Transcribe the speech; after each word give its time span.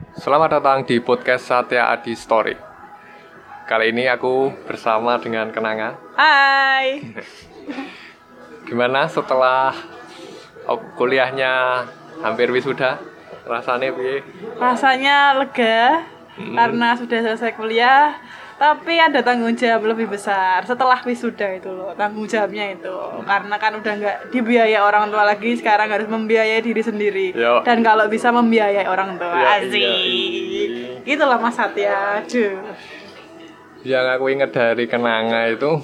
Selamat 0.00 0.56
datang 0.56 0.88
di 0.88 0.96
podcast 0.96 1.44
Satya 1.44 1.92
Adi 1.92 2.16
Story. 2.16 2.56
Kali 3.68 3.92
ini 3.92 4.08
aku 4.08 4.48
bersama 4.64 5.20
dengan 5.20 5.52
Kenanga. 5.52 6.00
Hai. 6.16 7.04
Gimana 8.68 9.04
setelah 9.12 9.76
kuliahnya 10.96 11.84
hampir 12.24 12.48
wisuda? 12.48 12.96
Rasanya 13.44 13.92
piye? 13.92 14.24
Rasanya 14.56 15.36
lega 15.36 16.08
karena 16.32 16.96
sudah 16.96 17.20
selesai 17.20 17.52
kuliah, 17.52 18.16
tapi 18.60 19.00
ada 19.00 19.24
tanggung 19.24 19.56
jawab 19.56 19.88
lebih 19.96 20.12
besar 20.12 20.60
setelah 20.68 21.00
wisuda 21.00 21.56
itu 21.56 21.72
loh, 21.72 21.96
tanggung 21.96 22.28
jawabnya 22.28 22.76
itu. 22.76 22.92
Karena 23.24 23.56
kan 23.56 23.72
udah 23.80 23.92
nggak 23.96 24.16
dibiayai 24.36 24.76
orang 24.76 25.08
tua 25.08 25.24
lagi, 25.24 25.56
sekarang 25.56 25.88
harus 25.88 26.04
membiayai 26.04 26.60
diri 26.60 26.84
sendiri. 26.84 27.32
Yo. 27.32 27.64
Dan 27.64 27.80
kalau 27.80 28.04
bisa 28.12 28.28
membiayai 28.28 28.84
orang 28.84 29.16
tua, 29.16 29.32
Yo, 29.32 29.48
asik. 29.64 29.80
iya, 29.80 29.96
iya. 30.04 30.92
Itulah 31.08 31.40
Mas 31.40 31.56
Satya. 31.56 32.20
Aduh. 32.20 32.60
Yang 33.80 34.06
aku 34.12 34.24
ingat 34.28 34.50
dari 34.52 34.84
Kenanga 34.84 35.48
itu, 35.48 35.80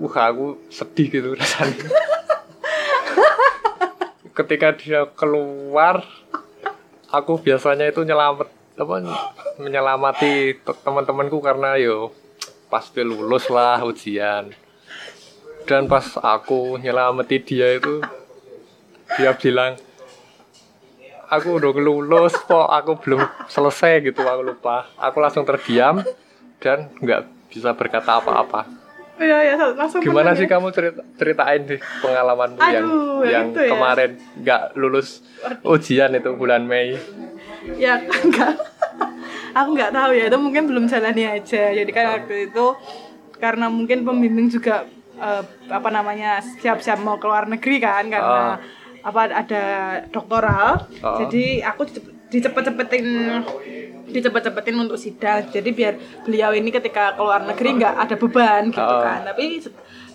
wah 0.00 0.32
aku 0.32 0.64
sedih 0.72 1.12
gitu 1.12 1.36
rasanya. 1.36 1.92
Ketika 4.32 4.72
dia 4.80 5.04
keluar, 5.12 6.08
aku 7.12 7.36
biasanya 7.36 7.84
itu 7.84 8.00
nyelamat 8.00 8.57
apa 8.78 8.94
menyelamati 9.58 10.32
te- 10.56 10.78
teman-temanku 10.80 11.42
karena 11.42 11.74
yo 11.74 12.14
pasti 12.68 13.02
lulus 13.02 13.50
lah 13.50 13.82
ujian. 13.82 14.54
Dan 15.64 15.84
pas 15.84 16.16
aku 16.16 16.78
nyelamati 16.78 17.36
dia 17.38 17.76
itu, 17.76 18.00
dia 19.18 19.34
bilang, 19.34 19.76
aku 21.28 21.60
udah 21.60 21.72
lulus 21.74 22.32
kok 22.38 22.68
aku 22.68 22.96
belum 22.98 23.20
selesai 23.46 24.00
gitu 24.02 24.24
aku 24.24 24.42
lupa 24.46 24.88
aku 24.96 25.20
langsung 25.20 25.44
terdiam 25.44 26.00
dan 26.56 26.88
nggak 26.98 27.20
bisa 27.52 27.76
berkata 27.76 28.16
apa-apa 28.16 28.64
Iya 29.18 29.38
ya 29.44 29.56
langsung 29.74 29.98
gimana 29.98 30.30
sih 30.32 30.46
ya. 30.46 30.56
kamu 30.56 30.70
cerita 30.70 31.02
ceritain 31.18 31.66
deh 31.66 31.80
pengalamanmu 32.00 32.62
yang 32.62 32.86
Aduh, 32.86 33.20
yang 33.26 33.46
itu 33.50 33.60
ya. 33.60 33.68
kemarin 33.68 34.10
nggak 34.38 34.62
lulus 34.72 35.20
ujian 35.66 36.14
itu 36.14 36.30
bulan 36.32 36.62
Mei 36.62 36.94
ya 37.76 37.98
enggak 38.24 38.56
aku 39.50 39.68
nggak 39.72 39.92
tahu 39.92 40.10
ya 40.12 40.24
itu 40.26 40.38
mungkin 40.38 40.62
belum 40.66 40.84
jalani 40.86 41.24
aja 41.24 41.62
jadi 41.70 41.90
kan 41.90 42.04
waktu 42.18 42.48
itu 42.48 42.66
karena 43.36 43.66
mungkin 43.68 44.02
pembimbing 44.02 44.48
juga 44.48 44.84
eh, 45.14 45.42
apa 45.68 45.88
namanya 45.88 46.38
siap-siap 46.40 46.98
mau 46.98 47.16
keluar 47.16 47.44
negeri 47.44 47.76
kan 47.78 48.06
karena 48.06 48.56
Ah. 48.56 48.56
apa 49.00 49.20
ada 49.32 49.62
doktoral 50.08 50.84
Ah. 50.98 51.16
jadi 51.18 51.62
aku 51.64 51.86
dicepet-cepetin 52.28 53.04
dicepet-cepetin 54.08 54.76
untuk 54.76 54.96
sidang. 54.96 55.44
Jadi 55.48 55.68
biar 55.70 55.94
beliau 56.24 56.50
ini 56.52 56.72
ketika 56.72 57.12
keluar 57.12 57.44
negeri 57.44 57.76
nggak 57.76 57.94
ada 57.98 58.14
beban 58.16 58.62
gitu 58.72 58.80
Ah. 58.80 59.04
kan. 59.04 59.20
Tapi 59.28 59.60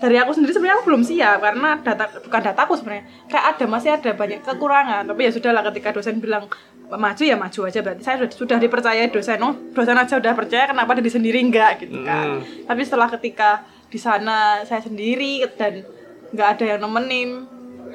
dari 0.02 0.16
aku 0.18 0.34
sendiri 0.34 0.52
sebenarnya 0.52 0.78
aku 0.82 0.86
belum 0.90 1.04
siap 1.06 1.38
karena 1.40 1.70
data 1.80 2.06
bukan 2.20 2.42
dataku 2.42 2.74
sebenarnya. 2.74 3.06
Kayak 3.30 3.46
ada 3.54 3.66
masih 3.70 3.90
ada 3.94 4.12
banyak 4.12 4.40
kekurangan. 4.42 5.04
Tapi 5.06 5.20
ya 5.22 5.32
sudahlah 5.32 5.64
ketika 5.70 5.94
dosen 5.94 6.18
bilang 6.18 6.50
maju 6.90 7.24
ya 7.24 7.38
maju 7.38 7.60
aja. 7.64 7.80
Berarti 7.82 8.02
saya 8.02 8.16
sudah, 8.18 8.30
sudah 8.34 8.58
dipercaya 8.58 9.06
dosen. 9.08 9.38
Oh 9.40 9.54
dosen 9.72 9.94
aja 9.94 10.14
udah 10.18 10.34
percaya 10.34 10.66
kenapa 10.66 10.98
diri 10.98 11.10
sendiri 11.10 11.38
enggak 11.40 11.86
gitu 11.86 12.02
kan. 12.02 12.42
Hmm. 12.42 12.66
tapi 12.66 12.82
setelah 12.82 13.08
ketika 13.10 13.62
di 13.90 14.02
sana 14.02 14.66
saya 14.66 14.82
sendiri 14.82 15.46
dan 15.54 15.86
nggak 16.34 16.48
ada 16.58 16.66
yang 16.66 16.80
nemenin 16.82 17.46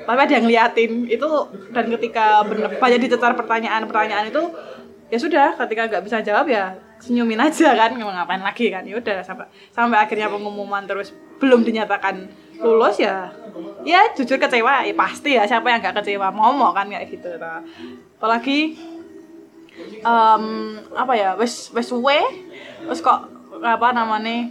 tapi 0.09 0.25
ada 0.25 0.41
yang 0.41 0.49
liatin 0.49 1.05
itu 1.05 1.29
dan 1.69 1.85
ketika 1.93 2.41
bener, 2.49 2.81
banyak 2.81 2.97
dicecar 3.05 3.37
pertanyaan-pertanyaan 3.37 4.33
itu 4.33 4.41
ya 5.13 5.21
sudah 5.21 5.53
ketika 5.53 5.85
nggak 5.85 6.05
bisa 6.09 6.25
jawab 6.25 6.49
ya 6.49 6.73
senyumin 6.97 7.37
aja 7.37 7.77
kan 7.77 7.93
mau 7.93 8.09
ngapain 8.09 8.41
lagi? 8.41 8.73
kan. 8.73 8.89
Ya 8.89 8.97
udah 8.97 9.21
sampai 9.21 9.53
sampai 9.69 10.01
akhirnya 10.01 10.33
pengumuman 10.33 10.89
terus 10.89 11.13
belum 11.37 11.61
dinyatakan 11.61 12.25
lulus 12.59 12.99
ya 12.99 13.29
ya 13.87 14.03
jujur 14.17 14.41
kecewa 14.41 14.83
ya 14.83 14.95
pasti 14.97 15.37
ya 15.37 15.47
siapa 15.47 15.71
yang 15.71 15.79
nggak 15.85 16.01
kecewa 16.03 16.35
ngomong 16.35 16.75
kan 16.75 16.91
kayak 16.91 17.07
gitu 17.07 17.31
nah. 17.39 17.63
apalagi 18.19 18.75
em, 20.03 20.45
apa 20.91 21.13
ya 21.15 21.39
wes 21.39 21.71
wes 21.71 21.87
suwe 21.87 22.19
wes 22.91 22.99
kok 22.99 23.31
apa 23.63 23.95
namanya 23.95 24.51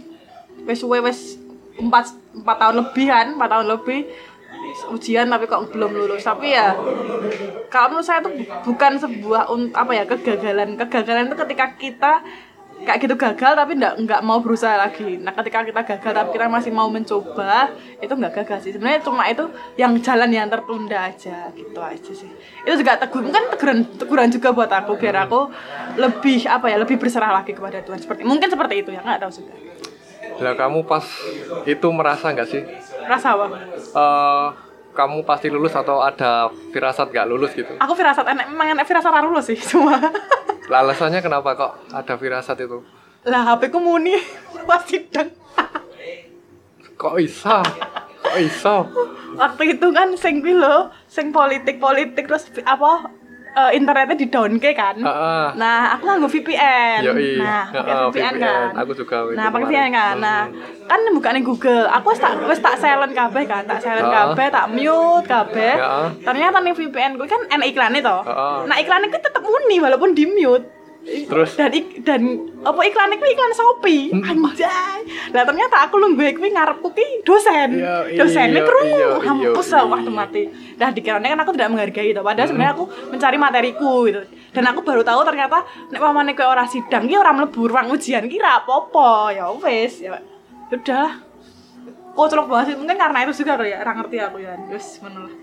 wes 0.64 0.80
suwe 0.80 1.04
wes 1.04 1.36
empat 1.76 2.16
empat 2.32 2.56
tahun 2.56 2.76
lebih 2.80 3.06
kan 3.12 3.26
empat 3.36 3.48
tahun 3.52 3.66
lebih 3.76 4.00
ujian 4.92 5.26
tapi 5.28 5.44
kok 5.48 5.68
belum 5.72 5.90
lulus. 5.94 6.24
Tapi 6.24 6.54
ya 6.54 6.76
kalau 7.68 7.94
menurut 7.94 8.06
saya 8.06 8.24
itu 8.24 8.30
bu- 8.32 8.50
bukan 8.72 8.92
sebuah 9.00 9.42
apa 9.74 9.92
ya 9.92 10.04
kegagalan. 10.04 10.76
Kegagalan 10.76 11.28
itu 11.28 11.36
ketika 11.36 11.66
kita 11.76 12.12
kayak 12.78 13.02
gitu 13.02 13.18
gagal 13.18 13.58
tapi 13.58 13.74
nggak 13.74 14.06
nggak 14.06 14.20
mau 14.22 14.38
berusaha 14.38 14.78
lagi. 14.78 15.18
Nah 15.18 15.34
ketika 15.34 15.66
kita 15.66 15.82
gagal 15.82 16.12
tapi 16.14 16.28
kita 16.30 16.46
masih 16.46 16.70
mau 16.70 16.86
mencoba 16.86 17.74
itu 17.98 18.12
nggak 18.14 18.32
gagal 18.42 18.58
sih. 18.62 18.70
Sebenarnya 18.70 19.02
cuma 19.02 19.26
itu 19.26 19.50
yang 19.74 19.98
jalan 19.98 20.30
yang 20.30 20.46
tertunda 20.46 21.10
aja 21.10 21.50
gitu 21.58 21.80
aja 21.82 22.12
sih. 22.14 22.30
Itu 22.62 22.74
juga 22.78 22.94
tegur 22.94 23.26
mungkin 23.26 23.50
teguran 23.50 23.78
teguran 23.98 24.28
juga 24.30 24.54
buat 24.54 24.70
aku 24.70 24.94
biar 24.94 25.26
aku 25.26 25.50
lebih 25.98 26.46
apa 26.46 26.70
ya 26.70 26.78
lebih 26.78 26.96
berserah 27.02 27.34
lagi 27.42 27.50
kepada 27.50 27.82
Tuhan. 27.82 27.98
Seperti 27.98 28.22
mungkin 28.22 28.46
seperti 28.46 28.86
itu 28.86 28.90
ya 28.94 29.02
nggak 29.02 29.26
tahu 29.26 29.32
juga 29.42 29.54
lah 30.38 30.54
kamu 30.54 30.86
pas 30.86 31.04
itu 31.66 31.86
merasa 31.90 32.30
nggak 32.30 32.48
sih? 32.48 32.62
Rasa 33.06 33.34
apa? 33.34 33.46
Eh 33.74 34.46
kamu 34.98 35.22
pasti 35.22 35.46
lulus 35.46 35.78
atau 35.78 36.02
ada 36.02 36.50
firasat 36.74 37.14
nggak 37.14 37.26
lulus 37.30 37.54
gitu? 37.54 37.70
Aku 37.78 37.94
firasat 37.94 38.26
enak 38.26 38.50
memang 38.50 38.74
enak 38.74 38.86
firasat 38.86 39.10
ra 39.14 39.22
lulus 39.22 39.46
sih 39.50 39.58
cuma. 39.70 39.98
Lah 40.66 40.82
alasannya 40.82 41.22
kenapa 41.22 41.54
kok 41.54 41.72
ada 41.94 42.14
firasat 42.18 42.58
itu? 42.66 42.82
Lah 43.26 43.54
HP 43.54 43.70
ku 43.70 43.78
muni 43.78 44.18
pas 44.68 44.82
sidang. 44.82 45.30
Kok 46.98 47.14
bisa 47.22 47.62
kok 48.18 48.34
bisa 48.34 48.74
waktu 49.38 49.78
itu 49.78 49.86
kan 49.94 50.10
sing 50.18 50.42
kuwi 50.42 50.58
lho 50.58 50.90
sing 51.06 51.30
politik 51.30 51.78
politik 51.78 52.26
terus 52.26 52.50
apa 52.66 53.06
eh, 53.58 53.70
internetnya 53.74 54.14
di 54.14 54.26
down 54.26 54.52
kan 54.62 54.94
Heeh. 54.96 55.46
nah 55.54 55.92
aku 55.92 56.02
nganggo 56.04 56.28
VPN 56.28 57.00
Yoi. 57.02 57.30
nah 57.36 57.64
pakai 57.66 57.90
Heeh, 57.90 58.06
VPN, 58.06 58.32
VPN. 58.32 58.34
kan 58.38 58.68
Aku 58.78 58.92
juga 58.94 59.16
nah 59.34 59.46
pakai. 59.48 59.64
VPN 59.64 59.88
kan 59.90 60.14
nah 60.16 60.40
kan 60.86 61.00
bukannya 61.10 61.42
Google 61.42 61.84
aku 61.86 62.06
wis 62.08 62.20
tak 62.20 62.32
wis 62.44 62.60
tak 62.60 62.74
silent 62.76 63.12
kabeh 63.12 63.42
kan 63.44 63.62
tak 63.64 63.78
silent 63.78 64.06
Heeh. 64.06 64.16
kabeh 64.30 64.46
tak 64.48 64.66
mute 64.70 65.26
kabeh 65.26 65.74
Heeh. 65.74 66.06
ternyata 66.22 66.56
nih 66.58 66.72
VPN 66.72 67.12
gue 67.14 67.26
kan 67.26 67.42
enak 67.50 67.66
iklannya 67.68 68.00
toh 68.00 68.22
Heeh. 68.22 68.56
nah 68.64 68.76
iklannya 68.76 69.08
gue 69.08 69.18
tetep 69.18 69.42
muni 69.42 69.76
walaupun 69.78 70.12
di 70.12 70.24
mute 70.24 70.77
Terus? 71.08 71.56
dan 71.56 71.72
ik, 71.72 72.04
dan 72.04 72.20
apa 72.60 72.80
iklan 72.84 73.16
itu 73.16 73.26
iklan 73.32 73.52
Shopee. 73.56 74.12
Anjay. 74.12 75.00
Lah 75.32 75.42
ternyata 75.48 75.88
aku 75.88 75.96
nunggu 75.96 76.36
kuwi 76.36 76.52
ngarepku 76.52 76.92
ki 76.92 77.24
dosen. 77.24 77.80
Iya, 77.80 78.12
iya, 78.12 78.18
dosennya 78.20 78.60
iya, 78.60 78.68
krungu 78.68 79.00
hampus 79.24 79.68
lah 79.72 79.84
waktu 79.88 80.10
mati. 80.12 80.42
Nah 80.76 80.92
dikiranya 80.92 81.32
kan 81.32 81.40
aku 81.40 81.56
tidak 81.56 81.68
menghargai 81.72 82.12
itu 82.12 82.20
padahal 82.20 82.48
sebenarnya 82.52 82.72
aku 82.76 82.84
mencari 83.08 83.36
materiku 83.40 83.92
gitu. 84.04 84.20
Dan 84.52 84.64
aku 84.68 84.80
baru 84.84 85.00
tahu 85.00 85.20
ternyata 85.24 85.64
nek 85.88 86.00
pamane 86.00 86.32
kowe 86.36 86.44
ora 86.44 86.68
sidang 86.68 87.08
ki 87.08 87.16
ora 87.16 87.32
mlebu 87.32 87.60
ruang 87.72 87.88
ujian 87.88 88.28
ki 88.28 88.36
ra 88.36 88.60
apa-apa. 88.60 89.32
Ya 89.32 89.48
wis 89.48 90.04
ya. 90.04 90.20
Udah 90.68 91.24
koclok 92.12 92.52
banget 92.52 92.72
sih. 92.72 92.76
Mungkin 92.76 92.96
karena 93.00 93.24
itu 93.24 93.32
juga 93.40 93.56
ya. 93.64 93.80
Ora 93.80 93.92
ngerti 93.96 94.16
aku 94.20 94.36
ya. 94.44 94.52
Wis 94.68 95.00
ngono 95.00 95.24
lah. 95.24 95.34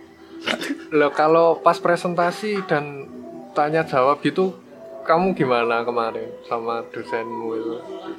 Loh 0.94 1.09
kalau 1.09 1.58
pas 1.58 1.82
presentasi 1.82 2.62
dan 2.70 3.09
tanya 3.58 3.82
jawab 3.88 4.22
gitu 4.22 4.65
kamu 5.06 5.38
gimana 5.38 5.86
kemarin 5.86 6.28
sama 6.50 6.82
dosenmu 6.90 7.50
itu? 7.54 7.74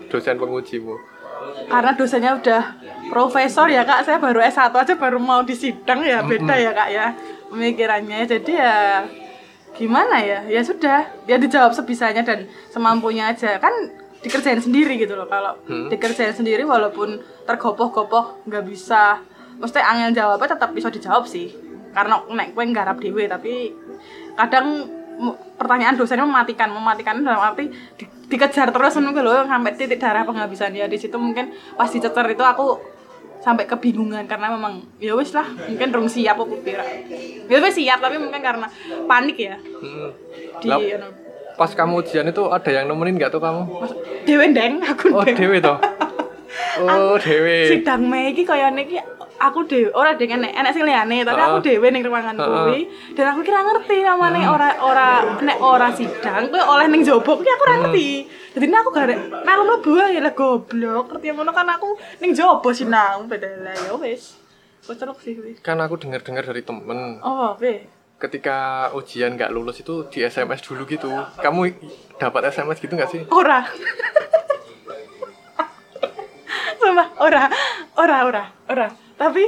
Dosen 0.07 0.39
pengujimu? 0.39 0.95
Karena 1.67 1.93
dosennya 1.99 2.39
udah 2.39 2.63
profesor 3.11 3.67
ya 3.67 3.83
kak. 3.83 4.07
Saya 4.07 4.23
baru 4.23 4.39
S1 4.41 4.71
aja 4.71 4.95
baru 4.95 5.19
mau 5.19 5.43
disidang 5.43 6.07
ya 6.07 6.23
beda 6.23 6.55
ya 6.55 6.71
kak 6.73 6.89
ya 6.95 7.07
pemikirannya. 7.51 8.25
Jadi 8.25 8.53
ya 8.55 9.03
gimana 9.75 10.23
ya? 10.23 10.47
Ya 10.47 10.63
sudah 10.63 11.11
ya 11.27 11.37
dijawab 11.37 11.75
sebisanya 11.75 12.22
dan 12.22 12.47
semampunya 12.71 13.34
aja. 13.34 13.59
Kan 13.59 13.75
dikerjain 14.22 14.63
sendiri 14.63 14.97
gitu 14.97 15.19
loh. 15.19 15.27
Kalau 15.27 15.59
dikerjain 15.66 16.33
sendiri 16.33 16.63
walaupun 16.63 17.19
tergopoh-gopoh 17.45 18.47
nggak 18.47 18.65
bisa. 18.65 19.21
Mesti 19.59 19.81
angel 19.83 20.15
jawabnya 20.15 20.55
tetap 20.55 20.71
bisa 20.71 20.89
dijawab 20.89 21.27
sih. 21.27 21.51
Karena 21.91 22.21
nek 22.28 22.53
gue 22.55 22.65
nggarap 22.65 23.01
dewe 23.01 23.25
tapi 23.25 23.72
kadang 24.37 24.84
pertanyaan 25.57 25.97
dosennya 25.97 26.24
mematikan 26.24 26.68
mematikan 26.68 27.21
dalam 27.21 27.41
arti 27.41 27.68
di- 27.97 28.10
dikejar 28.27 28.71
terus 28.71 28.97
nunggu 28.97 29.21
loh 29.21 29.45
sampai 29.45 29.72
titik 29.72 29.97
darah 29.97 30.22
penghabisan. 30.22 30.72
Ya 30.72 30.86
di 30.86 30.97
situ 30.97 31.16
mungkin 31.16 31.51
pas 31.74 31.89
dicecer 31.89 32.27
itu 32.27 32.42
aku 32.42 32.77
sampai 33.36 33.63
kebingungan 33.65 34.27
karena 34.27 34.51
memang 34.51 34.83
ya 34.98 35.15
wis 35.15 35.30
lah 35.30 35.47
mungkin 35.47 35.95
rung 35.95 36.10
siap 36.10 36.34
aku 36.34 36.59
kira 36.60 36.83
ya 37.47 37.63
wis 37.63 37.78
siap 37.78 38.03
tapi 38.03 38.18
mungkin 38.18 38.42
karena 38.42 38.66
panik 39.07 39.39
ya. 39.39 39.54
Hmm. 39.54 40.10
di 40.59 40.66
Lah, 40.66 40.80
anu, 40.83 41.09
pas 41.54 41.71
kamu 41.71 42.03
ujian 42.03 42.27
itu 42.27 42.42
ada 42.51 42.71
yang 42.72 42.91
nemenin 42.91 43.15
nggak 43.16 43.30
tuh 43.30 43.39
kamu? 43.39 43.62
Dewe 44.27 44.45
ndeng 44.51 44.83
aku 44.83 45.15
oh 45.15 45.22
dewe 45.22 45.62
toh? 45.62 45.78
Oh 46.77 47.16
dewe. 47.16 47.72
sidang 47.72 48.04
Mei 48.04 48.36
iki 48.36 48.45
kayane 48.45 48.84
iki 48.84 49.01
aku 49.36 49.68
dhewe 49.68 49.91
ora 49.92 50.16
dengan 50.16 50.44
enek 50.44 50.54
enek 50.56 50.72
sing 50.72 50.84
liyane 50.84 51.24
tapi 51.24 51.41
aku 51.41 51.59
dhewe 51.62 51.86
ning 51.92 52.03
ruangan 52.04 52.36
kuwi. 52.36 52.88
Dan 53.12 53.33
aku 53.33 53.41
kira 53.44 53.60
ngerti 53.62 54.03
namane 54.03 54.41
ora 54.48 54.68
ora 54.80 55.09
nek 55.41 55.59
ora 55.60 55.88
sidang 55.92 56.48
kuwi 56.48 56.62
oleh 56.62 56.86
ning 56.88 57.03
jobo 57.04 57.36
kuwi 57.36 57.48
aku 57.48 57.62
ora 57.68 57.77
ngerti. 57.86 58.09
Jadi 58.56 58.65
nek 58.68 58.80
aku 58.84 58.91
gak 58.97 59.06
melu 59.44 59.62
mlebu 59.65 59.92
ae 60.00 60.18
lah 60.21 60.33
goblok 60.33 61.04
ngerti 61.12 61.27
ngono 61.33 61.53
kan 61.53 61.68
aku 61.68 61.88
ning 62.24 62.30
jobo 62.33 62.68
sinau 62.72 63.24
beda 63.28 63.48
lah 63.62 63.74
ya 63.77 63.92
wis. 64.00 64.41
Wis 64.86 64.97
terus 64.97 65.18
sih 65.21 65.36
wis. 65.38 65.60
Kan 65.60 65.80
aku 65.80 66.00
dengar 66.00 66.24
dengar 66.24 66.44
dari 66.44 66.65
temen. 66.65 67.21
Oh 67.21 67.53
be 67.56 67.97
ketika 68.16 68.88
ujian 68.97 69.36
nggak 69.36 69.53
lulus 69.53 69.84
itu 69.84 70.09
di 70.09 70.24
SMS 70.24 70.65
dulu 70.65 70.88
gitu. 70.88 71.12
Kamu 71.36 71.68
dapat 72.16 72.48
SMS 72.48 72.80
gitu 72.80 72.97
nggak 72.97 73.10
sih? 73.12 73.22
Ora. 73.28 73.60
Sumpah, 76.80 77.09
ora, 77.18 77.50
ora, 77.98 78.16
ora, 78.28 78.44
ora. 78.71 78.88
Tapi 79.16 79.42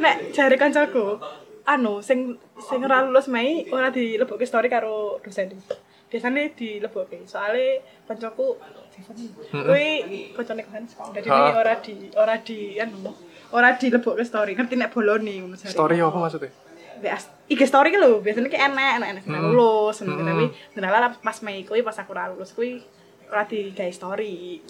nek 0.00 0.36
jare 0.36 0.56
kancaku, 0.56 1.16
anu 1.64 2.04
sing 2.04 2.36
sing 2.60 2.84
ora 2.84 3.00
lulus 3.04 3.28
Mei 3.28 3.64
ora 3.72 3.88
dilebokke 3.88 4.44
story 4.44 4.68
karo 4.68 5.18
dosen. 5.24 5.48
Biasanya 6.12 6.52
dilebokke. 6.54 7.24
Soale 7.24 7.80
kancaku 8.04 8.56
kuwi 9.50 9.88
kancane 10.36 10.62
kan. 10.68 10.84
Dadi 11.16 11.28
ora 11.30 11.74
di 11.80 11.94
ora 12.14 12.34
di 12.38 12.76
anu 12.76 13.10
ora 13.52 13.72
dilebokke 13.80 14.24
story. 14.24 14.52
Ngerti 14.54 14.76
nek 14.76 14.92
bolone 14.92 15.32
ngono 15.40 15.56
jare. 15.56 15.72
story 15.72 15.98
apa 16.00 16.18
maksudnya 16.20 16.52
IG 17.44 17.60
story 17.68 17.92
ki 17.92 18.00
lho, 18.00 18.24
biasanya 18.24 18.48
ki 18.48 18.56
enek 18.56 18.92
enek 18.96 19.22
sing 19.28 19.36
Hmm. 19.36 19.52
lulus, 19.52 20.00
Hmm. 20.00 20.24
tapi 20.24 20.48
ndala 20.72 21.12
pas 21.20 21.36
Mei 21.44 21.60
kuwi 21.60 21.84
pas 21.84 21.92
aku 22.00 22.16
ora 22.16 22.32
lulus 22.32 22.56
kuwi 22.56 22.80
ora 23.28 23.44
digawe 23.44 23.92
story. 23.92 24.64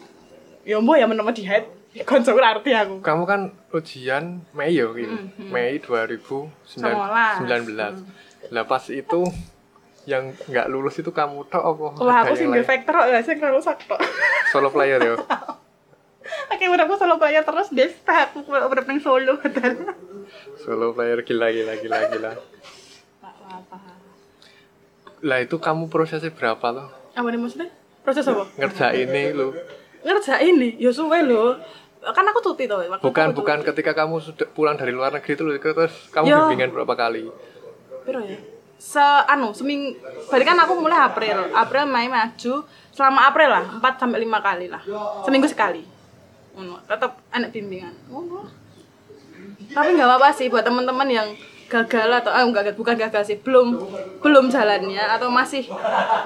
Ya 0.67 0.81
mbok 0.83 0.99
ya 0.99 1.07
menawa 1.07 1.31
di 1.31 1.47
hide, 1.47 1.69
konco 2.03 2.35
arti 2.35 2.75
aku. 2.75 2.99
kamu 3.01 3.23
kan 3.23 3.41
ujian 3.71 4.43
Mei 4.51 4.75
ya 4.75 4.91
gitu. 4.91 5.15
Hmm, 5.15 5.31
Mei 5.49 5.79
2019 5.79 6.51
Semolas. 6.67 7.39
lah 8.51 8.65
pas 8.65 8.83
itu 8.89 9.23
yang 10.05 10.35
nggak 10.45 10.67
lulus 10.67 10.99
itu 10.99 11.09
kamu 11.09 11.47
tok 11.47 11.63
apa 11.63 11.87
Ada 11.97 12.29
aku 12.29 12.35
lain? 12.51 12.61
factor 12.63 12.93
kok, 12.93 13.07
sing 13.23 13.39
ora 13.39 13.51
lulus 13.51 13.67
aku 13.67 13.83
tok. 13.87 14.01
solo 14.51 14.69
player 14.69 14.99
ya 14.99 15.15
Oke, 16.25 16.65
udah 16.67 16.85
aku 16.85 16.97
selalu 16.97 17.21
bayar 17.21 17.45
terus 17.45 17.69
deh, 17.69 17.89
aku 18.01 18.49
udah 18.49 18.83
pengen 18.83 18.99
solo 18.99 19.37
padahal. 19.41 19.93
solo 20.57 20.93
player 20.93 21.21
gila 21.21 21.49
gila 21.49 21.75
gila 21.77 21.99
gila 22.11 22.33
lah 25.21 25.39
itu 25.41 25.57
kamu 25.57 25.89
prosesnya 25.89 26.29
berapa 26.29 26.67
loh 26.69 26.89
Apa 27.13 27.29
nih 27.29 27.39
maksudnya? 27.39 27.69
Proses 28.03 28.27
apa? 28.27 28.45
ngerjain 28.55 29.09
ini 29.09 29.33
lo 29.33 29.57
Ngerjain 30.03 30.55
nih, 30.55 30.73
ya 30.77 30.93
suwe 30.93 31.25
lho. 31.25 31.57
Kan 32.13 32.25
aku 32.29 32.41
cuti 32.45 32.69
tuh. 32.69 32.85
waktu 32.85 33.01
bukan 33.01 33.29
aku 33.33 33.37
bukan 33.41 33.59
ketika 33.65 33.93
kamu 33.97 34.21
sudah 34.21 34.47
pulang 34.53 34.77
dari 34.77 34.93
luar 34.93 35.15
negeri 35.15 35.33
itu 35.39 35.45
terus 35.73 36.13
kamu 36.13 36.27
Ya. 36.29 36.37
bimbingan 36.45 36.75
berapa 36.75 36.93
kali 36.93 37.31
Piro 38.05 38.21
ya? 38.21 38.37
Se 38.77 39.01
anu, 39.01 39.57
seming 39.57 39.97
berarti 40.29 40.45
kan 40.45 40.59
aku 40.61 40.77
mulai 40.77 41.09
April. 41.09 41.49
April, 41.57 41.89
Mei, 41.89 42.05
maju 42.11 42.55
selama 42.93 43.33
April 43.33 43.49
lah, 43.49 43.65
4 43.81 43.97
sampai 43.97 44.21
5 44.21 44.45
kali 44.45 44.67
lah. 44.69 44.83
Seminggu 45.25 45.49
sekali. 45.49 45.81
Tetap 46.85 47.17
anak 47.33 47.49
bimbingan. 47.49 47.95
Tapi 49.73 49.89
nggak 49.97 50.05
apa-apa 50.05 50.29
sih 50.37 50.53
buat 50.53 50.63
teman-teman 50.63 51.09
yang 51.09 51.29
gagal 51.65 52.09
atau 52.13 52.31
ah 52.31 52.45
enggak 52.45 52.77
bukan 52.77 52.95
gagal 52.95 53.25
sih, 53.25 53.37
belum 53.41 53.73
belum 54.21 54.53
jalannya 54.53 55.01
atau 55.17 55.33
masih 55.33 55.65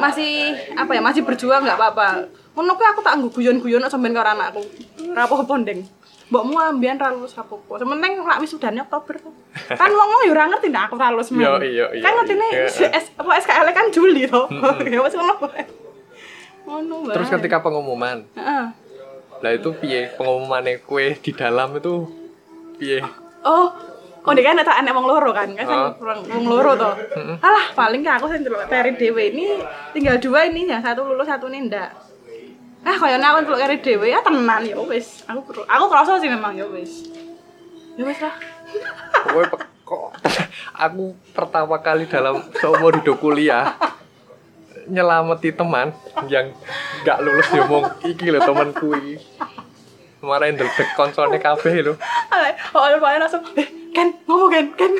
masih 0.02 0.50
apa 0.74 0.98
ya, 0.98 1.00
masih 1.00 1.22
berjuang 1.22 1.62
nggak 1.62 1.78
apa-apa. 1.78 2.26
Ngono 2.58 2.74
kuwi 2.74 2.86
aku 2.90 3.00
tak 3.06 3.14
nggo 3.22 3.30
guyon-guyon 3.30 3.86
sampean 3.86 4.10
karo 4.10 4.34
anakku. 4.34 4.66
Ora 5.14 5.30
apa-apa, 5.30 5.62
Ndeng. 5.62 5.86
Mbokmu 6.28 6.58
ambian 6.58 6.98
ra 6.98 7.14
lulus 7.14 7.38
rapopo. 7.38 7.78
Sementing 7.78 8.18
lak 8.20 8.42
wisudane 8.42 8.82
Oktober 8.82 9.14
tuh. 9.16 9.30
Kan 9.70 9.88
wong-wong 9.88 10.26
ya 10.26 10.30
ora 10.34 10.44
ngerti 10.50 10.68
ndak 10.68 10.90
aku 10.90 10.98
ra 10.98 11.14
lulus 11.14 11.30
iya, 11.30 11.86
Kan 12.02 12.12
ngertine 12.18 12.46
apa 13.14 13.30
SKL 13.38 13.68
kan 13.70 13.86
Juli 13.94 14.26
to. 14.26 14.42
Ya 14.92 14.98
wis 15.00 15.14
ngono. 15.14 15.34
Ngono 16.68 16.94
terus 17.14 17.32
ketika 17.32 17.64
pengumuman 17.64 18.28
Heeh. 18.36 18.66
lah 19.38 19.52
itu 19.54 19.70
piye 19.72 20.12
pengumumannya 20.18 20.84
kue 20.84 21.16
di 21.16 21.30
dalam 21.32 21.78
itu 21.78 22.04
piye 22.76 23.00
Oh, 23.40 23.70
kok 24.20 24.34
dia 24.34 24.44
kan 24.44 24.60
tak 24.60 24.82
enek 24.82 24.92
wong 24.92 25.06
loro 25.06 25.30
kan, 25.32 25.48
kan 25.54 25.64
Oh. 25.64 25.94
wong 25.96 26.26
wong 26.26 26.44
loro 26.44 26.74
to. 26.74 26.90
Alah, 27.38 27.70
paling 27.72 28.02
kan 28.02 28.18
aku 28.18 28.28
sing 28.28 28.42
delok 28.44 28.66
teri 28.66 28.98
dhewe 28.98 29.30
ini 29.30 29.62
tinggal 29.94 30.18
dua 30.18 30.44
ini 30.44 30.66
ya, 30.68 30.82
satu 30.82 31.06
lulus 31.06 31.24
satu 31.24 31.46
nih 31.48 31.70
ndak. 31.70 32.07
Ah, 32.86 32.96
kayaknya 32.96 33.26
aku 33.34 33.38
delok 33.46 33.60
teri 33.60 33.76
dhewe 33.82 34.06
ya 34.10 34.20
tenan 34.22 34.62
ya 34.62 34.78
wis. 34.78 35.22
Aku 35.26 35.40
aku 35.66 35.84
kerasa 35.90 36.18
sih 36.22 36.30
memang 36.30 36.54
ya 36.54 36.66
wis. 36.70 37.10
Ya 37.98 38.02
wis 38.06 38.18
lah. 38.22 38.34
Pe- 39.34 39.66
kok 39.88 40.12
aku 40.76 41.16
pertama 41.32 41.80
kali 41.80 42.04
dalam 42.04 42.44
seumur 42.60 43.00
hidup 43.00 43.16
kuliah 43.24 43.72
nyelameti 44.84 45.48
teman 45.52 45.96
yang 46.28 46.52
nggak 47.04 47.18
lulus 47.24 47.48
diomong 47.52 47.88
iki 48.04 48.28
lho 48.28 48.40
temanku 48.40 48.92
iki 49.00 49.16
kemarin 50.20 50.60
deldek 50.60 50.92
koncone 50.92 51.40
kabeh 51.40 51.72
lho 51.80 51.96
oh 51.96 53.00
paling 53.00 53.20
langsung 53.20 53.40
eh 53.56 53.68
kan 53.96 54.12
ngopo 54.28 54.52
kan 54.52 54.66
kan. 54.76 54.92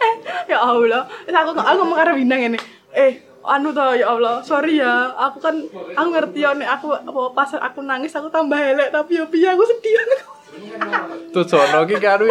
eh, 0.00 0.14
ya 0.48 0.58
Allah, 0.58 1.04
aku 1.28 1.50
aku 1.54 1.78
ngomong 1.84 1.96
karo 1.96 2.16
Bintang 2.16 2.40
ini. 2.40 2.58
Eh, 2.96 3.22
anu 3.40 3.72
toh 3.72 3.96
ya 3.96 4.12
Allah, 4.12 4.44
sorry 4.44 4.80
ya. 4.80 5.10
Aku 5.16 5.40
kan 5.40 5.56
aku 5.96 6.08
ngerti 6.12 6.44
ya 6.44 6.52
nek 6.52 6.68
aku 6.80 6.92
apa 6.92 7.22
pas 7.32 7.50
aku 7.56 7.80
nangis 7.84 8.12
aku 8.12 8.28
tambah 8.28 8.56
elek 8.56 8.92
tapi 8.92 9.16
ya 9.16 9.24
piye 9.28 9.48
aku 9.48 9.64
sedih 9.64 9.96
tuh 11.30 11.44
sono 11.46 11.86
iki 11.86 11.96
karo 12.02 12.26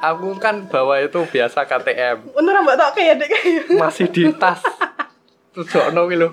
aku 0.00 0.28
kan 0.40 0.66
bawa 0.66 1.04
itu 1.04 1.20
biasa 1.28 1.68
KTM 1.68 2.32
Bener 2.32 2.54
mbak 2.64 2.76
tak 2.80 2.90
kayak 2.96 3.14
dek 3.22 3.28
kayak. 3.30 3.64
masih 3.76 4.06
di 4.10 4.32
tas 4.34 4.60
tuh 5.52 5.64
sono 5.68 6.08
iki 6.08 6.16
lho 6.18 6.28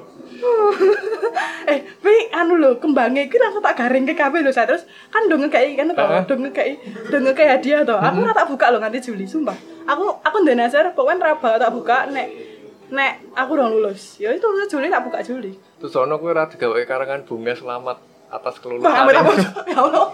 eh, 1.69 1.79
tapi 1.99 2.31
anu 2.33 2.57
lho, 2.57 2.79
kembangnya 2.81 3.27
iki 3.27 3.37
langsung 3.37 3.61
tak 3.61 3.77
garing 3.77 4.07
ke 4.07 4.15
kabeh 4.17 4.41
lho, 4.41 4.49
saya 4.49 4.65
terus 4.65 4.87
kan 5.13 5.27
do 5.29 5.37
ngekei 5.37 5.77
kan 5.77 5.91
to, 5.91 5.99
Heeh. 5.99 6.23
do 6.25 6.35
ngekei, 6.41 6.71
do 7.11 7.17
ngekei 7.21 7.45
hadiah 7.45 7.85
to. 7.85 7.93
Aku 7.93 8.25
ora 8.25 8.33
tak 8.33 8.49
buka 8.49 8.73
lho 8.73 8.81
nganti 8.81 9.03
Juli, 9.03 9.29
sumpah. 9.29 9.53
Aku 9.85 10.17
aku 10.23 10.37
nasar 10.57 10.89
pokoknya 10.97 11.21
ora 11.21 11.35
bakal 11.37 11.59
tak 11.61 11.69
buka 11.75 12.09
nek 12.09 12.48
nek 12.89 13.11
aku 13.31 13.51
udah 13.53 13.67
lulus. 13.67 14.17
Ya 14.17 14.29
itu 14.29 14.43
lulus 14.43 14.67
Juli 14.67 14.87
tak 14.87 15.01
buka 15.01 15.19
Juli. 15.19 15.53
tuh 15.77 15.87
sono 15.87 16.17
kuwi 16.17 16.29
ora 16.29 16.45
digawe 16.45 16.81
karangan 16.83 17.23
bunga 17.23 17.53
selamat 17.53 17.97
atas 18.29 18.59
kelulusan 18.59 18.85
Bang, 18.85 19.07
apa? 19.07 19.31
Ya 19.65 19.77
Allah. 19.77 20.07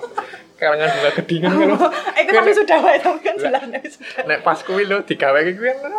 karangan 0.55 0.87
bunga 0.89 1.09
gedingan 1.15 1.51
kan 1.51 1.67
lho. 1.67 1.77
Eh, 2.13 2.21
itu 2.21 2.31
tapi 2.31 2.51
sudah 2.53 2.77
wae 2.79 2.97
tapi 2.97 3.19
kan 3.19 3.35
jalannya 3.35 3.79
sudah. 3.83 4.23
nek 4.23 4.39
pas 4.39 4.59
kuwi 4.59 4.83
lho 4.83 5.01
digawe 5.01 5.39
iki 5.41 5.53
kuwi 5.53 5.71
kan. 5.73 5.91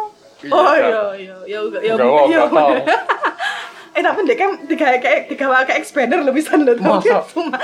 Oh 0.46 0.68
Kan? 0.68 0.78
iya 0.78 1.02
iya 1.16 1.34
ya 1.48 1.60
iya. 1.80 1.90
enggak 1.96 2.48
tahu. 2.48 2.76
Eh 3.96 4.04
tapi 4.04 4.20
dia 4.22 4.36
kan 4.36 4.50
tiga 4.68 4.92
kayak 4.94 5.24
tiga 5.26 5.48
kayak 5.64 5.80
expander 5.80 6.20
lebih 6.20 6.44
san 6.44 6.60
tapi 6.62 6.76
Masa? 6.78 7.24
cuma 7.24 7.56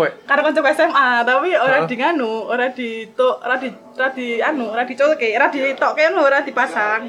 ya? 0.00 0.10
karena 0.24 0.40
kanca 0.42 0.72
SMA 0.72 1.08
tapi 1.22 1.52
ora 1.52 1.76
Hah? 1.76 1.84
di 1.84 1.96
nganu 2.00 2.48
ora 2.48 2.72
di 2.72 2.88
to 3.12 3.28
ora 3.36 3.60
di 3.60 3.68
ora 3.68 4.08
di 4.08 4.40
anu 4.40 4.72
ora 4.72 4.82
dicolke 4.82 5.36
ora 5.36 5.52
ditokke 5.52 6.04
lho 6.08 6.24
ora 6.24 6.40
dipasang 6.40 7.04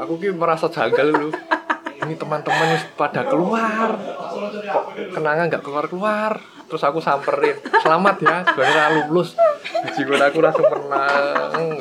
aku 0.00 0.16
ki 0.16 0.32
merasa 0.32 0.72
janggal 0.72 1.12
dulu 1.12 1.28
ini 2.00 2.16
teman-teman 2.16 2.80
pada 2.96 3.28
keluar. 3.28 4.00
Kok 4.00 4.84
kenangan 5.12 5.52
nggak 5.52 5.60
keluar 5.60 5.84
keluar 5.84 6.32
terus 6.64 6.86
aku 6.86 7.02
samperin 7.02 7.60
selamat 7.84 8.16
ya 8.24 8.36
sebenarnya 8.48 8.84
lulus. 9.04 9.36
Jiwa 9.92 10.16
aku 10.16 10.40
langsung 10.40 10.64
menang 10.64 11.76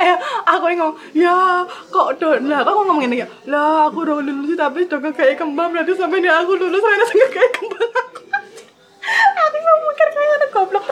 eh 0.00 0.16
aku 0.46 0.64
ngomong 0.70 0.94
ya 1.10 1.66
kok 1.90 2.22
do 2.22 2.38
lah 2.46 2.62
kok 2.62 2.74
ngomong 2.78 3.02
ini 3.10 3.26
ya? 3.26 3.28
Lah 3.50 3.90
aku 3.90 4.06
udah 4.06 4.22
lulus 4.22 4.54
tapi 4.54 4.86
udah 4.86 5.10
kayak 5.10 5.42
kembang 5.42 5.74
berarti 5.74 5.98
sampai 5.98 6.22
nih 6.22 6.30
aku 6.30 6.54
lulus 6.54 6.78
saya 6.78 6.96
langsung 7.02 7.18
kayak 7.34 7.50
kembang 7.58 7.90
aku. 7.90 8.22
Aku 9.20 9.56
mau 9.58 9.76
mikir 9.90 10.08
kayak 10.14 10.30
ada 10.38 10.46
goblok 10.54 10.86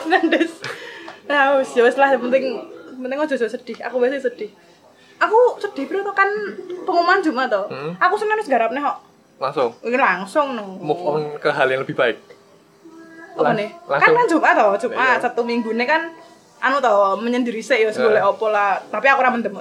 ya 1.29 1.55
wis 1.61 1.71
ya 1.77 1.81
wis 1.87 1.95
lah 1.95 2.11
yang 2.11 2.21
penting 2.27 2.59
penting 2.99 3.19
aja 3.23 3.47
sedih. 3.47 3.77
Aku 3.87 4.03
biasa 4.03 4.27
sedih 4.27 4.51
aku 5.19 5.37
sedih 5.57 5.85
bro 5.85 5.99
tuh 6.01 6.13
kan 6.13 6.29
pengumuman 6.81 7.19
Jumat 7.19 7.47
tuh 7.47 7.67
Hmm. 7.67 7.91
aku 7.95 8.15
senin 8.15 8.35
wis 8.35 8.47
garapnya 8.47 8.81
kok. 8.81 8.97
Langsung? 9.37 9.71
Ini 9.81 9.95
langsung 9.95 10.47
no. 10.53 10.75
Move 10.77 10.99
on 11.01 11.21
ke 11.37 11.47
hal 11.47 11.67
yang 11.67 11.79
lebih 11.79 11.93
baik? 11.93 12.17
Apa 13.33 13.51
nih? 13.53 13.71
Kan 13.85 14.11
kan 14.13 14.25
Jumat 14.25 14.51
toh. 14.53 14.75
Jumat 14.77 14.95
Iya. 14.97 15.21
Sabtu 15.21 15.41
Minggu 15.41 15.71
nih 15.71 15.85
kan 15.85 16.11
anu 16.59 16.75
toh 16.77 17.15
menyendiri 17.15 17.59
sih 17.59 17.71
ya 17.77 17.87
Iya. 17.87 17.89
segala 17.89 18.19
opo 18.25 18.47
lah. 18.47 18.83
Tapi 18.85 19.05
aku 19.05 19.19
ora 19.19 19.31
mendem 19.31 19.55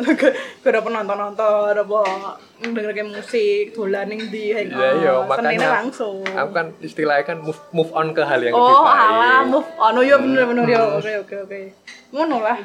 gara 0.58 0.78
penonton 0.80 1.14
nonton 1.16 1.74
apa 1.76 1.98
dengerin 2.60 3.06
musik 3.08 3.70
dolan 3.70 4.06
ning 4.08 4.26
di 4.26 4.50
hang 4.50 4.66
Iya, 4.68 4.88
iya. 4.96 5.12
Seninnya 5.14 5.22
makanya 5.22 5.68
langsung. 5.76 6.26
aku 6.26 6.50
kan 6.50 6.66
istilahnya 6.80 7.22
kan 7.24 7.38
move 7.38 7.60
move 7.70 7.90
on 7.92 8.10
ke 8.10 8.20
hal 8.20 8.40
yang 8.40 8.50
lebih 8.50 8.66
oh 8.68 8.82
baik. 8.82 8.98
alah 9.00 9.40
move 9.44 9.70
on. 9.76 9.92
Oh 9.92 10.02
iya 10.02 10.16
bener 10.16 10.42
bener 10.44 10.64
ya 10.66 10.80
oke 10.92 11.12
oke 11.22 11.34
oke. 11.40 11.60
Ngono 12.10 12.36
lah 12.40 12.58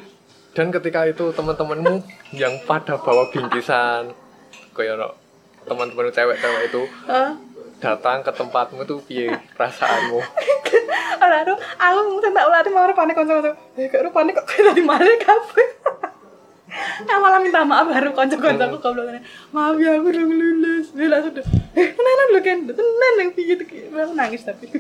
dan 0.54 0.70
ketika 0.70 1.10
itu 1.10 1.34
teman-temanmu 1.34 2.06
yang 2.34 2.62
pada 2.70 2.98
bawa 3.02 3.30
bingkisan 3.34 4.14
kayak 4.78 5.02
no, 5.02 5.18
teman-teman 5.66 6.14
cewek-cewek 6.14 6.62
itu 6.70 6.82
Hah? 7.10 7.34
datang 7.82 8.22
ke 8.22 8.32
tempatmu 8.32 8.86
tuh 8.86 9.02
piye 9.04 9.34
perasaanmu 9.58 10.22
ora 11.24 11.36
aduh 11.42 11.58
aku 11.58 12.00
mung 12.08 12.20
tak 12.22 12.46
ulati 12.46 12.70
mau 12.70 12.88
panik 12.94 13.16
kanca-kanca 13.18 13.52
eh 13.80 13.88
kok 13.90 14.14
panik 14.14 14.34
kok 14.38 14.46
kayak 14.48 14.72
tadi 14.72 14.82
malah 14.86 15.18
kabeh 15.20 15.70
Nah, 17.06 17.22
malah 17.22 17.38
minta 17.38 17.62
maaf 17.62 17.86
baru 17.86 18.10
konco-koncoku 18.18 18.82
goblok 18.82 19.06
ngene. 19.06 19.22
Maaf 19.54 19.78
ya 19.78 19.94
aku 19.94 20.10
udah 20.10 20.26
lulus. 20.26 20.90
Dia 20.98 21.06
langsung 21.06 21.38
udah, 21.38 21.46
eh 21.78 21.88
tenanan 21.94 22.28
lu 22.34 22.40
kan, 22.42 22.58
tenan 22.66 23.14
yang 23.22 23.30
piye 23.38 23.54
tuh 23.62 23.68
aku 23.94 24.14
nangis 24.18 24.42
tapi. 24.42 24.66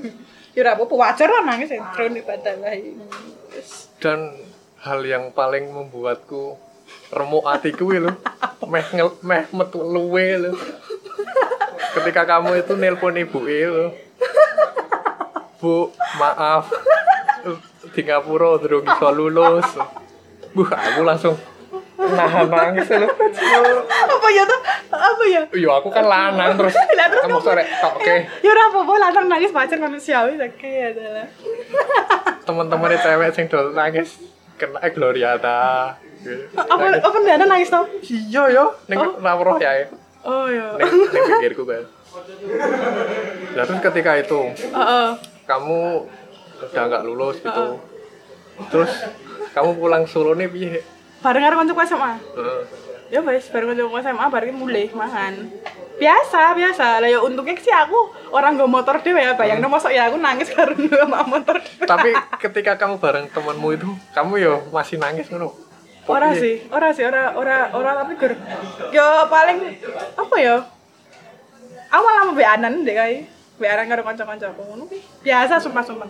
Ya 0.53 0.61
ora 0.61 0.77
apa-apa 0.77 0.93
wajar 0.93 1.29
lah 1.33 1.41
nangis 1.49 1.73
ya. 1.73 1.81
Terus 1.93 3.89
dan 3.97 4.37
hal 4.83 4.99
yang 5.07 5.31
paling 5.31 5.71
membuatku 5.71 6.59
remuk 7.15 7.47
hatiku 7.47 7.95
lho. 7.95 8.11
Meh 8.67 8.83
ngel, 8.91 9.15
meh 9.23 9.47
metu 9.55 9.79
luwe 9.79 10.27
lho. 10.43 10.51
Ketika 11.95 12.27
kamu 12.27 12.59
itu 12.59 12.75
nelpon 12.75 13.15
ibu 13.15 13.39
lho. 13.47 13.95
Bu 15.63 15.87
maaf. 16.19 16.67
Di 17.95 18.01
Ngapura 18.03 18.59
durung 18.59 18.83
iso 18.83 19.07
lulus. 19.15 19.67
Bu 20.51 20.67
aku 20.67 21.01
langsung 21.07 21.39
nahan 21.95 22.51
nangis 22.51 22.91
lho. 22.91 23.07
Apa 23.87 24.27
ya 24.35 24.43
tuh? 24.43 24.61
Apa 24.93 25.23
ya? 25.25 25.41
yo 25.55 25.71
aku 25.71 25.89
kan 25.95 26.03
lanang 26.03 26.59
terus. 26.59 26.75
Lah, 26.75 27.07
terus 27.07 27.23
kamu 27.23 27.39
sore 27.39 27.63
oke. 27.63 28.15
Ya 28.43 28.51
ora 28.51 28.63
apa-apa 28.67 28.93
lanang 28.99 29.25
nangis 29.31 29.55
wajar 29.55 29.79
manusiawi 29.79 30.35
oke 30.35 30.71
adalah. 30.91 31.27
teman-teman 32.43 32.99
cewek 32.99 33.31
sing 33.31 33.47
dol 33.47 33.71
nangis 33.71 34.32
kena 34.63 34.79
eh, 34.79 34.91
Gloria 34.91 35.35
ta 35.35 35.93
Apa 36.55 36.85
apa 36.97 37.15
ndak 37.19 37.35
ada 37.35 37.45
nangis 37.45 37.67
tau? 37.67 37.83
iya 38.01 38.43
yo 38.49 38.71
ning 38.87 38.95
Oh. 38.95 39.17
Ngapura 39.17 39.59
ya 39.59 39.91
Oh 40.23 40.47
ya. 40.47 40.79
ning 40.79 40.91
ning 41.05 41.23
pikirku 41.35 41.63
kan 41.63 41.83
nah 43.53 43.63
terus 43.63 43.81
ketika 43.83 44.11
itu 44.15 44.41
Heeh. 44.55 45.07
kamu 45.43 45.79
udah 46.63 46.83
nggak 46.85 47.03
lulus 47.03 47.37
gitu 47.37 47.65
terus 48.69 48.91
kamu 49.51 49.75
pulang 49.75 50.03
Solo 50.05 50.33
nih 50.33 50.47
piye 50.47 50.79
Bareng 51.19 51.39
karo 51.41 51.55
kancaku 51.57 51.81
SMA. 51.85 52.11
Heeh. 52.35 52.59
Ya 53.13 53.21
wes 53.21 53.45
bareng 53.53 53.77
kancaku 53.77 53.93
SMA 54.01 54.25
bareng 54.25 54.57
mulai 54.57 54.89
mangan. 54.89 55.37
Biasa, 56.01 56.57
biasa. 56.57 56.97
Lah 56.97 57.05
ya 57.05 57.21
untungnya 57.21 57.53
sih 57.61 57.69
aku 57.69 58.09
orang 58.33 58.57
nggo 58.57 58.65
motor 58.65 58.97
dhewe 59.05 59.21
ya, 59.21 59.37
bayangno 59.37 59.69
mosok 59.69 59.93
ya 59.93 60.09
aku 60.09 60.17
nangis 60.17 60.49
karo 60.57 60.73
sama 60.73 61.21
motor 61.21 61.61
dhewe. 61.61 61.85
tapi 61.85 62.09
ketika 62.41 62.73
kamu 62.73 62.97
bareng 62.97 63.29
temanmu 63.29 63.69
itu 63.77 63.85
kamu 64.17 64.33
yo 64.41 64.53
masih 64.73 64.97
nangis 64.97 65.29
ngono 65.29 65.53
Ora 66.03 66.35
piye? 66.35 66.41
sih, 66.41 66.55
ora 66.67 66.89
sih, 66.91 67.05
ora 67.07 67.31
ora 67.37 67.69
ora 67.71 68.03
tapi 68.03 68.17
gur. 68.19 68.33
Yo 68.91 69.07
paling 69.29 69.77
apa 70.17 70.35
ya? 70.41 70.57
Awal 71.93 72.13
sama 72.19 72.31
beanan 72.33 72.83
deh 72.83 72.91
kae. 72.97 73.29
Beanan 73.61 73.85
karo 73.87 74.01
kanca-kancaku 74.03 74.61
ngono 74.67 74.83
ki. 74.89 74.99
Biasa 75.23 75.61
sumpah-sumpah. 75.61 76.09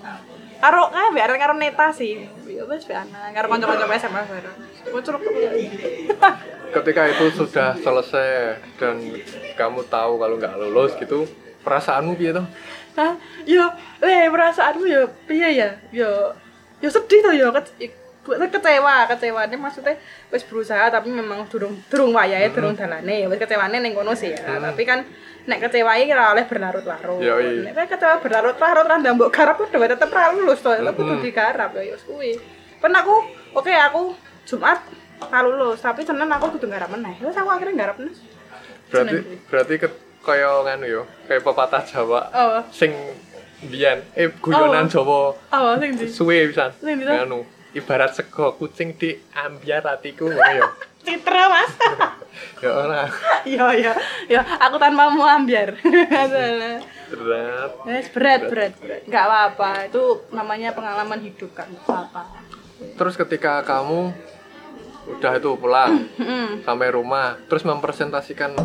Karo 0.58 0.90
kae 0.90 1.10
beanan 1.14 1.38
karo 1.38 1.54
neta 1.60 1.92
sih. 1.94 2.26
Ya 2.48 2.64
wis 2.66 2.88
beanan 2.88 3.36
karo 3.36 3.52
kanca-kanca 3.52 3.86
SMA 4.00 4.22
bareng. 4.26 4.58
Kocok 4.90 5.22
ketika 6.74 7.02
itu 7.06 7.26
sudah 7.38 7.78
selesai 7.78 8.58
dan 8.82 8.98
kamu 9.54 9.86
tahu 9.88 10.18
kalau 10.18 10.36
nggak 10.42 10.58
lulus 10.58 10.98
gitu 10.98 11.30
perasaanmu 11.62 12.18
piye 12.18 12.34
tuh 12.34 12.46
Hah? 12.94 13.18
Yo, 13.50 13.66
le 14.06 14.30
perasaanmu 14.30 14.86
yo 14.86 15.10
piye 15.26 15.50
ya? 15.58 15.70
Yo 15.90 16.30
yo 16.78 16.90
sedih 16.94 17.26
tuh 17.26 17.34
yo 17.34 17.50
ke, 17.50 17.90
kecewa, 18.24 19.10
kecewanya 19.10 19.58
maksudnya 19.58 19.98
wis 20.30 20.46
berusaha 20.46 20.94
tapi 20.94 21.10
memang 21.10 21.50
durung 21.50 21.74
durung 21.90 22.14
wayahe, 22.14 22.54
durung 22.54 22.78
dalane. 22.78 23.26
Ya 23.26 23.28
wis 23.30 23.42
kecewane 23.42 23.82
ning 23.82 23.98
kono 23.98 24.14
sih 24.14 24.30
ya. 24.30 24.62
Tapi 24.62 24.86
kan 24.86 25.02
nek 25.50 25.60
kecewae 25.66 26.06
kira 26.06 26.38
oleh 26.38 26.46
berlarut-larut. 26.46 27.18
Yoi. 27.18 27.66
Nek 27.66 27.90
kecewa 27.90 28.22
berlarut-larut 28.22 28.86
kan 28.86 29.02
mbok 29.02 29.34
garap 29.34 29.58
udah 29.58 29.90
tetep 29.90 30.14
ra 30.14 30.30
lulus 30.30 30.62
to, 30.62 30.70
tetep 30.70 30.94
kudu 30.94 31.18
digarap 31.18 31.74
ya 31.74 31.98
wis 31.98 32.06
kuwi. 32.06 32.38
Pen 32.78 32.94
aku, 32.94 33.16
oke 33.58 33.74
aku 33.74 34.14
Jumat 34.46 34.86
ra 35.26 35.40
lulus, 35.42 35.80
tapi 35.80 36.02
Senin 36.02 36.28
aku 36.28 36.52
kudu 36.52 36.68
garap 36.68 36.90
meneh. 36.90 37.16
Wis 37.20 37.34
aku 37.34 37.48
akhirnya 37.48 37.76
garap 37.80 37.98
meneh. 37.98 38.16
berarti 38.86 39.16
Seneng. 39.16 39.40
berarti 39.46 39.74
ke 39.76 39.88
kaya 40.20 40.50
nganu 40.62 40.86
yo 40.88 41.02
kayak 41.26 41.42
pepatah 41.42 41.82
Jawa 41.82 42.22
Oh, 42.32 42.62
sing 42.70 42.94
biyen 43.64 44.06
eh 44.14 44.30
guyonan 44.36 44.86
Jawa 44.86 45.34
oh 45.34 45.74
sing 45.76 45.92
di. 45.94 46.06
suwe 46.06 46.46
pisan 46.46 46.70
Sing 46.74 46.96
di- 46.96 47.04
nganu 47.04 47.42
ibarat 47.74 48.14
sego 48.14 48.54
kucing 48.54 48.94
di 48.94 49.12
ambiar 49.34 49.82
hatiku 49.84 50.26
ngono 50.26 50.54
yo 50.54 50.68
Citra, 51.04 51.52
Mas. 51.52 51.68
ya 52.64 52.72
ora 52.72 53.04
Iya 53.44 53.66
iya 53.74 53.92
iya 54.26 54.40
aku 54.40 54.78
tanpamu 54.78 55.20
ambiar. 55.22 55.76
Adalah. 56.24 56.80
berat 57.10 57.72
Yes, 57.84 58.08
berat 58.08 58.42
berat 58.46 58.74
berat. 58.78 59.02
Enggak 59.04 59.24
apa-apa. 59.26 59.70
Itu 59.86 60.04
namanya 60.30 60.72
pengalaman 60.72 61.20
hidup 61.20 61.52
kan. 61.52 61.68
Nggak 61.68 61.84
apa-apa. 61.84 62.24
terus 62.94 63.16
ketika 63.16 63.60
kamu 63.64 64.16
udah 65.04 65.32
itu 65.36 65.50
pulang 65.60 66.08
Mm. 66.16 66.64
sampai 66.64 66.88
rumah 66.96 67.36
terus 67.52 67.68
mempresentasikan 67.68 68.56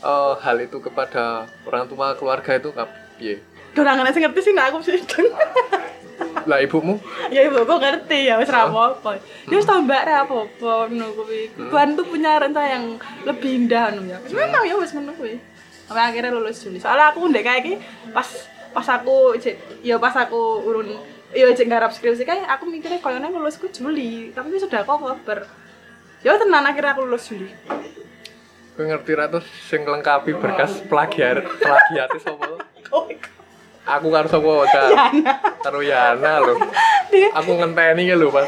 eh, 0.00 0.32
hal 0.40 0.56
itu 0.62 0.78
kepada 0.78 1.50
orang 1.66 1.90
tua 1.90 2.14
keluarga 2.14 2.54
itu 2.56 2.70
piye 3.18 3.42
Dorang 3.70 4.02
ngerti 4.02 4.18
ngerti 4.18 4.40
sih 4.50 4.52
nah 4.54 4.66
aku 4.66 4.82
sih. 4.82 4.98
lah 6.50 6.58
ibumu 6.60 6.98
ya 7.30 7.44
ibu 7.46 7.62
kok 7.64 7.80
ngerti 7.80 8.28
ya 8.28 8.36
wis 8.40 8.50
ra 8.50 8.66
apa-apa. 8.66 9.16
Ya 9.46 9.56
wis 9.56 9.66
tau 9.66 9.78
mbak 9.78 10.02
ra 10.04 10.26
apa-apa 10.26 10.90
ngono 10.90 11.06
kuwi. 11.14 11.52
Tuhan 11.54 11.94
tuh 11.94 12.06
punya 12.08 12.40
rencana 12.40 12.66
yang 12.66 12.84
lebih 13.24 13.50
indah 13.64 13.94
ngono 13.94 14.10
ya. 14.10 14.18
Wis 14.26 14.32
memang 14.34 14.62
ya 14.66 14.74
wis 14.74 14.90
ngono 14.90 15.14
kuwi. 15.14 15.38
Sampai 15.86 16.02
akhirnya 16.10 16.34
lulus 16.34 16.58
Juli. 16.60 16.82
Soalnya 16.82 17.14
aku 17.14 17.30
ndek 17.30 17.44
kayak 17.46 17.78
pas 18.10 18.26
pas 18.70 18.86
aku 18.90 19.38
ya 19.86 19.96
pas 20.02 20.14
aku 20.18 20.66
urun 20.66 20.98
ya 21.30 21.46
cek 21.48 21.66
garap 21.66 21.90
skripsi 21.90 22.22
kayak 22.22 22.46
aku 22.48 22.66
mikirnya 22.66 22.98
koyonya 22.98 23.28
lulusku 23.28 23.70
Juli, 23.70 24.34
tapi 24.34 24.50
wis 24.50 24.62
sudah 24.62 24.82
kok 24.82 24.98
kabar. 24.98 25.46
Ya 26.20 26.36
tenan 26.36 26.62
akhirnya 26.62 26.92
aku 26.92 27.06
lulus 27.06 27.30
Juli. 27.30 27.48
Kowe 28.74 28.84
ngerti 28.84 29.12
ra 29.12 29.26
tuh 29.26 29.42
sing 29.66 29.82
lengkapi 29.82 30.34
berkas 30.34 30.80
plagiat 30.86 31.42
plagiat 31.44 32.08
sapa 32.16 32.48
Oh, 32.96 33.04
aku 33.84 34.06
karo 34.08 34.26
sapa 34.26 34.50
Cak? 34.66 34.90
karo 35.60 35.80
Yana 35.80 36.40
lho 36.40 36.54
Dia- 37.10 37.34
aku 37.34 37.50
ngenteni 37.56 38.08
lho 38.10 38.30
pas 38.30 38.46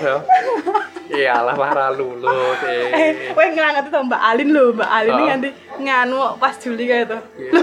iyalah 1.13 1.53
lah 1.53 1.71
ra 1.71 1.89
lulus 1.93 2.59
eh, 2.65 2.89
eh 2.91 3.11
kowe 3.37 3.45
ngerti 3.45 3.91
tau 3.93 4.03
Mbak 4.09 4.23
Alin 4.25 4.49
lho, 4.51 4.65
Mbak 4.73 4.89
Alin 4.89 5.13
ini 5.13 5.21
Oh. 5.21 5.27
nganti 5.29 5.49
nganu 5.83 6.19
pas 6.41 6.55
Juli 6.57 6.85
kayak 6.89 7.05
itu. 7.11 7.19
Iya. 7.37 7.63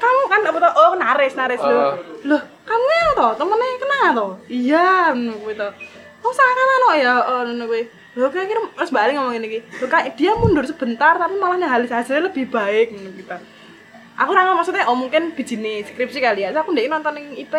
Kamu 0.00 0.22
kan 0.32 0.40
apa 0.40 0.58
tau? 0.64 0.72
Oh, 0.80 0.92
naris, 0.96 1.36
naris 1.36 1.60
lho. 1.60 1.76
Oh. 1.76 1.92
Loh, 2.24 2.40
kamu 2.70 2.86
ya 2.86 3.06
toh, 3.18 3.32
temennya 3.34 3.76
kenal 3.82 4.08
toh? 4.14 4.32
Iya, 4.46 4.88
ngono 5.10 5.32
kuwi 5.42 5.54
toh. 5.58 5.72
Oh, 6.20 6.32
salah 6.32 6.54
kan 6.54 6.68
ano 6.70 6.88
ya? 6.94 7.14
Oh, 7.18 7.42
ngono 7.42 7.64
kuwi. 7.66 7.82
Lho, 8.10 8.26
kayak 8.26 8.46
kira 8.50 8.60
Mas 8.74 8.90
Mbak 8.90 9.02
Alin 9.06 9.14
ngomong 9.22 9.34
gini 9.38 9.62
Lho, 9.62 9.86
kayak 9.86 10.18
dia 10.18 10.34
mundur 10.34 10.66
sebentar 10.66 11.14
tapi 11.14 11.38
malah 11.38 11.62
halis 11.62 11.94
hasilnya 11.94 12.30
lebih 12.30 12.50
baik 12.50 12.94
ngono 12.94 13.10
kita. 13.14 13.36
Aku 14.20 14.36
ora 14.36 14.52
maksudnya 14.52 14.84
oh 14.90 14.98
mungkin 14.98 15.32
bijine 15.32 15.80
skripsi 15.86 16.18
kali 16.20 16.44
ya. 16.44 16.52
Terus 16.52 16.66
Aku 16.66 16.74
ndek 16.76 16.90
nonton 16.90 17.14
ning 17.16 17.32
IP. 17.38 17.54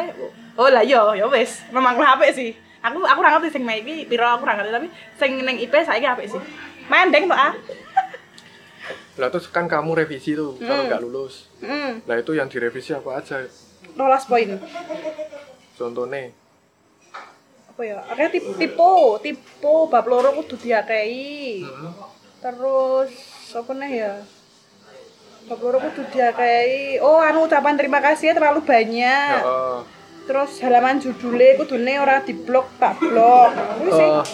Oh 0.59 0.69
lah 0.69 0.85
iya, 0.85 1.01
ya 1.17 1.25
wis. 1.25 1.65
Memang 1.73 1.97
lah 1.97 2.19
apik 2.19 2.35
sih. 2.35 2.53
Aku 2.85 3.01
aku 3.01 3.19
ora 3.23 3.33
ngerti 3.39 3.57
sing 3.57 3.63
main 3.65 3.81
iki 3.81 4.05
piro 4.05 4.27
aku 4.27 4.45
ora 4.45 4.59
ngerti 4.61 4.71
tapi 4.75 4.87
sing 5.17 5.41
ning 5.41 5.57
IP 5.57 5.73
saiki 5.81 6.05
apik 6.05 6.29
sih. 6.29 6.41
Mending 6.91 7.31
to 7.31 7.33
ah. 7.33 7.55
lah 9.19 9.27
terus 9.27 9.51
kan 9.51 9.67
kamu 9.67 9.93
revisi 9.93 10.33
tuh 10.33 10.55
kalau 10.57 10.87
nggak 10.87 11.03
lulus 11.03 11.51
Hmm, 11.61 12.01
lah 12.09 12.17
itu 12.17 12.33
yang 12.33 12.49
direvisi 12.49 12.95
apa 12.95 13.21
aja 13.21 13.45
rolas 13.95 14.23
poin. 14.27 14.59
contohnya 15.75 16.31
Apa 17.71 17.81
ya? 17.87 17.97
Akhirnya 18.03 18.31
tipe 18.35 18.51
tipe, 18.59 18.93
tipe 19.23 19.75
bab 19.87 20.05
loro 20.05 20.35
kudu 20.35 20.59
diakei. 20.59 21.63
Terus 22.43 23.11
apa 23.55 23.71
nih 23.79 23.91
ya? 23.95 24.13
Bab 25.47 25.59
loro 25.63 25.79
kudu 25.79 26.03
diakei. 26.11 26.99
Oh, 26.99 27.17
anu 27.23 27.47
ucapan 27.47 27.79
terima 27.79 28.03
kasih 28.03 28.35
terlalu 28.35 28.61
banyak. 28.67 29.39
ya 29.39 29.41
eh, 29.41 29.79
Terus 30.27 30.61
halaman 30.61 31.01
judulnya 31.01 31.57
kudune 31.57 31.97
ora 31.97 32.21
diblok 32.21 32.69
tak 32.77 32.99
blok. 33.01 33.51
Kuwi 33.81 33.91
sih. 33.95 34.07
Oh. 34.07 34.25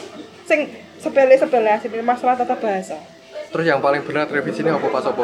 Sing 0.44 0.60
sebele-sebele 0.98 1.78
sing 1.80 1.92
masalah 2.04 2.36
tata 2.36 2.58
bahasa. 2.58 2.98
Terus 3.48 3.66
yang 3.66 3.80
paling 3.80 4.04
berat 4.04 4.28
revisi 4.28 4.60
ini 4.60 4.72
apa 4.72 4.88
pas 4.92 5.06
apa 5.08 5.24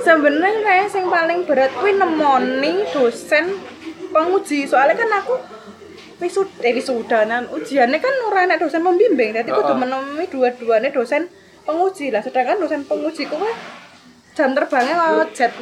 Sebenarnya 0.00 0.60
kayak 0.64 0.88
sing 0.88 1.04
paling 1.06 1.44
berat 1.44 1.70
kuwi 1.76 1.92
nemoni 1.94 2.82
dosen 2.90 3.60
penguji. 4.08 4.64
Soalnya 4.66 4.96
kan 4.98 5.10
aku 5.22 5.34
wisud 6.18 6.48
eh 6.62 6.72
wisudanan 6.72 7.50
ujiannya 7.50 7.98
kan 7.98 8.14
ora 8.26 8.46
enak 8.46 8.62
dosen 8.62 8.82
pembimbing. 8.82 9.36
Jadi 9.36 9.50
kudu 9.50 9.74
menemui 9.74 10.26
dua-duanya 10.26 10.90
dosen 10.90 11.28
penguji 11.62 12.10
lah. 12.10 12.24
Sedangkan 12.24 12.58
dosen 12.58 12.82
penguji 12.82 13.28
ku 13.28 13.36
kuwi 13.38 13.52
jam 14.32 14.56
terbangnya 14.56 14.96
kalau 14.96 15.28
jet 15.36 15.52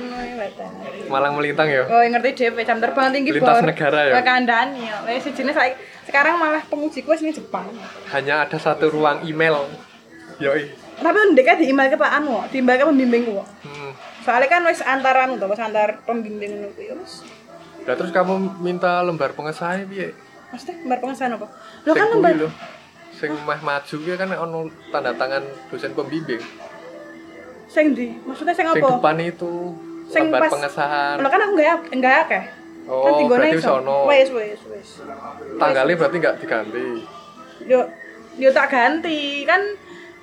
malang 1.10 1.34
melintang 1.34 1.66
ya 1.66 1.82
Oh, 1.90 2.06
ngerti 2.06 2.30
dhewe 2.38 2.62
jam 2.62 2.78
terbang 2.78 3.10
tinggi 3.10 3.34
Lintas 3.34 3.66
negara 3.66 4.06
ya? 4.06 4.22
Kandhani 4.22 4.86
ya. 4.86 5.02
Wis 5.10 5.26
sijine 5.26 5.50
saiki 5.50 5.74
sekarang 6.06 6.38
malah 6.38 6.62
penguji 6.70 7.02
ku 7.02 7.10
wis 7.10 7.22
ning 7.26 7.34
Jepang. 7.34 7.66
hanya 8.14 8.46
ada 8.46 8.58
satu 8.62 8.86
ruang 8.94 9.26
email 9.26 9.66
yoi 10.38 10.70
Tapi 11.00 11.18
ndek 11.32 11.44
kan 11.44 11.56
di 11.56 11.66
email 11.66 11.88
ke 11.88 11.96
Pak 11.96 12.12
Anu, 12.12 12.44
di 12.46 12.60
email 12.60 12.76
ke 12.76 12.84
pembimbing 12.84 13.22
ku. 13.24 13.40
hmm. 13.40 13.90
Soalnya 14.20 14.48
kan 14.48 14.60
wis 14.62 14.80
antaran 14.80 15.34
to, 15.34 15.46
wis 15.46 15.56
antar 15.58 16.04
pembimbing 16.04 16.50
ngono 16.54 16.68
kuwi 16.70 16.92
wis. 16.94 17.24
Lah 17.82 17.96
terus 17.96 18.12
kamu 18.12 18.60
minta 18.60 19.00
lembar 19.00 19.32
pengesahan 19.32 19.84
piye? 19.84 20.12
Maksudnya 20.50 20.76
lembar 20.78 20.98
pengesahan 21.00 21.32
apa? 21.34 21.46
Lo 21.80 21.90
Sing 21.90 21.96
kan 21.96 22.06
lembar 22.10 22.32
lho. 22.36 22.48
Sing 23.10 23.30
meh 23.32 23.60
maju 23.60 23.94
ki 23.96 24.12
kan 24.14 24.28
ono 24.30 24.58
tanda 24.88 25.12
tangan 25.12 25.42
dosen 25.66 25.92
pembimbing. 25.92 26.42
sing 27.66 27.94
di. 27.94 28.12
Maksudnya 28.20 28.52
sing 28.52 28.66
Sing 28.66 28.76
apa? 28.76 28.98
depan 28.98 29.16
itu 29.20 29.52
Sing 30.06 30.26
lembar 30.26 30.40
pas- 30.42 30.52
pengesahan. 30.52 31.16
Lo 31.16 31.28
kan 31.28 31.40
aku 31.40 31.52
enggak 31.54 31.78
enggak 31.90 32.14
akeh. 32.20 32.44
kan 32.80 33.06
Oh, 33.06 33.14
tinggone 33.14 33.40
berarti 33.46 33.56
iso. 33.56 33.68
sono. 33.78 33.98
Wes 34.04 34.28
wes 34.28 34.60
wes. 34.66 34.88
Tanggalnya 35.56 35.94
berarti 35.94 36.16
nggak 36.18 36.36
diganti. 36.36 36.86
Yo 37.62 37.80
yo 38.36 38.50
tak 38.50 38.68
ganti 38.68 39.20
kan 39.44 39.62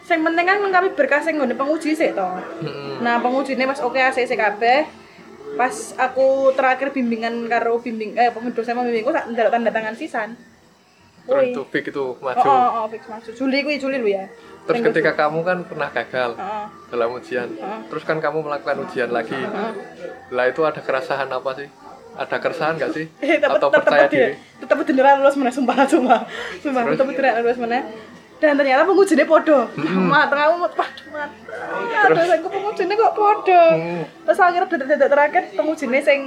sing 0.08 0.24
penting 0.24 0.46
kan 0.46 0.58
lengkapi 0.58 0.96
berkas 0.96 1.22
sing 1.22 1.36
nggone 1.36 1.52
penguji 1.54 1.92
sih 1.92 2.16
toh. 2.16 2.40
Heeh. 2.64 3.04
Nah, 3.04 3.20
pengujine 3.20 3.68
pas 3.68 3.80
oke 3.80 4.00
ACC 4.00 4.34
kabeh. 4.34 4.88
Pas 5.54 5.74
aku 5.98 6.54
terakhir 6.54 6.90
bimbingan 6.90 7.34
karo 7.46 7.78
bimbing 7.78 8.16
eh 8.16 8.32
dosen 8.32 8.72
pembimbingku 8.74 9.12
sak 9.12 9.28
njaluk 9.28 9.52
tanda 9.52 9.70
tangan 9.70 9.94
sisan. 9.94 10.30
Terus 11.28 11.44
Woi. 11.44 11.52
itu 11.52 11.62
fix 11.68 11.84
itu 11.92 12.00
Oh, 12.00 12.16
maju. 12.18 12.40
oh, 12.40 12.70
oh, 12.74 12.86
fix 12.88 13.04
masuk. 13.06 13.36
Juli 13.36 13.60
kuwi 13.60 13.76
Juli 13.76 14.00
lu 14.00 14.08
ya. 14.08 14.32
Terus 14.64 14.80
Sing 14.80 14.88
ketika 14.88 15.12
kamu 15.18 15.44
kan 15.44 15.58
pernah 15.62 15.92
gagal 15.92 16.32
Heeh. 16.34 16.66
dalam 16.88 17.10
ujian. 17.12 17.48
Heeh. 17.52 17.80
Terus 17.86 18.04
kan 18.04 18.18
kamu 18.18 18.48
melakukan 18.48 18.80
ujian 18.82 19.12
lagi. 19.12 19.36
Heeh. 19.36 19.72
Lah 20.32 20.46
itu 20.48 20.64
ada 20.64 20.80
keresahan 20.80 21.28
apa 21.28 21.52
sih? 21.54 21.68
Ada 22.16 22.36
keresahan 22.40 22.80
nggak 22.80 22.92
sih? 22.94 23.06
Eh, 23.24 23.38
Atau 23.38 23.68
percaya 23.70 24.08
tetep 24.08 24.16
diri? 24.16 24.34
tetep 24.58 24.76
beneran 24.80 25.20
lulus 25.20 25.36
mana 25.36 25.52
sumpah 25.52 25.78
sumpah. 25.86 26.20
Sumpah 26.64 26.82
tetep 26.88 27.06
beneran 27.06 27.44
lulus 27.44 27.60
mana. 27.60 27.80
Dan 28.38 28.54
ternyata 28.54 28.86
pengujine 28.86 29.26
podo. 29.26 29.66
Mak 29.78 30.30
tengahmu 30.30 30.70
waduh 30.70 31.08
mat. 31.10 31.32
Ya 31.90 32.02
Terus? 32.06 32.18
dosenku 32.22 32.48
pengujine 32.54 32.94
kok 32.94 33.14
podo. 33.18 33.64
Hmm. 33.74 34.04
Terus 34.06 34.40
akhirnya 34.40 34.70
detik-detik 34.70 35.10
terakhir 35.10 35.44
pengujine 35.58 35.98
sing 36.06 36.20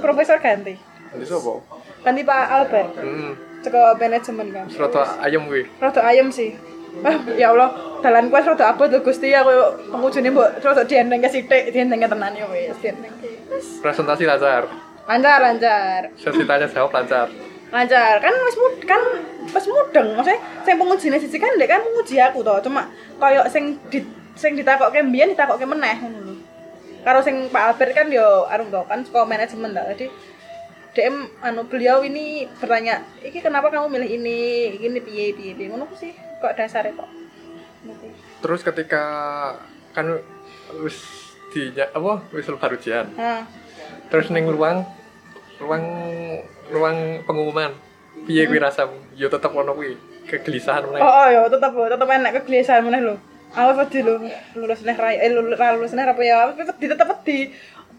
profesor 0.00 0.40
ganti. 0.40 0.80
Nanti 1.12 1.24
sopo? 1.28 1.60
Ganti 2.00 2.24
Pak 2.24 2.44
Albert. 2.48 2.88
Hmm. 2.96 3.32
Ceko 3.60 4.00
manajemen 4.00 4.48
kan. 4.54 4.66
Serata 4.72 5.20
ayam 5.20 5.44
kuwi. 5.44 5.68
Rada 5.76 6.00
ayem 6.08 6.32
sih. 6.32 6.56
Ah, 7.04 7.20
ya 7.36 7.52
Allah, 7.52 8.00
dalan 8.00 8.32
kuwi 8.32 8.40
rada 8.42 8.64
abot 8.72 8.88
lho 8.88 9.04
Gusti 9.04 9.28
aku 9.36 9.52
pengujine 9.92 10.32
mbok 10.32 10.64
rada 10.64 10.82
diendeng 10.88 11.20
ke 11.20 11.28
sithik, 11.28 11.68
diendeng 11.68 12.00
ke 12.00 12.08
tenan 12.08 12.32
ya 12.32 12.48
wis, 12.48 12.74
diendeng 12.80 13.12
ke. 13.20 13.28
Wis. 13.52 13.84
Presentasi 13.84 14.24
lancar. 14.24 14.72
Lancar, 15.04 15.38
lancar. 15.44 16.00
Sesi 16.16 16.48
tanya 16.48 16.64
jawab 16.64 16.96
lancar. 16.96 17.28
Lancar. 17.68 18.16
Kan 18.24 18.34
wis 18.46 18.56
mud 18.56 18.74
kan 18.88 19.02
wis 19.52 19.66
mudeng. 19.68 20.08
Maksudnya 20.16 20.40
sing 20.64 20.74
pengujine 20.76 21.16
siji 21.20 21.36
kan 21.36 21.52
ndek 21.56 21.68
kan 21.68 21.80
menguji 21.84 22.16
aku 22.20 22.40
to, 22.40 22.54
cuma 22.68 22.88
koyo 23.20 23.44
sing 23.52 23.76
di 23.92 24.04
sing 24.36 24.54
ditakokke 24.54 25.02
mbiyen 25.04 25.32
ditakokke 25.34 25.66
meneh 25.68 25.96
ngono 26.00 26.18
lho. 26.24 26.34
Karo 27.04 27.20
sing 27.24 27.48
Pak 27.52 27.74
Albert 27.74 27.92
kan 27.96 28.06
yo 28.12 28.48
arung 28.48 28.72
to 28.72 28.80
kan 28.88 29.04
sekolah 29.04 29.28
manajemen 29.28 29.76
ta. 29.76 29.84
Jadi 29.92 30.08
DM 30.96 31.30
anu 31.44 31.68
beliau 31.68 32.02
ini 32.02 32.48
bertanya, 32.58 33.04
"Iki 33.22 33.44
kenapa 33.44 33.70
kamu 33.70 33.86
milih 33.92 34.10
ini? 34.18 34.38
Ini 34.80 34.98
piye 35.04 35.36
piye 35.36 35.52
piye?" 35.54 35.68
Ngono 35.68 35.86
sih. 35.94 36.10
Kok 36.40 36.52
kok. 36.56 37.08
Ngerti. 37.84 38.08
Terus 38.42 38.60
ketika 38.64 39.04
kan 39.94 40.18
wis 40.82 40.98
di 41.52 41.72
apa 41.76 42.22
wis 42.34 42.48
lebar 42.48 42.74
ujian. 42.74 43.12
Terus 44.08 44.32
ning 44.32 44.48
ruang 44.48 44.84
ruang 45.58 45.84
ruang 46.72 47.24
pengumuman. 47.24 47.72
Piye 48.26 48.46
kuwi 48.48 48.58
rasamu? 48.58 48.96
Yo 49.14 49.30
tetep 49.30 49.52
ono 49.54 49.72
kuwi 49.74 49.96
kegelisahan 50.28 50.84
oh, 50.84 50.88
meneh. 50.92 51.00
oh 51.00 51.26
ya 51.32 51.40
tetep 51.48 51.72
tetep 51.72 52.08
enak 52.08 52.32
kegelisahan 52.40 52.82
meneh 52.84 53.00
lho. 53.00 53.14
Aku 53.56 53.80
wedi 53.80 54.04
lho 54.04 54.14
lulus 54.60 54.84
neh 54.84 54.92
rai 54.92 55.16
eh 55.16 55.32
lulus 55.32 55.56
lulus 55.56 55.92
neh 55.96 56.04
apa 56.04 56.20
ya 56.20 56.52
tetep 56.52 56.76
di 56.76 56.86
tetep 56.92 57.08
wedi. 57.08 57.50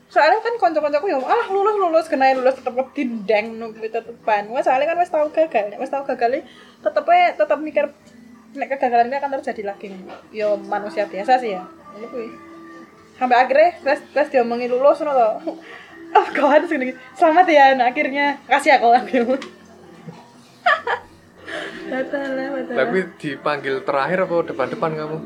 Soalnya 0.10 0.42
kan 0.42 0.58
kanca-kancaku 0.58 1.06
yo 1.10 1.22
alah 1.22 1.50
lulus 1.54 1.76
lulus 1.78 2.06
kena 2.10 2.34
lulus 2.34 2.58
tetep 2.58 2.74
wedi 2.74 3.10
ndeng 3.10 3.58
nunggu 3.58 3.90
tetepan. 3.90 4.50
Wes 4.54 4.66
soalnya 4.66 4.94
kan 4.94 4.98
wis 5.02 5.10
tau 5.10 5.30
gagal, 5.30 5.66
nek 5.74 5.80
wis 5.82 5.90
tau 5.90 6.06
gagal 6.06 6.46
tetep 6.80 7.06
tetep 7.38 7.60
mikir 7.62 7.90
nek 8.54 8.68
kegagalan 8.74 9.10
ini 9.10 9.18
akan 9.18 9.42
terjadi 9.42 9.74
lagi. 9.74 9.90
Yo 10.30 10.58
manusia 10.58 11.10
biasa 11.10 11.42
sih 11.42 11.58
ya. 11.58 11.66
Ngono 11.98 12.08
kuwi. 12.14 12.30
Sampai 13.18 13.36
akhirnya 13.36 13.70
tes 13.84 14.00
tes 14.14 14.28
diomongi 14.32 14.70
lulus 14.70 15.02
to. 15.02 15.30
Oh 16.10 16.28
God, 16.34 16.66
segini. 16.66 16.94
Selamat 17.14 17.46
ya, 17.50 17.78
nah, 17.78 17.90
akhirnya 17.90 18.42
kasih 18.50 18.78
aku. 18.78 18.90
Lah 22.70 22.86
kuwi 22.86 23.02
dipanggil 23.18 23.82
terakhir 23.82 24.30
apa 24.30 24.36
depan-depan 24.54 24.92
kamu? 24.94 25.18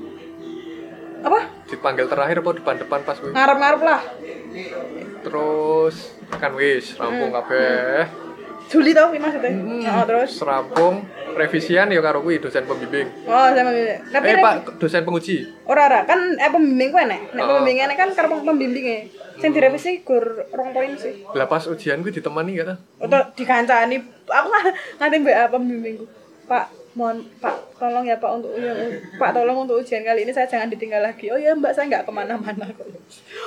apa 1.23 1.39
Dipanggil 1.71 2.05
terakhir 2.11 2.43
apa 2.43 2.51
depan-depan 2.59 2.99
pas 3.07 3.15
kuwi? 3.15 3.31
ngarep-ngarep 3.31 3.81
lah 3.83 4.01
Terus 5.23 5.95
kan 6.35 6.51
wis 6.55 6.99
rampung 6.99 7.31
kabeh. 7.31 8.22
Juli 8.73 8.89
tau 8.89 9.13
ini 9.13 9.21
maksudnya 9.21 9.53
oh, 9.93 10.05
terus? 10.09 10.33
Serampung. 10.33 11.05
Revisian 11.33 11.89
ya 11.89 12.01
karo 12.01 12.21
kuwi 12.21 12.37
dosen 12.37 12.65
pembimbing. 12.65 13.09
oh 13.25 13.47
sama 13.49 13.73
tapi 14.09 14.25
Eh 14.29 14.37
Pak, 14.37 14.77
dosen 14.77 15.01
penguji. 15.01 15.45
ora 15.65 15.89
ora 15.89 15.99
kan 16.05 16.17
eh 16.37 16.49
pembimbing 16.49 16.89
ku 16.89 16.97
enek. 16.97 17.33
Nek 17.33 17.41
Oh. 17.41 17.57
pembimbing 17.57 17.85
enek 17.85 17.97
kan 17.97 18.09
karo 18.13 18.37
pembimbinge 18.41 19.09
sing 19.37 19.49
direvisi 19.49 20.01
gur 20.01 20.21
rong 20.49 20.73
poin 20.73 20.93
sih. 20.93 21.25
Lah 21.33 21.45
pas 21.45 21.65
ujian 21.65 22.01
kuwi 22.01 22.13
ditemani 22.13 22.57
gak 22.57 22.67
ta? 22.69 22.75
atau 23.01 23.21
dikancani. 23.33 23.97
Aku 24.25 24.47
nganti 24.97 25.15
mbak 25.21 25.35
apa 25.37 25.57
pembimbingku 25.57 26.05
pak 26.43 26.65
mohon 26.93 27.25
pak 27.41 27.55
tolong 27.77 28.05
ya 28.05 28.21
pak 28.21 28.29
untuk 28.29 28.53
ya, 28.53 28.69
pak 29.17 29.33
tolong 29.33 29.65
untuk 29.65 29.81
ujian 29.81 30.05
kali 30.05 30.25
ini 30.25 30.33
saya 30.33 30.45
jangan 30.45 30.69
ditinggal 30.69 31.01
lagi. 31.01 31.29
Oh 31.29 31.37
ya 31.37 31.53
mbak 31.53 31.73
saya 31.73 31.89
nggak 31.89 32.05
ke 32.05 32.11
mana-mana 32.13 32.69
kok. 32.69 32.85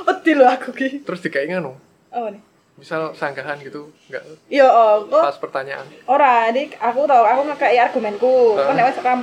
Wedi 0.06 0.32
loh 0.34 0.50
aku 0.50 0.74
ki. 0.74 1.06
Terus 1.06 1.22
dikai 1.22 1.50
ngono. 1.50 1.78
oh 2.10 2.30
nih 2.30 2.42
Misal 2.76 3.08
sanggahan 3.16 3.56
gitu, 3.64 3.88
enggak 4.12 4.20
iya 4.52 4.68
oh 4.68 5.08
kok 5.08 5.24
pas 5.24 5.40
pertanyaan. 5.40 5.88
Ora, 6.04 6.52
ini 6.52 6.68
aku 6.76 7.08
tau, 7.08 7.24
aku 7.24 7.48
ngekei 7.48 7.80
argumenku. 7.80 8.52
Heeh. 8.52 8.68
Kan 8.68 8.84
wis 8.84 8.98
ram 9.00 9.20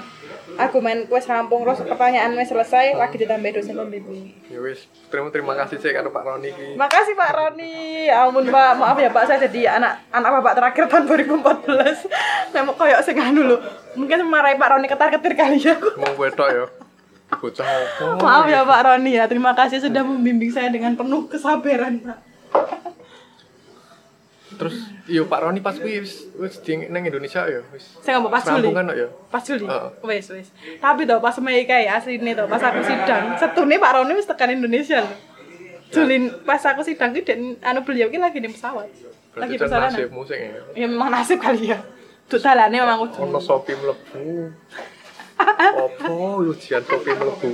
argumen 0.57 0.97
wis 1.05 1.29
rampung 1.29 1.61
terus 1.61 1.85
pertanyaan 1.85 2.33
wis 2.33 2.49
selesai 2.49 2.97
lagi 2.97 3.13
ditambah 3.21 3.53
dosen 3.53 3.77
pembimbing. 3.77 4.33
Ya 4.49 4.57
wis, 4.57 4.89
terima 5.13 5.29
terima 5.29 5.53
kasih 5.53 5.77
sih 5.77 5.93
karo 5.93 6.09
Pak 6.09 6.25
Roni 6.25 6.49
iki. 6.49 6.73
Makasih 6.81 7.13
Pak 7.13 7.31
Roni. 7.37 8.09
Ya 8.09 8.25
ampun 8.25 8.49
Pak, 8.49 8.73
maaf 8.73 8.97
ya 8.97 9.13
Pak 9.13 9.23
saya 9.29 9.45
jadi 9.45 9.77
anak 9.77 10.01
anak 10.09 10.29
Bapak 10.41 10.53
terakhir 10.57 10.83
tahun 10.89 11.03
2014. 11.13 12.57
Memang 12.57 12.73
koyok 12.73 13.01
sing 13.05 13.21
anu 13.21 13.53
lho. 13.53 13.61
Mungkin 13.93 14.25
marahi 14.25 14.57
Pak 14.57 14.69
Roni 14.73 14.89
ketar-ketir 14.89 15.33
kali 15.37 15.61
ya 15.61 15.77
aku. 15.77 15.93
Mau 16.01 16.17
wedok 16.17 16.49
ya. 16.49 16.65
Bocah? 17.37 17.65
Maaf 18.17 18.49
ya 18.49 18.65
Pak 18.65 18.81
Roni 18.81 19.13
ya. 19.13 19.29
Terima 19.29 19.53
kasih 19.53 19.77
sudah 19.77 20.01
membimbing 20.01 20.49
saya 20.49 20.73
dengan 20.73 20.97
penuh 20.97 21.29
kesabaran, 21.29 22.01
Pak. 22.01 22.17
Terus 24.53 24.75
iya 25.09 25.21
Pak 25.25 25.39
Roni 25.43 25.59
pas 25.59 25.75
kuwi 25.75 26.03
wis 26.05 26.29
wis 26.37 26.61
nang 26.89 27.03
Indonesia 27.03 27.41
ya 27.49 27.59
wis. 27.73 27.97
Saya 27.99 28.21
ngomong 28.21 28.33
pas 28.33 28.43
Juli. 28.45 28.69
Kan 28.69 28.87
ya. 28.93 29.07
Pas 29.27 29.41
Juli. 29.41 29.65
Wes 30.05 30.25
wes. 30.29 30.47
Tapi 30.77 31.01
toh 31.09 31.19
pas 31.19 31.35
Mei 31.41 31.65
kae 31.65 31.89
asline 31.89 32.31
toh 32.37 32.45
pas 32.45 32.61
aku 32.61 32.81
sidang, 32.85 33.35
setune 33.35 33.75
Pak 33.81 33.91
Roni 33.97 34.13
wis 34.13 34.29
tekan 34.29 34.53
Indonesia 34.53 35.01
loh. 35.01 35.15
Juli 35.93 36.29
pas 36.45 36.61
aku 36.61 36.81
sidang 36.81 37.13
ki 37.13 37.21
dan 37.21 37.39
anu 37.61 37.81
beliau 37.81 38.09
ki 38.09 38.17
lagi 38.21 38.37
di 38.41 38.49
pesawat. 38.49 38.89
Berarti 39.33 39.41
Lagi 39.41 39.53
kan 39.57 39.61
perjalanan. 39.65 39.91
nasib 39.97 40.09
musik 40.13 40.37
ya. 40.37 40.51
Ya 40.77 40.85
memang 40.85 41.09
nasib 41.09 41.37
kali 41.41 41.73
ya. 41.73 41.79
Tuh 42.29 42.37
dalane 42.37 42.77
memang 42.77 43.09
udah. 43.09 43.19
Ono 43.25 43.39
sopi 43.41 43.73
mlebu. 43.73 44.53
Opo 45.81 46.13
ujian 46.45 46.81
sopi 46.85 47.09
mlebu. 47.13 47.49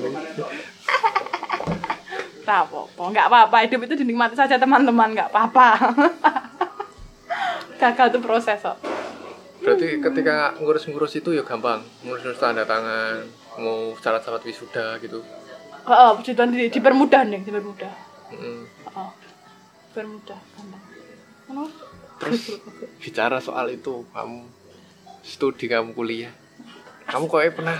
Tak 2.43 2.65
apa-apa, 2.65 3.03
enggak 3.13 3.25
apa-apa. 3.29 3.55
Hidup 3.61 3.85
itu 3.85 3.93
dinikmati 4.01 4.33
saja 4.33 4.57
teman-teman, 4.57 5.13
enggak 5.13 5.29
apa-apa. 5.29 5.67
Gagal 7.79 8.05
itu 8.11 8.19
proses 8.19 8.59
kok. 8.59 8.77
Berarti 9.63 10.03
ketika 10.03 10.55
ngurus-ngurus 10.59 11.15
itu 11.15 11.31
ya 11.31 11.43
gampang. 11.47 11.79
Ngurus 12.03 12.35
tanda 12.35 12.67
tangan, 12.67 13.23
mau 13.59 13.95
syarat-syarat 13.95 14.43
wisuda 14.43 14.99
gitu. 14.99 15.23
Heeh, 15.87 16.11
puji 16.15 16.31
Tuhan 16.35 16.51
di, 16.51 16.67
dipermudah 16.67 17.23
nih, 17.23 17.39
dipermudah. 17.43 17.93
Mm. 18.35 18.63
Heeh. 18.67 19.09
Dipermudah, 19.89 20.39
gampang. 20.55 20.83
Terus 22.19 22.59
bicara 22.99 23.39
soal 23.39 23.71
itu, 23.71 24.03
kamu 24.11 24.43
studi 25.23 25.71
kamu 25.71 25.95
kuliah. 25.95 26.35
Kamu 27.07 27.25
kok 27.25 27.41
pernah 27.55 27.79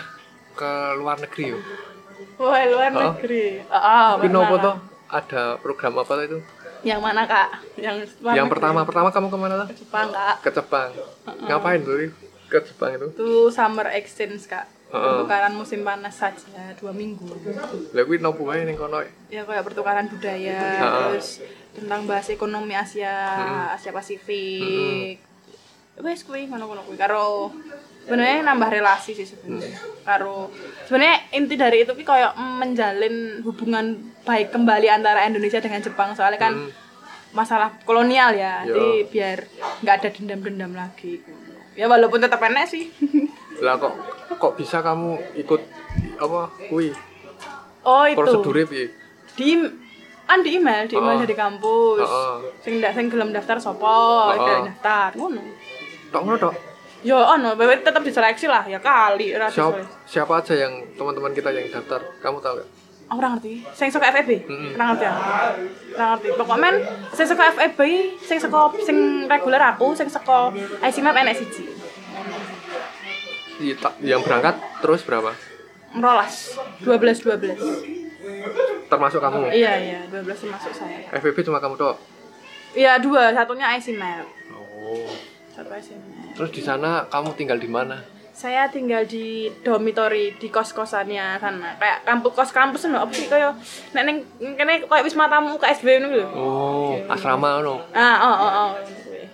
ke 0.55 0.71
luar 0.95 1.19
negeri 1.19 1.53
yo? 1.53 1.59
Wah, 2.39 2.63
luar 2.67 2.91
Oh. 2.91 2.99
negeri. 3.13 3.59
Heeh, 3.61 4.07
Tapi 4.15 4.27
pernah, 4.27 4.47
nopo 4.47 4.55
toh? 4.63 4.75
Ada 5.11 5.59
program 5.59 5.99
apa 5.99 6.23
itu? 6.23 6.39
Yang 6.81 6.99
mana, 6.99 7.21
Kak? 7.23 7.49
Yang 7.75 7.95
luar 8.19 8.33
Yang 8.33 8.47
pertama 8.49 8.79
pertama 8.83 9.09
kamu 9.09 9.27
ke 9.27 9.37
mana 9.37 9.53
tuh? 9.61 9.67
Jepang, 9.75 10.07
Kak. 10.09 10.35
Ke 10.41 10.49
Jepang. 10.49 10.89
Ngapain 11.25 11.79
tuh 11.81 12.11
ke 12.47 12.57
Jepang 12.63 12.91
itu? 12.93 13.07
Itu 13.11 13.29
summer 13.49 13.87
exchange, 13.91 14.47
Kak. 14.47 14.65
Heeh. 14.89 15.05
Pertukaran 15.05 15.53
musim 15.53 15.85
panas 15.85 16.17
saja, 16.17 16.73
dua 16.75 16.89
minggu. 16.89 17.29
Lah 17.93 18.03
kuwi 18.03 18.17
nopo 18.17 18.49
wae 18.49 18.65
ning 18.65 18.73
kono? 18.73 19.05
ya 19.29 19.45
kayak 19.45 19.61
pertukaran 19.61 20.09
budaya 20.09 20.57
Ha-ha. 20.57 21.13
terus 21.13 21.45
tentang 21.69 22.09
bahas 22.09 22.25
ekonomi 22.27 22.73
Asia 22.73 23.13
Asia 23.69 23.93
Pasifik 23.93 25.21
wes 26.01 26.25
kuwi 26.25 26.49
ngono-ngono 26.49 26.81
kuwi 26.81 26.97
karo 26.97 27.53
sebenarnya 28.09 28.41
nambah 28.41 28.69
relasi 28.71 29.13
sih 29.13 29.21
sebenarnya 29.23 29.77
karo 30.01 30.49
sebenarnya 30.83 31.29
inti 31.31 31.53
dari 31.53 31.77
itu 31.79 31.93
ki 31.93 32.01
kayak 32.01 32.33
menjalin 32.35 33.15
hubungan 33.39 33.85
baik 34.23 34.49
kembali 34.49 34.89
antara 34.89 35.23
Indonesia 35.23 35.57
dengan 35.57 35.77
Jepang 35.79 36.11
soalnya 36.11 36.41
kan 36.41 36.53
Hmm. 36.57 36.73
masalah 37.29 37.69
kolonial 37.83 38.33
ya 38.33 38.65
Yo. 38.65 38.73
jadi 38.73 38.87
biar 39.05 39.37
nggak 39.79 39.95
ada 39.95 40.09
dendam-dendam 40.09 40.73
lagi 40.73 41.21
ya 41.73 41.85
walaupun 41.85 42.17
tetap 42.17 42.41
enak 42.41 42.65
sih 42.65 42.89
Lah 43.59 43.75
kok 43.75 43.93
kok 44.33 44.53
bisa 44.55 44.79
kamu 44.79 45.37
ikut 45.37 45.61
apa 46.17 46.41
kuwi 46.65 46.89
oh 47.81 48.03
itu 48.03 48.17
prosedurnya 48.17 48.65
piye? 48.65 48.87
di 49.35 49.61
kan 50.25 50.41
di 50.41 50.55
email 50.55 50.85
di 50.85 50.95
email 50.95 51.15
Oh. 51.15 51.21
dari 51.21 51.35
kampus 51.35 52.01
Heeh. 52.01 52.35
sing 52.59 52.73
ndak 52.77 52.93
sing 52.93 53.05
gelem 53.07 53.29
daftar 53.29 53.57
sopo 53.57 53.85
Oh. 53.85 54.31
oh. 54.31 54.65
daftar 54.65 55.13
ngono 55.13 55.41
Tok 56.09 56.21
ngono 56.23 56.37
tok. 56.39 56.55
Yo 57.01 57.15
ono 57.15 57.55
bae 57.55 57.77
tetap 57.77 58.01
diseleksi 58.01 58.45
lah 58.45 58.63
ya 58.63 58.77
kali 58.77 59.31
ora 59.31 59.47
Siapa, 59.47 59.71
diseleksi. 59.73 59.95
siapa 60.05 60.33
aja 60.35 60.53
yang 60.57 60.73
teman-teman 60.93 61.31
kita 61.31 61.49
yang 61.49 61.67
daftar? 61.69 62.01
Kamu 62.19 62.37
tahu 62.37 62.59
gak? 62.59 62.67
Aku 63.07 63.17
ora 63.17 63.27
ngerti. 63.33 63.53
Sing 63.71 63.89
saka 63.89 64.11
FEB? 64.11 64.45
Mm-mm. 64.45 64.75
Ora 64.75 64.85
ngerti 64.89 65.05
aku. 65.05 65.21
Ora 65.91 66.05
ngerti. 66.11 66.27
Pokoknya 66.35 66.59
men 66.61 66.75
sing 67.09 67.25
saka 67.25 67.43
FEB, 67.51 67.79
sing 68.19 68.37
saka 68.37 68.59
sing 68.79 68.97
reguler 69.25 69.63
aku, 69.65 69.95
sing 69.95 70.05
saka 70.05 70.51
ICMAP 70.79 71.15
enek 71.17 71.35
siji. 71.35 71.63
Iya, 73.59 73.75
tak- 73.75 73.97
Yang 73.99 74.21
berangkat 74.23 74.55
terus 74.79 75.01
berapa? 75.01 75.31
Merolas. 75.91 76.53
12 76.79 77.19
12. 77.19 77.57
Termasuk 78.85 79.19
kamu? 79.19 79.49
Iya 79.49 79.73
iya, 79.75 79.99
12 80.05 80.25
termasuk 80.37 80.71
saya. 80.71 80.99
FVP 81.11 81.41
cuma 81.41 81.57
kamu 81.57 81.75
tok. 81.75 81.97
Iya, 82.71 82.99
dua, 82.99 83.33
satunya 83.33 83.73
ICMAP. 83.73 84.25
Oh. 84.53 85.09
Terus 86.35 86.51
di 86.53 86.61
sana 86.63 87.07
kamu 87.07 87.35
tinggal 87.35 87.59
di 87.59 87.69
mana? 87.69 87.99
Saya 88.31 88.71
tinggal 88.71 89.03
di 89.03 89.51
dormitory 89.65 90.39
di 90.39 90.47
kos-kosannya 90.47 91.43
sana. 91.43 91.75
Kayak 91.75 92.07
kampus 92.07 92.31
kos 92.31 92.51
kampus 92.55 92.87
lho, 92.87 92.95
apa 92.95 93.11
sih 93.11 93.27
kaya 93.27 93.51
nek 93.91 94.03
ning 94.07 94.17
kene 94.55 94.87
kayak 94.87 95.03
wisma 95.03 95.27
tamu 95.27 95.59
KSB 95.59 95.99
ngono 95.99 96.15
lho. 96.15 96.27
Oh, 96.31 96.93
asrama 97.11 97.59
no. 97.59 97.83
Ah, 97.91 98.15
oh 98.23 98.35
oh 98.39 98.51
oh. 98.63 98.69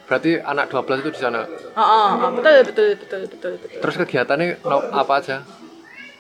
Berarti 0.09 0.41
anak 0.41 0.69
12 0.73 1.01
itu 1.05 1.11
di 1.17 1.21
sana. 1.21 1.45
Oh, 1.77 1.81
oh, 1.81 2.09
oh, 2.17 2.29
betul 2.33 2.65
betul 2.65 2.87
betul 2.97 3.21
betul 3.29 3.51
betul. 3.61 3.79
Terus 3.81 3.95
kegiatannya 4.01 4.47
apa 4.93 5.13
aja? 5.21 5.37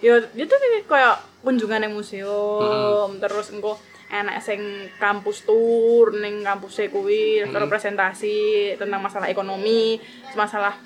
ya 0.05 0.21
itu 0.37 0.53
kayak 0.85 1.17
kunjungan 1.41 1.81
yang 1.87 1.93
museum 1.97 3.09
terus 3.17 3.49
engko 3.49 3.79
enak 4.09 4.37
sing 4.41 4.89
kampus 5.01 5.45
tour 5.45 6.13
ning 6.13 6.45
kampus 6.45 6.85
kuwi 6.89 7.41
terus 7.45 7.69
presentasi 7.69 8.37
tentang 8.77 9.01
masalah 9.01 9.27
ekonomi 9.27 9.97
masalah 10.37 10.77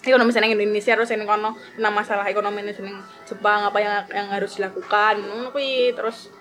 ekonomi 0.00 0.32
seneng 0.32 0.56
Indonesia 0.56 0.96
terus 0.96 1.12
yang 1.12 1.28
kono 1.28 1.52
tentang 1.76 1.94
masalah 1.94 2.24
ekonomi 2.24 2.64
ini 2.64 2.72
seneng 2.72 2.96
Jepang 3.28 3.68
apa 3.68 3.78
yang 3.78 3.92
yang 4.08 4.28
harus 4.32 4.56
dilakukan 4.56 5.20
ngono 5.20 5.52
kuwi 5.52 5.92
terus 5.92 6.32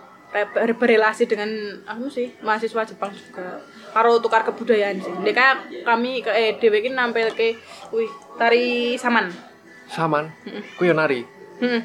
berrelasi 0.79 1.23
dengan 1.27 1.47
aku 1.87 2.11
sih 2.11 2.35
mahasiswa 2.43 2.83
Jepang 2.87 3.11
juga 3.15 3.63
karo 3.95 4.19
tukar 4.19 4.43
kebudayaan 4.43 4.99
sih 4.99 5.13
mereka 5.23 5.63
kami 5.87 6.23
ke 6.23 6.31
eh 6.31 6.59
dhewe 6.59 6.83
iki 6.83 6.91
nampil 6.91 7.31
ke 7.35 7.55
wih 7.91 8.11
tari 8.35 8.95
saman 8.99 9.31
Saman. 9.87 10.27
Ku 10.75 10.83
yo 10.83 10.93
nari. 10.93 11.23
Hmm. 11.63 11.81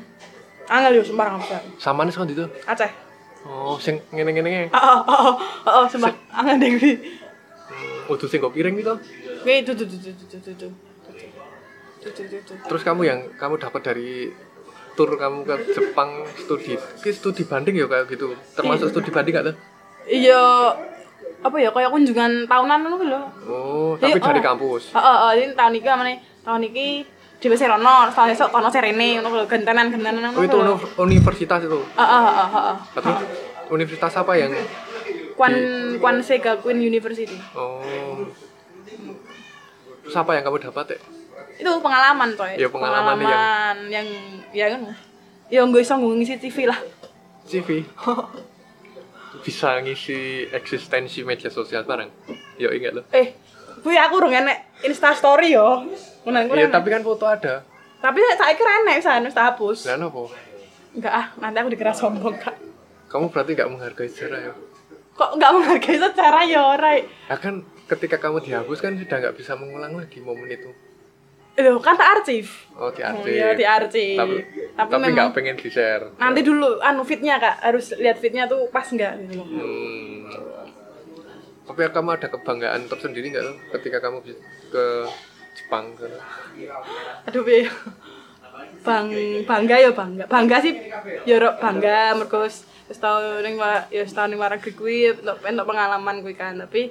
Angel 0.67 1.01
yo 1.01 1.03
sembarang 1.07 1.39
besar. 1.39 1.63
Saman 1.79 2.11
sing 2.11 2.27
ndi 2.27 2.35
tuh? 2.35 2.51
Aceh. 2.67 2.91
Oh, 3.43 3.75
sing 3.79 3.99
ngene-ngene. 4.15 4.71
Oh, 4.71 4.79
oh, 4.79 5.01
oh, 5.03 5.35
oh, 5.67 5.73
oh, 5.83 5.85
sumpah. 5.91 6.15
Angel 6.31 6.57
deh 6.63 6.71
gue. 6.79 6.93
Udah 8.07 8.27
sing 8.31 8.39
kok 8.39 8.55
piring 8.55 8.79
gitu. 8.79 8.95
Gue 9.43 9.55
itu 9.63 9.71
tuh 9.75 9.87
tuh 9.87 9.99
tuh 10.39 10.55
tuh. 10.55 10.73
Terus 12.43 12.83
kamu 12.83 13.03
yang 13.07 13.21
kamu 13.39 13.59
dapat 13.59 13.83
dari 13.83 14.31
tur 14.95 15.11
kamu 15.15 15.43
ke 15.47 15.55
Jepang 15.75 16.27
studi. 16.39 16.79
Ki 17.03 17.11
studi 17.11 17.43
banding 17.47 17.79
ya 17.79 17.87
kayak 17.91 18.11
gitu. 18.11 18.35
Termasuk 18.55 18.91
studi 18.91 19.11
banding 19.11 19.35
gak 19.35 19.47
tuh? 19.51 19.57
Iya 20.07 20.43
apa 21.43 21.59
ya 21.59 21.75
kayak 21.75 21.91
kunjungan 21.91 22.47
tahunan 22.47 22.79
ngono 22.87 22.97
lho. 23.03 23.21
Oh, 23.51 23.93
tapi 23.99 24.19
Iya, 24.19 24.23
dari 24.23 24.39
oh. 24.39 24.45
kampus. 24.47 24.95
Heeh, 24.95 25.17
heeh, 25.19 25.33
ini 25.43 25.55
tahun 25.59 25.75
iki 25.79 25.89
amane 25.91 26.15
tahun 26.47 26.63
iki 26.71 26.87
dhewe 27.43 27.59
serono, 27.59 28.07
tahun 28.15 28.31
esuk 28.39 28.55
kono 28.55 28.71
serene 28.71 29.19
ngono 29.19 29.43
lho, 29.43 29.47
gentenan-gentenan 29.51 30.31
ngono. 30.31 30.39
Oh, 30.39 30.47
itu 30.47 30.59
universitas 31.03 31.59
itu. 31.67 31.83
Heeh, 31.99 32.23
heeh, 32.23 32.49
heeh. 32.55 32.77
Terus 32.95 33.19
universitas 33.75 34.15
apa 34.15 34.33
yang 34.39 34.55
Kwan 35.35 35.55
Kwan 35.99 36.23
Sega 36.23 36.63
Queen 36.63 36.79
University. 36.79 37.35
Oh. 37.59 37.83
Terus 40.07 40.15
apa 40.15 40.39
yang 40.39 40.47
kamu 40.47 40.71
dapat 40.71 40.95
ya? 40.95 40.99
Itu 41.59 41.71
pengalaman 41.83 42.31
coy. 42.39 42.55
Ya, 42.55 42.71
pengalaman 42.71 43.19
Pengalaman 43.19 43.77
yang 43.91 44.07
ya 44.55 44.71
ngono. 44.79 44.95
Ya 45.51 45.67
nggak 45.67 45.83
iso 45.83 45.99
ngisi 45.99 46.39
TV 46.39 46.71
lah. 46.71 46.79
CV. 47.45 47.83
Bisa 49.45 49.83
ngisi 49.83 50.47
eksistensi 50.55 51.27
media 51.27 51.51
sosial 51.51 51.83
bareng. 51.83 52.09
Yo 52.55 52.71
ingat 52.71 53.03
loh. 53.03 53.05
Eh, 53.11 53.35
kuwi 53.83 53.99
aku 53.99 54.15
urung 54.19 54.33
enek 54.33 54.59
Insta 54.83 55.13
story 55.13 55.53
yo. 55.53 55.85
Ngono 56.23 56.55
Iya, 56.55 56.71
tapi 56.71 56.89
kan 56.89 57.03
foto 57.03 57.27
ada. 57.27 57.67
Tapi 57.99 58.19
saya 58.35 58.55
kira 58.55 58.83
enek 58.83 58.99
bisa 58.99 59.19
wis 59.19 59.35
tak 59.35 59.55
hapus. 59.55 59.79
Lah 59.87 59.99
nopo? 59.99 60.31
Enggak 60.93 61.13
ah, 61.13 61.27
nanti 61.39 61.57
aku 61.59 61.69
dikira 61.71 61.93
sombong 61.93 62.35
kak. 62.39 62.55
Kamu 63.07 63.29
berarti 63.29 63.55
nggak 63.55 63.71
menghargai 63.71 64.09
sejarah 64.09 64.41
ya? 64.41 64.53
Kok 65.13 65.31
enggak 65.37 65.51
menghargai 65.53 65.99
secara 65.99 66.41
ya 66.43 66.61
ora. 66.65 66.99
Ya 66.99 67.37
kan 67.37 67.63
ketika 67.87 68.17
kamu 68.19 68.41
dihapus 68.41 68.79
kan 68.81 68.97
sudah 68.97 69.17
nggak 69.19 69.37
bisa 69.37 69.53
mengulang 69.55 69.95
lagi 69.95 70.19
momen 70.19 70.49
itu. 70.49 70.71
Loh, 71.53 71.77
kan 71.85 72.01
tak 72.01 72.17
arsip. 72.17 72.49
Oh, 72.81 72.89
di 72.89 73.05
arsip. 73.05 73.29
iya, 73.29 73.53
di 73.53 73.61
arsip. 73.61 74.17
Tapi 74.17 74.37
Tapi 74.73 74.89
tapi 74.89 74.93
memang- 74.97 75.13
nggak 75.13 75.31
pengen 75.37 75.57
di 75.61 75.69
share. 75.69 76.17
Nanti 76.17 76.41
dulu 76.41 76.81
anu 76.81 77.05
fitnya 77.05 77.37
kak, 77.37 77.61
harus 77.61 77.93
lihat 78.01 78.17
fitnya 78.17 78.49
tuh 78.49 78.73
pas 78.73 78.89
enggak 78.89 79.21
gitu. 79.29 79.45
Hmm. 79.45 80.62
Tapi 81.63 81.81
kamu 81.95 82.11
ada 82.19 82.27
kebanggaan 82.27 82.91
tersendiri 82.91 83.31
nggak 83.31 83.45
tuh 83.47 83.57
ketika 83.79 84.03
kamu 84.03 84.19
ke 84.73 84.85
Jepang 85.53 85.95
ke 85.95 86.09
Aduh 87.29 87.43
piye. 87.47 87.69
Bang 88.83 89.15
bangga 89.47 89.77
ya 89.79 89.91
bangga. 89.95 90.25
Bangga 90.27 90.57
sih 90.59 90.75
ya 91.23 91.39
bangga 91.57 92.19
mergo 92.19 92.43
wis 92.43 92.67
wis 92.91 92.99
tau 92.99 93.23
ning 93.45 93.57
ya 93.95 94.03
wis 94.03 94.11
tau 94.11 94.27
ning 94.27 94.43
kuwi 94.75 95.15
untuk 95.15 95.39
untuk 95.39 95.67
pengalaman 95.69 96.25
kuwi 96.25 96.35
kan. 96.35 96.59
Tapi 96.59 96.91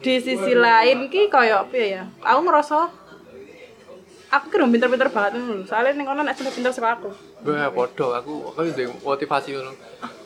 di 0.00 0.14
sisi 0.20 0.52
lain 0.52 1.08
ki 1.08 1.32
koyo 1.32 1.64
piye 1.72 1.96
ya? 1.96 2.02
Aku 2.20 2.40
ngerasa 2.44 2.90
aku 4.30 4.46
kira 4.52 4.68
pinter-pinter 4.68 5.08
banget 5.08 5.40
ngono 5.40 5.52
lho. 5.60 5.64
Soalnya 5.66 5.96
ning 5.96 6.06
kono 6.06 6.20
nek 6.22 6.36
pinter 6.36 6.70
saka 6.70 7.00
aku. 7.00 7.10
Wah, 7.48 7.72
podo 7.72 8.12
aku 8.12 8.52
aku 8.52 8.60
motivasi 9.02 9.56
ngono. 9.56 9.72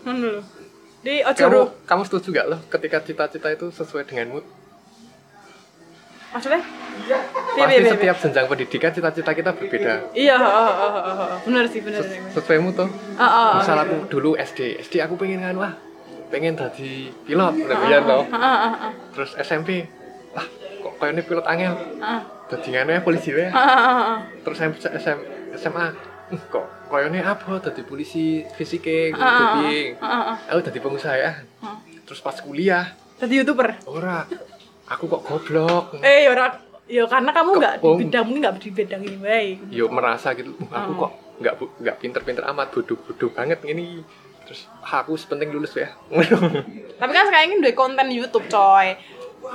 Ngono 0.05 0.27
lho. 0.38 0.63
Di 1.05 1.21
ojo 1.21 1.37
Kamu 1.37 1.61
kamu 1.85 2.03
setuju 2.09 2.29
gak 2.33 2.47
loh 2.49 2.61
ketika 2.73 2.99
cita-cita 3.05 3.49
itu 3.53 3.69
sesuai 3.69 4.09
dengan 4.09 4.33
mood? 4.33 4.45
Maksudnya? 6.33 6.64
Piye, 6.64 7.17
Pasti 7.21 7.53
piye, 7.55 7.69
piye, 7.69 7.79
piye? 7.85 7.93
setiap 7.93 8.17
jenjang 8.25 8.47
pendidikan 8.49 8.90
cita-cita 8.90 9.31
kita 9.37 9.51
berbeda. 9.53 9.93
Iya, 10.17 10.35
heeh, 10.40 10.71
heeh, 10.81 10.93
heeh, 10.97 11.14
heeh. 11.21 11.38
bener 11.45 11.64
sih, 11.71 11.81
bener. 11.85 12.01
bener. 12.03 12.33
Sesuai 12.33 12.59
mood 12.59 12.75
tuh. 12.75 12.88
Heeh. 12.90 13.53
Misal 13.61 13.77
aku 13.85 13.97
dulu 14.11 14.31
SD, 14.35 14.81
SD 14.81 14.99
aku 15.05 15.14
pengen 15.21 15.45
kan 15.45 15.55
wah, 15.61 15.73
pengen 16.33 16.57
jadi 16.57 17.12
pilot, 17.29 17.55
toh. 18.09 18.25
Heeh, 18.33 18.40
heeh, 18.40 18.73
heeh. 18.81 18.93
Terus 19.14 19.31
SMP, 19.38 19.69
wah 20.35 20.47
kok 20.83 20.93
kayaknya 20.99 21.23
pilot 21.23 21.47
angel, 21.47 21.75
Heeh. 22.01 22.21
jadi 22.49 22.69
ya 22.88 23.01
polisi 23.05 23.31
ya. 23.31 23.53
Heeh, 23.53 23.53
heeh, 23.53 23.95
heeh. 24.03 24.19
Terus 24.43 24.57
SM, 24.59 24.73
SM, 24.99 25.19
SMA, 25.55 25.85
"Hmm, 25.93 26.13
kok 26.44 26.66
kayaknya 26.87 27.27
apa 27.27 27.59
jadi 27.61 27.83
polisi 27.83 28.25
fisike, 28.51 29.11
Heeh, 29.11 29.16
jadi 29.16 29.66
heeh, 29.94 30.23
heeh. 30.23 30.37
aku 30.49 30.61
jadi 30.62 30.79
pengusaha 30.79 31.16
ya. 31.16 31.33
Terus 32.05 32.20
pas 32.20 32.37
kuliah, 32.37 32.92
Jadi 33.16 33.40
youtuber. 33.40 33.79
ora, 33.85 34.27
aku 34.85 35.05
kok 35.07 35.23
goblok. 35.23 35.99
Eh, 36.01 36.27
ya 36.27 36.31
ora 36.31 36.47
ya 36.85 37.05
karena 37.07 37.33
kamu 37.33 37.51
nggak 37.57 37.75
di 37.79 37.88
bidang 37.99 38.25
mungkin 38.25 38.40
nggak 38.42 38.57
di 38.59 38.70
bidang 38.70 39.01
ini 39.01 39.16
baik. 39.16 39.57
yo 39.73 39.88
merasa 39.88 40.37
gitu 40.37 40.53
"Uh, 40.53 40.68
aku 40.68 40.90
kok 40.94 41.11
nggak 41.40 41.55
nggak 41.81 41.97
pinter-pinter 41.97 42.44
amat 42.44 42.68
bodoh-bodoh 42.70 43.33
banget 43.33 43.64
ini 43.64 44.05
terus 44.44 44.68
"Ah, 44.85 45.01
aku 45.01 45.16
sepenting 45.16 45.49
lulus 45.49 45.73
ya 45.73 45.88
Tapi 46.94 47.11
kan 47.11 47.25
sekarang 47.25 47.49
ini 47.49 47.57
udah 47.59 47.73
konten 47.73 48.07
YouTube, 48.09 48.44
coy. 48.47 49.01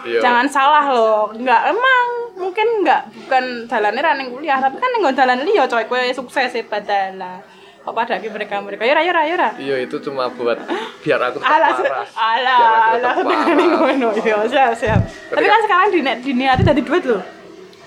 Iya. 0.01 0.19
Jangan 0.19 0.45
salah 0.47 0.85
loh. 0.87 1.31
Nggak 1.31 1.61
emang 1.67 2.05
mungkin 2.35 2.67
nggak 2.81 3.01
bukan 3.25 3.43
jalannya 3.65 4.01
running 4.01 4.29
kuliah, 4.31 4.57
tapi 4.57 4.77
kan 4.77 4.91
nggak 4.91 5.15
jalan 5.15 5.39
liya, 5.43 5.63
coy. 5.65 5.83
Kue 5.85 6.11
sukses 6.11 6.53
hebat 6.53 6.85
lah. 7.15 7.39
Kok 7.79 7.95
pada 7.95 8.19
mereka 8.19 8.59
mereka 8.59 8.83
yura 8.83 9.01
yura 9.01 9.21
yura. 9.23 9.49
iya 9.55 9.79
itu 9.79 9.97
cuma 10.03 10.27
buat 10.29 10.59
biar 10.99 11.15
aku 11.25 11.39
Alah, 11.39 11.73
waras 11.73 12.11
alah, 12.11 12.91
alah, 12.91 13.15
ngono, 13.71 14.11
ya 14.19 14.43
siap 14.45 14.75
siap. 14.75 14.99
Tapi 15.31 15.47
kan 15.47 15.59
sekarang 15.63 15.87
di 15.89 15.99
diniati 16.21 16.61
dari 16.61 16.83
duit 16.83 17.07
loh. 17.07 17.23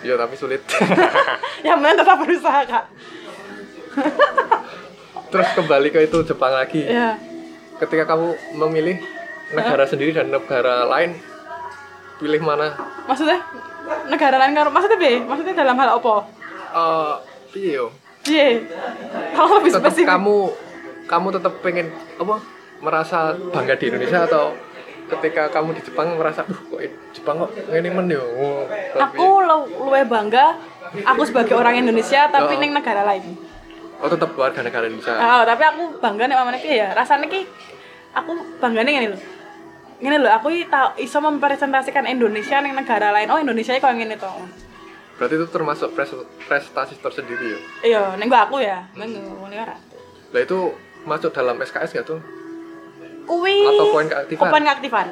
iya 0.02 0.16
tapi 0.16 0.34
sulit 0.34 0.64
Yang 1.66 1.76
penting 1.78 1.96
tetap 2.00 2.16
berusaha 2.18 2.60
kak. 2.66 2.84
terus 5.28 5.48
kembali 5.54 5.88
ke 5.88 6.00
itu 6.02 6.18
Jepang 6.24 6.52
lagi 6.52 6.84
Ya. 6.84 7.16
ketika 7.78 8.08
kamu 8.08 8.32
memilih 8.58 8.96
negara 9.50 9.84
sendiri 9.84 10.12
dan 10.12 10.28
negara 10.28 10.88
lain 10.88 11.16
pilih 12.22 12.40
mana 12.40 12.70
Maksudnya 13.02 13.42
negara 14.06 14.38
lain 14.38 14.54
karo 14.54 14.70
maksudnya 14.70 14.94
be? 14.96 15.12
Maksudnya 15.20 15.54
dalam 15.56 15.74
hal 15.74 15.98
apa? 15.98 16.14
Eh, 16.72 17.14
iya 17.58 17.82
Iya. 18.22 18.46
Kalau 19.34 19.58
lebih 19.58 19.70
tetap 19.72 19.90
spesifik. 19.90 20.06
kamu 20.08 20.38
kamu 21.04 21.28
tetap 21.34 21.52
pengen 21.58 21.90
apa 22.14 22.38
merasa 22.78 23.18
bangga 23.50 23.74
di 23.74 23.90
Indonesia 23.90 24.22
atau 24.22 24.54
ketika 25.08 25.50
kamu 25.50 25.74
di 25.74 25.82
Jepang 25.82 26.14
merasa 26.14 26.40
duh 26.42 26.56
kok 26.56 26.80
Jepang 27.12 27.36
kok 27.36 27.50
ngene 27.66 27.90
men 27.90 28.06
yo 28.08 28.22
Tapi- 28.94 29.18
Aku 29.18 29.26
lu- 29.40 29.68
luwih 29.82 30.06
bangga 30.06 30.54
aku 31.02 31.22
sebagai 31.22 31.52
orang 31.52 31.74
Indonesia 31.76 32.26
tapi 32.26 32.54
Oh. 32.54 32.58
ning 32.58 32.70
negara 32.70 33.02
lain. 33.04 33.34
oh 33.98 34.06
tetap 34.06 34.30
warga 34.32 34.62
negara 34.62 34.86
Indonesia 34.86 35.12
Ah, 35.12 35.42
tapi 35.42 35.62
aku 35.64 35.98
bangga 35.98 36.24
nek 36.24 36.36
mamane 36.36 36.58
ya. 36.58 36.90
Rasane 36.90 37.26
ki 37.26 37.42
aku 38.12 38.30
banggane 38.58 38.88
ngene 38.88 39.08
lho. 39.08 39.18
Ngene 40.02 40.18
lho, 40.18 40.28
aku 40.28 40.50
i 40.50 40.66
tau 40.66 40.92
iso 40.96 41.18
mempresentasikan 41.18 42.02
Indonesia 42.04 42.58
ning 42.58 42.74
negara 42.74 43.08
lain. 43.10 43.30
Oh, 43.30 43.38
Indonesia 43.38 43.72
kok 43.74 43.86
ngene 43.88 44.18
to. 44.18 44.28
berarti 45.12 45.36
itu 45.36 45.46
termasuk 45.46 45.94
pres- 45.94 46.18
prestasi 46.42 46.98
tersendiri 46.98 47.46
ya 47.46 47.58
Iya, 47.84 48.02
ning 48.16 48.26
gua 48.26 48.42
aku 48.42 48.58
ya. 48.58 48.82
Ning 48.92 49.14
ngene 49.14 49.54
ora. 49.56 49.76
lah 50.28 50.40
itu 50.40 50.58
masuk 51.02 51.30
dalam 51.30 51.54
SKS 51.56 51.92
gak 51.92 52.06
tuh 52.08 52.18
Kuwi 53.22 53.54
Atau 53.62 53.92
poin 53.92 54.08
keaktifan? 54.08 54.50
Poin 54.50 54.64
keaktifan. 54.64 55.06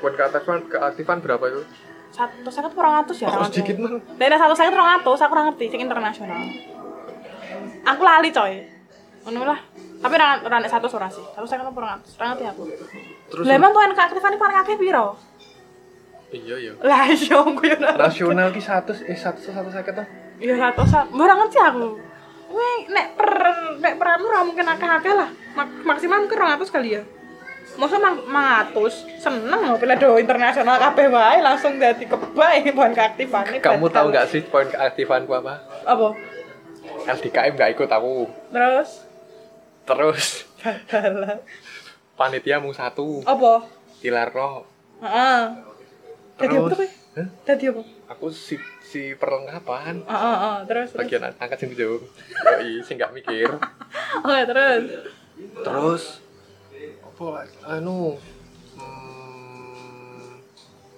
poin 0.00 0.14
keaktifan 0.14 0.58
keaktifan 0.66 1.18
berapa 1.20 1.44
itu 1.44 1.60
Satu 2.08 2.48
sangat 2.48 2.72
kurang 2.72 2.96
atus 2.98 3.18
ya. 3.18 3.28
oh, 3.28 3.44
sedikit 3.44 3.76
mah 3.76 3.92
Dari 4.14 4.32
satu 4.32 4.54
sangat 4.54 4.72
kurang 4.72 4.90
atus, 4.96 5.18
aku 5.18 5.28
kurang 5.28 5.46
ngerti 5.48 5.64
sing 5.68 5.80
internasional. 5.82 6.40
Aku 7.84 8.00
lali 8.00 8.30
coy. 8.30 8.52
Ngono 9.22 9.44
lah. 9.44 9.60
Tapi 10.02 10.12
ora 10.12 10.28
ora 10.40 10.56
nek 10.58 10.66
satu 10.68 10.86
ora 10.90 11.06
sih. 11.08 11.22
Satu 11.24 11.46
sangat 11.46 11.70
kurang 11.70 11.96
atus. 11.96 12.12
Ora 12.16 12.26
ngerti 12.30 12.44
aku. 12.44 12.62
terus 13.30 13.44
Lah 13.44 13.54
emang 13.54 13.70
poin 13.70 13.90
keaktifan 13.90 14.34
paling 14.34 14.58
akeh 14.58 14.76
piro? 14.76 15.14
iya 16.30 16.56
iya 16.58 16.72
Lah 16.80 17.04
iya 17.12 17.36
aku 17.38 17.60
yo 17.62 17.76
ora. 17.76 17.92
nasional 17.98 18.48
ki 18.50 18.58
satu 18.58 18.92
eh 18.98 19.14
satu 19.14 19.38
satu 19.38 19.68
tuh 19.68 20.06
Iya 20.36 20.54
satu 20.58 20.82
sak. 20.82 21.06
Ora 21.10 21.34
ngerti 21.34 21.58
aku. 21.58 21.86
Weh, 22.50 22.78
nek 22.86 23.14
per 23.14 23.30
nek 23.78 23.94
per 23.94 24.06
anu 24.10 24.26
ora 24.26 24.42
mungkin 24.42 24.66
akeh-akeh 24.66 25.14
lah. 25.14 25.28
Mak- 25.52 25.80
maksimal 25.82 26.20
mungkin 26.20 26.36
200 26.36 26.68
kali 26.68 26.90
ya. 26.92 27.02
Masa 27.72 27.96
mang 27.96 28.18
100 28.20 28.74
seneng 29.16 29.60
mau 29.62 29.76
pilih 29.76 29.96
do 29.96 30.18
internasional 30.18 30.76
kabeh 30.78 31.08
wae 31.08 31.38
langsung 31.38 31.78
dadi 31.78 32.04
kebay 32.04 32.68
poin 32.70 32.90
keaktifan. 32.90 33.48
kamu 33.56 33.86
tahu 33.88 34.10
nggak 34.10 34.26
sih 34.26 34.42
poin 34.42 34.66
keaktifanku 34.66 35.32
apa 35.32 35.62
Apa? 35.86 36.12
LDKM 37.06 37.54
nggak 37.54 37.70
ikut 37.72 37.88
aku 37.88 38.28
Terus 38.50 38.90
terus 39.82 40.46
Badalah. 40.58 41.42
panitiamu 42.14 42.70
satu 42.70 43.22
Apa? 43.22 43.66
Tilarno 43.98 44.62
Heeh. 44.98 45.40
Dadi 46.32 46.54
apa 46.54 46.68
terus 46.68 46.70
tuh 46.70 46.78
kowe? 46.78 47.24
Dadi 47.44 47.64
apa? 47.68 47.82
aku 48.08 48.26
si 48.28 48.54
si 48.80 49.14
perlengkapan 49.14 50.00
Heeh, 50.00 50.34
heeh, 50.36 50.56
terus. 50.64 50.88
terus. 50.90 51.00
bagian 51.00 51.22
angkat 51.32 51.58
sing 51.58 51.72
jauh 51.72 51.98
yoi 51.98 52.80
sing 52.80 52.94
nggak 52.96 53.12
mikir 53.12 53.48
Oke, 54.22 54.40
terus. 54.44 54.82
terus 55.58 56.02
apa 57.02 57.46
anu 57.68 58.16
hmm, 58.74 60.30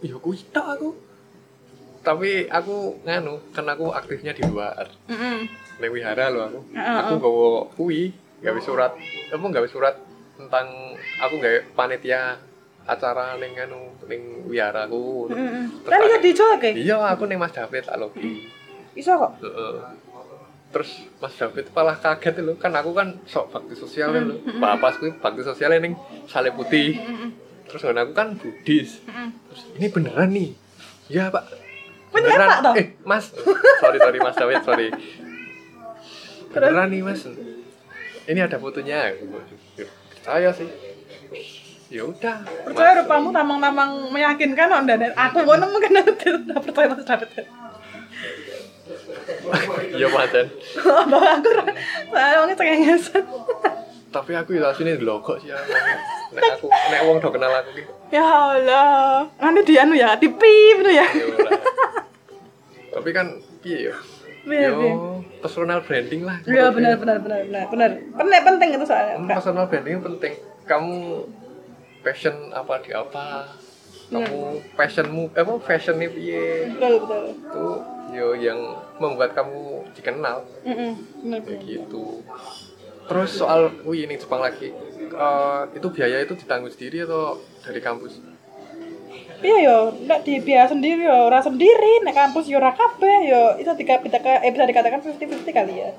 iya 0.00 0.14
aku 0.14 0.30
tok 0.48 0.66
aku 0.70 0.88
tapi 2.00 2.46
aku 2.46 3.00
nganu 3.02 3.40
kan 3.50 3.64
aku 3.66 3.88
aktifnya 3.90 4.30
di 4.30 4.44
luar 4.44 4.84
Heeh. 5.06 5.48
neng 5.78 5.90
wihara 5.90 6.28
loh 6.28 6.44
aku 6.46 6.60
Heeh, 6.70 6.96
aku 7.00 7.14
gawe 7.16 7.48
kui 7.74 8.02
gawe 8.44 8.60
surat 8.60 8.92
apa 9.30 9.40
gawe 9.50 9.66
surat 9.66 9.96
tentang 10.34 10.66
aku 11.16 11.34
gawe 11.38 11.58
panitia 11.72 12.36
acara 12.84 13.34
neng 13.34 13.56
anu 13.56 13.80
neng 14.04 14.20
wihara 14.44 14.84
aku. 14.84 15.32
Terus 15.80 15.88
Kan 15.88 16.00
iso 16.02 16.18
dicoke. 16.20 16.70
iya 16.74 17.00
aku 17.00 17.24
neng 17.24 17.38
Mas 17.38 17.50
David 17.50 17.82
tak 17.82 17.96
logi 17.96 18.44
Iso 18.94 19.16
kok. 19.16 19.40
Heeh. 19.40 19.74
terus 20.68 20.90
Mas 21.16 21.32
David 21.32 21.70
malah 21.70 21.94
kaget 21.94 22.34
loh 22.40 22.54
kan 22.54 22.74
aku 22.74 22.90
kan 22.92 23.14
sok 23.24 23.48
bakti 23.48 23.72
sosial 23.74 24.10
loh 24.12 24.36
pak 24.58 24.74
pas 24.76 24.94
kuwi 24.94 25.14
bakti 25.16 25.40
sosialnya 25.40 25.80
neng 25.80 25.94
sale 26.26 26.50
putih. 26.50 26.98
Terus 27.64 27.80
kan 27.80 27.96
aku 27.96 28.12
kan 28.12 28.28
Heeh. 28.36 29.28
terus 29.48 29.60
ini 29.72 29.86
beneran 29.88 30.28
nih? 30.28 30.50
Ya 31.08 31.30
pak. 31.30 31.46
Beneran, 32.10 32.46
Pak, 32.46 32.58
toh? 32.62 32.74
eh 32.76 32.86
mas. 33.02 33.32
Sorry 33.82 33.98
sorry 33.98 34.18
mas 34.18 34.34
David 34.34 34.62
sorry. 34.62 34.88
Beneran 36.50 36.86
nih 36.86 37.00
mas 37.00 37.22
ini 38.24 38.40
ada 38.40 38.56
fotonya 38.56 39.12
saya 40.24 40.50
sih 40.56 40.68
ya 41.92 42.02
udah 42.08 42.40
Percaya 42.64 43.04
rupamu 43.04 43.28
tamang-tamang 43.30 44.08
meyakinkan 44.10 44.72
kok 44.72 44.82
ndak 44.88 45.12
aku 45.14 45.38
ngono 45.44 45.64
mungkin 45.68 46.00
tidak 46.16 46.58
percaya 46.64 46.88
Mas 46.90 47.04
David. 47.04 47.30
iya 49.94 50.08
mas 50.08 50.28
Dan. 50.32 50.48
Bahwa 51.12 51.30
aku 51.38 51.48
saya 52.10 52.40
wong 52.40 52.56
cengengesan. 52.56 53.24
tapi 54.14 54.30
aku 54.32 54.54
ya 54.56 54.70
sini 54.72 54.94
dulu 54.96 55.20
kok 55.22 55.36
sih 55.44 55.52
ya 55.52 55.58
nek 56.34 56.42
aku 56.58 56.66
nek 56.70 57.00
wong 57.04 57.18
do 57.20 57.28
kenal 57.30 57.52
aku 57.52 57.70
gitu 57.78 57.92
Ya 58.14 58.22
Allah. 58.22 59.26
Nanti 59.42 59.60
di 59.66 59.74
anu 59.74 59.94
ya, 59.98 60.14
di 60.14 60.30
pip 60.30 60.76
itu 60.86 60.90
ya. 60.94 61.02
ya 61.02 61.26
tapi 62.94 63.10
kan 63.10 63.26
piye 63.58 63.90
ya 63.90 63.94
Iya, 64.44 64.68
yo 64.68 64.78
iya. 64.78 64.94
personal 65.40 65.80
branding 65.80 66.22
lah 66.22 66.36
Iya 66.44 66.68
benar 66.68 66.94
benar 66.96 67.18
benar 67.18 67.42
benar 67.42 67.64
benar. 67.68 67.90
Penting 68.12 68.42
penting 68.44 68.68
itu 68.76 68.84
soalnya. 68.84 69.14
Hmm, 69.16 69.28
personal 69.28 69.64
branding 69.66 69.98
penting 70.00 70.32
kamu 70.64 70.96
passion 72.00 72.36
apa 72.52 72.74
di 72.80 72.90
apa 72.92 73.48
kamu 74.04 74.40
passionmu 74.76 75.32
eh, 75.32 75.40
apa 75.40 75.52
fashionnya 75.58 76.08
piye 76.08 76.68
Betul 76.76 76.94
betul. 77.02 77.24
itu 77.32 77.66
yo 78.12 78.26
yang 78.36 78.60
membuat 79.00 79.32
kamu 79.32 79.88
dikenal 79.92 80.44
Heeh. 80.62 80.92
Benar 81.24 81.40
kayak 81.40 81.56
benar. 81.56 81.68
gitu 81.72 82.20
terus 83.04 83.30
soal 83.32 83.72
wih 83.84 84.04
ini 84.04 84.16
Jepang 84.16 84.40
lagi 84.40 84.72
Eh, 85.04 85.62
itu 85.78 85.86
biaya 85.94 86.18
itu 86.20 86.34
ditanggung 86.34 86.74
sendiri 86.74 87.06
atau 87.06 87.38
dari 87.62 87.78
kampus 87.78 88.18
Iya 89.44 89.56
yo, 89.60 89.78
ndak 90.08 90.24
di 90.24 90.40
biaya 90.40 90.64
sendiri 90.64 91.04
yo, 91.04 91.28
ora 91.28 91.36
sendiri 91.38 92.00
nek 92.00 92.16
kampus 92.16 92.48
yo 92.48 92.56
ora 92.56 92.72
kabeh 92.72 93.28
yo 93.28 93.60
itu 93.60 93.68
tiga 93.76 94.00
eh 94.40 94.48
bisa 94.48 94.64
dikatakan 94.64 95.04
50-50 95.04 95.44
kali 95.52 95.84
ya. 95.84 95.92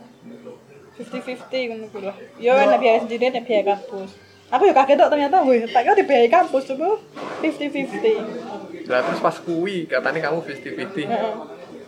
50-50 0.98 1.70
ngono 1.70 1.86
kuwi 1.94 2.02
lah. 2.04 2.16
Yo 2.36 2.52
nek 2.52 2.80
biaya 2.82 2.98
sendiri 3.00 3.30
nek 3.30 3.46
biaya 3.46 3.64
kampus. 3.70 4.18
Aku 4.50 4.66
yo 4.66 4.74
kaget 4.74 4.98
tok 4.98 5.10
ternyata 5.10 5.42
wih, 5.42 5.62
tak 5.68 5.82
kira 5.84 5.94
di 5.94 6.06
biaya 6.06 6.26
kampus 6.28 6.66
coba 6.68 6.98
50-50. 7.42 8.86
lah 8.86 9.02
terus 9.02 9.18
pas 9.18 9.34
kui 9.38 9.86
katanya 9.86 10.30
kamu 10.30 10.46
50-50 10.46 11.10
Heeh. 11.10 11.34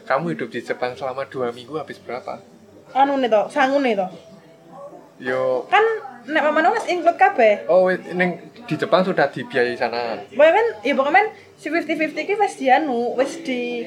kamu 0.03 0.33
hidup 0.33 0.49
di 0.49 0.65
Jepang 0.65 0.97
selama 0.97 1.29
dua 1.29 1.53
minggu 1.53 1.77
habis 1.77 2.01
berapa 2.01 2.41
Anu 2.89 3.21
nih 3.21 3.29
to, 3.29 3.41
sangun 3.53 3.85
nih 3.85 3.93
to. 3.93 4.07
yo 5.21 5.61
Kan 5.69 5.85
nek 6.25 6.41
mamane 6.41 6.73
wis 6.73 6.89
include 6.89 7.13
kabeh. 7.13 7.69
oh 7.69 7.85
wait, 7.85 8.01
neng 8.17 8.41
di 8.65 8.73
Jepang 8.73 9.05
sudah 9.05 9.29
dibiayai 9.29 9.77
sana 9.77 10.17
Pokoknya 10.25 10.53
kan, 10.57 10.65
ya 10.81 10.93
pokoknya 10.97 11.21
si 11.57 11.67
50-50 11.67 12.13
ki 12.15 12.33
wis 12.35 12.53
di 12.55 12.67
anu, 12.67 13.13
wis 13.13 13.41
di 13.41 13.81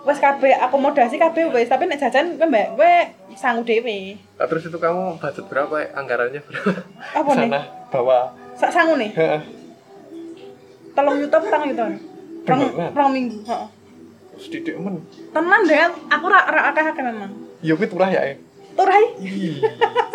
wis 0.00 0.18
kabeh 0.18 0.56
akomodasi 0.58 1.16
kabeh 1.16 1.48
wis, 1.48 1.68
tapi 1.68 1.84
nek 1.84 2.00
jajan 2.00 2.34
kowe 2.34 2.46
mbak 2.46 2.72
kowe 2.72 2.92
sanggup 3.32 3.64
dhewe. 3.64 4.16
Nah, 4.34 4.46
terus 4.46 4.64
itu 4.64 4.76
kamu 4.76 5.16
budget 5.16 5.44
berapa 5.46 5.76
anggarannya 5.92 6.40
berapa 6.40 6.72
Apa 7.14 7.30
nih? 7.34 7.48
sana 7.48 7.60
bawa 7.88 8.18
Sak 8.52 8.68
sangu 8.70 8.96
nih. 8.96 9.12
Telung 10.90 11.16
yuta 11.16 11.38
petang 11.38 11.64
yuta. 11.64 11.84
Rong 12.40 12.60
Beneran? 12.66 12.92
rong 12.92 13.10
minggu, 13.10 13.38
heeh. 13.44 13.68
sedikit 14.36 14.72
men 14.76 14.96
Tenan 15.30 15.60
deh, 15.62 15.76
aku 16.08 16.26
ra 16.26 16.40
ra 16.42 16.72
akeh-akeh 16.72 17.04
memang. 17.04 17.28
ya 17.60 17.76
kuwi 17.76 17.84
turah 17.84 18.08
ya 18.08 18.24
eh? 18.24 18.40
Turai. 18.72 19.04
Ih, 19.18 19.60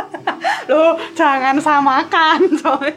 Loh, 0.70 0.98
jangan 1.13 1.54
samakan, 1.60 2.41
coy. 2.58 2.89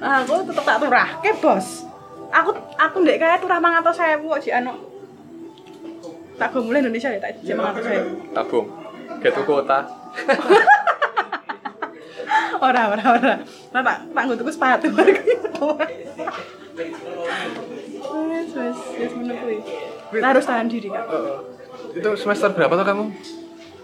Aku 0.00 0.34
tetep 0.42 0.64
tak 0.64 0.80
turahke, 0.80 1.30
Bos. 1.36 1.84
Aku 2.28 2.50
aku 2.76 2.96
ndek 3.02 3.18
kae 3.18 3.40
turah 3.40 3.58
500.000 3.60 4.20
kok 4.20 4.40
ji 4.42 4.50
anu. 4.52 4.72
Tak 6.38 6.54
go 6.54 6.62
mulai 6.62 6.84
Indonesia 6.84 7.10
ya, 7.10 7.18
tak 7.18 7.40
ji 7.42 7.50
500.000. 7.50 8.36
tabung 8.36 8.66
gitu 9.18 9.40
kota 9.42 9.82
Ora, 12.58 12.90
ora, 12.90 13.04
ora. 13.14 13.34
Nah, 13.70 13.82
tak 13.86 13.96
tak 14.10 14.22
nggo 14.26 14.34
tuku 14.34 14.50
sepatu. 14.50 14.90
Wes, 18.28 18.50
wes, 18.54 18.78
wes 18.98 19.12
kuwi. 19.14 19.58
Kita 20.14 20.26
harus 20.30 20.46
tahan 20.46 20.66
diri, 20.70 20.88
Kak. 20.90 21.06
Itu 21.94 22.10
semester 22.14 22.50
berapa 22.54 22.74
tuh 22.74 22.86
kamu 22.86 23.04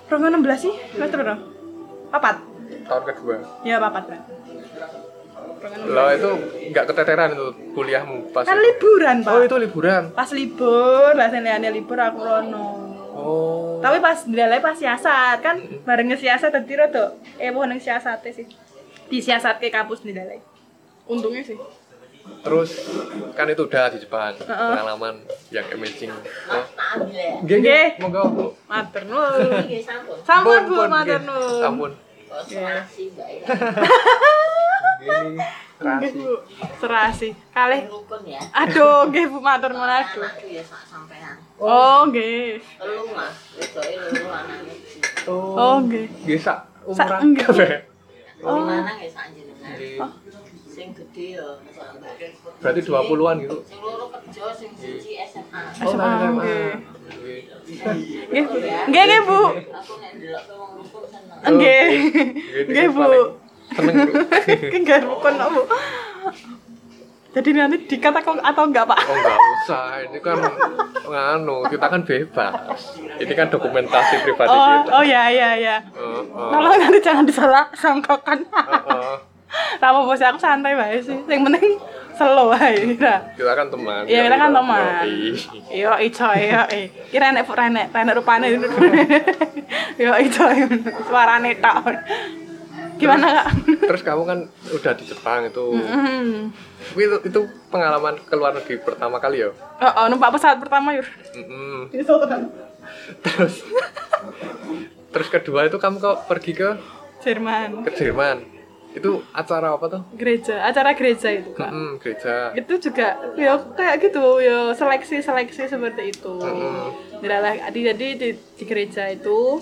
Rongo 0.04 0.26
16 0.30 0.64
sih, 0.64 0.74
semester 0.94 1.16
berapa? 1.22 1.42
Papat. 2.11 2.37
tahun 2.85 3.02
kedua 3.09 3.35
Ya, 3.64 3.80
papat 3.80 4.04
kan. 4.12 4.20
Lah 5.87 6.12
itu 6.12 6.31
nggak 6.68 6.85
keteteran 6.87 7.33
itu 7.33 7.46
kuliahmu 7.72 8.31
pas 8.31 8.44
Kan 8.44 8.55
itu? 8.55 8.64
liburan, 8.66 9.16
Pak. 9.20 9.31
oh 9.31 9.40
itu 9.42 9.57
liburan 9.57 10.03
Pas 10.11 10.31
libur, 10.31 11.11
pas 11.12 11.31
liane 11.31 11.68
libur 11.70 11.96
aku 11.96 12.18
rono. 12.18 12.66
oh 13.11 13.81
Tapi 13.81 13.98
pas 13.98 14.18
nilai 14.24 14.59
pas 14.59 14.72
siasat 14.72 15.38
kan 15.38 15.57
bareng 15.83 16.12
siasat 16.12 16.50
tadi 16.50 16.74
rada 16.74 17.12
eh 17.37 17.48
mau 17.48 17.62
nang 17.62 17.79
siasate 17.79 18.31
sih. 18.31 18.46
Disiasat 19.07 19.57
ke 19.57 19.68
kampus 19.68 20.03
nilai. 20.03 20.40
Untungnya 21.05 21.42
sih. 21.42 21.57
terus 22.40 22.88
kan 23.35 23.44
itu 23.44 23.62
udah 23.62 23.92
di 23.92 24.00
Jepang 24.00 24.33
Heeh. 24.33 24.48
pengalaman 24.48 25.20
yang 25.50 25.68
amazing 25.70 26.09
oh. 26.48 26.64
Nggih. 27.05 27.61
Nggih, 27.61 27.87
monggo 27.98 28.22
Bu. 28.27 28.44
Matur 28.64 29.05
nuwun. 29.05 29.61
Sampun 30.24 30.61
Bu, 30.64 30.74
Pun, 30.74 30.88
matur 30.88 31.20
nuwun. 31.20 31.61
Sampun. 31.61 31.92
Ini 32.24 33.44
Nggih, 35.74 35.76
terasi 35.76 36.16
Bu. 36.16 36.32
Serasi. 36.80 37.28
Kalih. 37.50 37.82
rukun 37.84 38.22
ya 38.24 38.38
Aduh, 38.54 39.04
nggih 39.06 39.26
Bu 39.26 39.38
matur 39.38 39.70
nuwun 39.70 39.90
aduh. 39.90 40.26
ya 40.42 40.62
sampean 40.62 41.34
Oh, 41.56 42.04
nggih. 42.08 42.58
telu 42.78 43.02
mas 43.10 43.34
wedoke 43.52 43.92
loro 43.92 44.28
anake 44.32 44.72
Oh, 45.28 45.76
nggih. 45.80 46.06
nggih 46.24 46.38
sak 46.38 46.58
umuran 46.84 47.20
nggih. 47.28 47.44
kabeh 47.44 47.72
wong 48.40 48.64
lanang 48.64 48.96
ya 48.96 49.08
sak 49.08 49.24
jenengan 49.30 49.68
Nggih. 49.68 49.98
Sing 50.74 50.88
gede 50.90 51.26
ya 51.38 51.48
berarti 52.58 52.80
20-an 52.82 53.37
gitu 53.40 53.58
loro 53.78 54.06
kerja 54.10 54.44
sing 54.52 54.70
siji 54.74 55.22
SMA 55.22 55.60
oh 55.80 55.92
SMA, 55.94 56.02
nang 56.02 56.34
SMA 56.34 56.44
nggih. 56.44 57.40
Nggih. 57.64 57.96
Nggih, 58.24 58.40
Bu. 58.42 58.42
Nggih, 58.90 59.04
nggih, 59.06 59.20
Bu. 59.22 59.40
aku 59.70 59.92
nek 60.02 60.10
ndelok 60.18 60.44
wong 60.50 60.70
rukun 60.80 61.02
seneng 61.06 61.37
Oh, 61.44 61.50
Nggih. 61.52 61.84
Nggih, 61.87 62.64
Nggih, 62.68 62.87
Bu. 62.90 63.04
seneng. 63.70 63.96
Nggih, 64.82 65.00
rukun 65.04 65.32
kok, 65.34 65.48
Bu. 65.50 65.62
Jadi 67.34 67.50
nanti 67.50 67.76
dikat 67.90 68.14
atau 68.14 68.38
atau 68.38 68.62
enggak, 68.62 68.87
Pak? 68.87 68.98
Oh 69.00 69.10
nggak 69.10 69.38
usah, 69.58 69.87
ini 70.06 70.18
kan 70.22 70.38
nganu, 71.02 71.66
kita 71.66 71.87
kan 71.90 72.00
bebas. 72.06 72.80
Ini 72.94 73.32
kan 73.34 73.50
dokumentasi 73.50 74.14
pribadi 74.22 74.54
Oh, 74.54 74.62
kita. 74.87 74.90
oh 74.94 75.02
ya, 75.02 75.24
ya, 75.34 75.50
ya. 75.58 75.76
Oh, 75.98 76.22
oh. 76.30 76.50
Tolong 76.54 76.78
nanti 76.78 76.98
jangan 77.02 77.26
disalah 77.26 77.66
sangkakan. 77.74 78.38
Oh, 78.54 78.87
oh. 78.87 79.16
Sama 79.80 80.07
bos 80.07 80.20
aku 80.20 80.38
santai 80.38 80.74
bae 80.74 80.98
sih. 80.98 81.18
Yang 81.28 81.42
penting 81.46 81.72
slow 82.14 82.50
ae. 82.54 82.94
Kita 83.35 83.52
kan 83.54 83.66
teman. 83.70 84.02
Iya, 84.07 84.20
kita 84.30 84.37
kan 84.38 84.50
teman. 84.54 85.07
Yo 85.70 85.92
ico 85.98 86.28
yo 86.35 86.62
eh. 86.70 86.87
Kira 87.11 87.35
enek 87.35 87.48
renek, 87.50 87.87
renek 87.90 88.14
rupane. 88.18 88.46
Yo 89.98 90.12
ico 90.18 90.44
suarane 91.07 91.59
tok. 91.59 91.87
Gimana, 92.94 93.26
Kak? 93.26 93.46
Terus 93.90 94.02
kamu 94.07 94.22
kan 94.22 94.38
udah 94.70 94.92
di 94.94 95.04
Jepang 95.04 95.50
itu. 95.50 95.66
Hmm. 95.74 96.54
itu, 96.94 97.16
itu 97.26 97.40
pengalaman 97.66 98.14
ke 98.22 98.35
luar 98.38 98.54
negeri 98.54 98.78
pertama 98.78 99.18
kali 99.18 99.42
ya. 99.42 99.50
Oh, 99.83 99.92
oh, 99.98 100.07
numpak 100.07 100.38
pesawat 100.38 100.62
pertama 100.62 100.94
yur. 100.94 101.02
Kan 101.02 102.42
Terus 103.24 103.66
terus 105.11 105.28
kedua 105.30 105.66
itu 105.66 105.78
kamu 105.78 105.98
kok 105.98 106.30
pergi 106.30 106.52
ke 106.54 106.70
Jerman. 107.22 107.83
ke 107.83 107.90
Jerman. 107.98 108.53
Itu 108.94 109.26
acara 109.30 109.74
apa 109.74 109.87
tuh? 109.88 110.02
Gereja, 110.14 110.62
acara 110.62 110.94
gereja 110.94 111.28
itu, 111.28 111.50
Kak. 111.50 111.66
Mm-mm, 111.66 111.98
gereja. 111.98 112.54
itu 112.54 112.72
juga 112.80 113.07
ya 113.35 113.59
kayak 113.59 113.96
gitu 114.00 114.24
ya 114.38 114.70
seleksi 114.70 115.18
seleksi 115.18 115.66
seperti 115.66 116.11
itu 116.11 116.30
Mm-mm. 116.33 117.18
jadi 117.18 117.90
jadi 117.90 118.07
di, 118.14 118.28
di 118.33 118.64
gereja 118.64 119.09
itu 119.09 119.59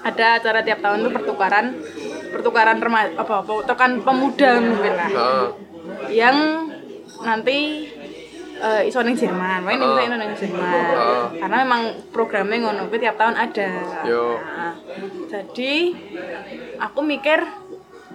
ada 0.00 0.36
acara 0.36 0.60
tiap 0.60 0.78
tahun 0.78 1.02
tuh 1.02 1.12
pertukaran 1.12 1.66
pertukaran 2.30 2.78
remaja 2.78 3.16
apa 3.16 3.40
pertukaran 3.40 3.98
pemuda 4.00 4.50
mungkin 4.60 4.92
lah 4.92 5.10
Ah, 5.10 5.46
yang 6.06 6.36
nanti 7.20 7.88
eh 8.54 8.86
iso 8.86 9.02
ning 9.02 9.16
Jerman, 9.16 9.64
main 9.64 9.76
Ah. 9.76 9.98
iso 9.98 10.14
ning 10.14 10.30
Jerman. 10.32 10.62
Ah. 10.94 11.26
Karena 11.32 11.56
memang 11.64 11.82
programnya 12.10 12.60
ngono 12.60 12.86
kuwi 12.86 13.00
tiap 13.00 13.16
tahun 13.16 13.34
ada. 13.34 13.68
Yo. 14.04 14.38
Nah, 14.38 14.74
jadi 15.26 15.74
aku 16.78 17.00
mikir 17.02 17.42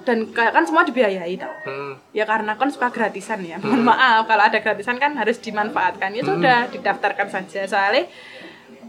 dan 0.09 0.25
kayak 0.33 0.57
kan 0.57 0.65
semua 0.65 0.81
dibiayai 0.81 1.37
tau. 1.37 1.53
hmm. 1.69 2.17
Ya 2.17 2.25
karena 2.25 2.57
kan 2.57 2.73
suka 2.73 2.89
gratisan 2.89 3.45
ya. 3.45 3.61
Mohon 3.61 3.93
maaf 3.93 4.25
kalau 4.25 4.49
ada 4.49 4.57
gratisan 4.57 4.97
kan 4.97 5.13
harus 5.13 5.37
dimanfaatkan. 5.37 6.09
Ya 6.17 6.25
sudah 6.25 6.65
didaftarkan 6.73 7.29
saja. 7.29 7.69
Soalnya 7.69 8.09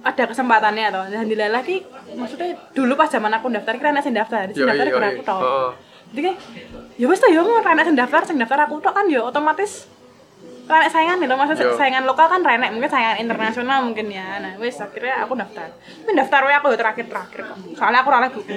ada 0.00 0.24
kesempatannya 0.24 0.88
atau 0.88 1.04
alhamdulillah 1.04 1.52
lagi 1.52 1.85
maksudnya 2.16 2.56
dulu 2.72 2.96
pas 2.96 3.12
zaman 3.12 3.28
aku 3.37 3.52
daftar 3.52 3.76
kira 3.76 3.92
anak 3.92 4.00
sing 4.00 4.16
daftar, 4.16 4.48
Yoi, 4.48 4.64
daftar 4.64 4.87
kira 4.88 5.09
aku 5.12 5.22
tok. 5.28 5.40
Heeh. 5.44 5.70
Jadi 6.11 6.20
kayak 6.24 6.38
ya 6.96 7.06
wis 7.06 7.20
tuh 7.20 7.28
ya 7.28 7.44
mau 7.44 7.61
sing 7.61 7.96
daftar, 8.00 8.20
sing 8.24 8.37
daftar 8.40 8.64
aku 8.64 8.80
tok 8.80 8.96
kan 8.96 9.04
ya 9.12 9.20
otomatis 9.20 9.92
renek 10.70 10.90
saingan 10.94 11.18
itu 11.18 11.35
maksudnya 11.35 11.66
Yo. 11.66 11.74
saingan 11.74 12.04
lokal 12.06 12.26
kan 12.30 12.40
renek 12.46 12.70
mungkin 12.70 12.87
saingan 12.87 13.18
internasional 13.18 13.83
mungkin 13.83 14.06
ya 14.06 14.38
nah 14.38 14.54
wis 14.62 14.78
akhirnya 14.78 15.26
aku 15.26 15.35
daftar 15.35 15.66
tapi 15.74 16.12
daftar 16.14 16.46
aku 16.46 16.66
ya 16.70 16.78
terakhir 16.78 17.06
terakhir 17.11 17.40
kok 17.42 17.59
soalnya 17.74 18.06
aku 18.06 18.11
raleh 18.14 18.30
buku 18.30 18.54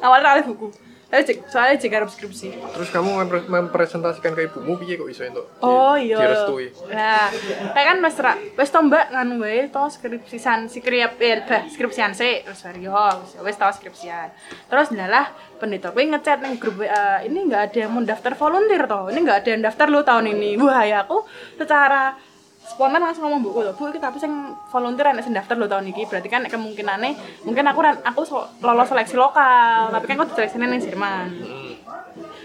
awalnya 0.00 0.24
raleh 0.32 0.44
buku 0.48 0.66
Soalnya 1.12 1.28
jik- 1.28 1.44
soalnya 1.44 1.76
jika 1.76 1.94
harus 2.00 2.16
skripsi 2.16 2.56
Terus 2.72 2.88
kamu 2.88 3.10
mempre- 3.20 3.44
mempresentasikan 3.44 4.32
ke 4.32 4.48
ibumu 4.48 4.80
piye 4.80 4.96
kok 4.96 5.04
iso 5.06 5.22
entuk? 5.22 5.44
Oh 5.60 5.92
iya. 5.92 6.16
Direstui. 6.16 6.72
Nah, 6.88 7.28
kayak 7.70 7.86
kan 7.86 7.96
wis 8.00 8.16
ra 8.16 8.32
wis 8.56 8.72
to 8.72 8.80
Mbak 8.80 9.04
nganu 9.12 9.34
wae 9.38 9.68
to 9.68 9.82
skripsisan 9.92 10.66
skrip 10.66 11.20
eh 11.20 11.44
bah, 11.44 11.68
skripsian 11.68 12.16
sih 12.16 12.40
terus 12.40 12.64
yo 12.80 12.96
wis- 13.44 13.60
to 13.60 13.68
skripsian. 13.70 14.32
Terus 14.66 14.88
ndalah 14.88 15.28
pendeta 15.60 15.92
kuwi 15.92 16.08
ngechat 16.08 16.40
ning 16.40 16.56
grup 16.56 16.80
WA, 16.80 17.20
ini 17.22 17.44
enggak 17.44 17.68
ada 17.68 17.78
yang 17.78 17.92
mau 17.92 18.00
daftar 18.00 18.32
volunteer 18.32 18.88
toh. 18.88 19.12
Ini 19.12 19.18
enggak 19.20 19.38
ada 19.44 19.48
yang 19.52 19.62
daftar 19.62 19.86
lo 19.86 20.00
tahun 20.00 20.32
ini. 20.32 20.56
Wah, 20.56 20.80
ya 20.80 21.04
aku 21.04 21.28
secara 21.54 22.16
spontan 22.62 23.02
langsung 23.02 23.26
ngomong 23.26 23.42
buku 23.42 23.58
loh, 23.66 23.74
bu 23.74 23.90
kita 23.90 24.08
tapi 24.08 24.22
sing 24.22 24.32
volunteer 24.70 25.10
enak 25.10 25.26
sing 25.26 25.34
daftar 25.34 25.58
lo 25.58 25.66
tahun 25.66 25.90
ini 25.90 26.06
berarti 26.06 26.28
kan 26.30 26.46
kemungkinannya 26.46 27.42
mungkin 27.42 27.64
aku 27.66 27.80
ran- 27.82 28.02
aku 28.06 28.22
so- 28.22 28.48
lolos 28.62 28.86
seleksi 28.88 29.18
lokal 29.18 29.90
tapi 29.90 30.06
kan 30.06 30.14
aku 30.16 30.30
diseleksinya 30.32 30.66
ning 30.70 30.80
Jerman. 30.80 31.26
Hmm. 31.28 31.74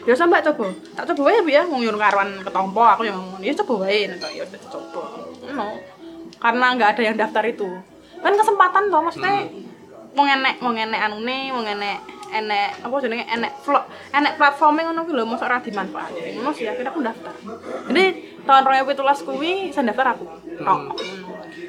ya 0.08 0.16
mbak 0.16 0.42
coba. 0.52 0.72
Tak 0.96 1.04
coba 1.14 1.22
wae 1.30 1.44
bu 1.44 1.50
ya 1.52 1.68
mau 1.68 1.84
nyuruh 1.84 2.00
karuan 2.00 2.40
ketompo 2.40 2.80
aku 2.80 3.04
yang 3.06 3.20
ngomong 3.20 3.44
ya 3.44 3.54
coba 3.62 3.86
wae. 3.86 4.08
Nanti 4.08 4.40
ya 4.40 4.44
udah 4.48 4.62
coba. 4.72 5.02
No 5.54 5.68
karena 6.38 6.66
nggak 6.78 6.90
ada 6.98 7.02
yang 7.04 7.16
daftar 7.20 7.44
itu. 7.46 7.70
Kan 8.24 8.34
kesempatan 8.34 8.90
toh 8.90 9.02
maksudnya 9.04 9.46
mau 10.18 10.26
enek 10.26 10.56
mau 10.64 10.74
enek 10.74 11.02
anune 11.02 11.38
mau 11.54 11.62
enek 11.62 11.98
enek 12.28 12.84
apa 12.84 12.96
jenenge 13.00 13.26
enek 13.30 13.52
vlog 13.64 13.86
enek 14.12 14.34
platformnya 14.36 14.92
ngono 14.92 15.08
kuwi 15.08 15.16
lho 15.16 15.24
mosok 15.24 15.48
ora 15.48 15.64
dimanfaatkan 15.64 16.36
ngono 16.36 16.50
sih 16.52 16.66
akhirnya 16.68 16.92
aku 16.92 17.02
daftar. 17.06 17.34
Jadi 17.92 18.06
tahun 18.48 18.64
2017 18.88 19.28
kuwi 19.28 19.54
saya 19.70 19.92
daftar 19.92 20.16
aku 20.16 20.26
tok 20.58 20.82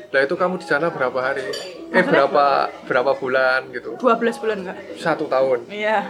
Lah 0.09 0.25
itu 0.25 0.35
kamu 0.35 0.57
di 0.57 0.65
sana 0.65 0.89
berapa 0.89 1.19
hari? 1.21 1.45
Eh 1.91 2.01
berapa 2.01 2.47
berapa 2.89 3.13
bulan 3.13 3.69
gitu? 3.71 3.99
12 3.99 4.41
bulan 4.41 4.57
enggak 4.63 4.79
Satu 4.97 5.27
tahun. 5.27 5.69
iya 5.69 6.09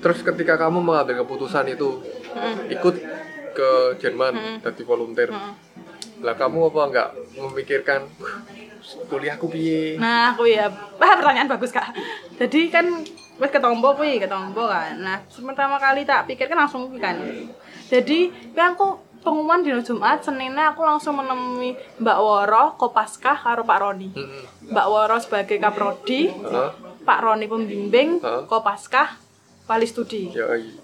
Terus 0.00 0.24
ketika 0.24 0.56
kamu 0.56 0.80
mengambil 0.80 1.20
keputusan 1.20 1.68
itu 1.68 2.00
Mm. 2.30 2.70
ikut 2.70 2.94
ke 3.50 3.70
Jerman 3.98 4.62
jadi 4.62 4.82
volunteer. 4.86 5.34
Lah 6.22 6.32
kamu 6.32 6.70
apa 6.70 6.80
enggak 6.86 7.08
memikirkan 7.34 8.06
"Wah, 8.16 8.38
kuliahku 9.04 9.50
piye? 9.50 9.98
Nah, 9.98 10.30
aku 10.30 10.46
ya, 10.46 10.70
ah, 10.70 11.14
pertanyaan 11.18 11.50
bagus 11.50 11.74
kak. 11.74 11.90
Jadi 12.38 12.70
kan 12.70 12.86
wes 13.36 13.50
ketombo 13.50 13.92
kuwi, 13.92 14.16
ketombo 14.16 14.64
kan. 14.64 14.94
Nah, 14.96 15.18
pertama 15.26 15.76
kali 15.76 16.06
tak 16.06 16.24
pikir 16.24 16.46
kan 16.46 16.62
langsung 16.62 16.86
kan. 16.96 17.18
Jadi, 17.90 18.30
kan 18.54 18.78
aku 18.78 18.94
pengumuman 19.20 19.60
di 19.60 19.70
Jumat, 19.84 20.24
Seninnya 20.24 20.72
aku 20.72 20.84
langsung 20.84 21.16
menemui 21.16 21.76
Mbak 22.00 22.18
Woro, 22.20 22.64
Kopaskah, 22.76 23.36
karo 23.36 23.62
Pak 23.64 23.78
Roni. 23.80 24.10
Mbak 24.68 24.86
Woro 24.88 25.16
sebagai 25.20 25.60
kaprodi. 25.60 26.32
Pak 27.04 27.18
Roni 27.24 27.46
pembimbing? 27.48 28.20
Kopaskah, 28.48 29.16
wali 29.68 29.86
studi. 29.88 30.32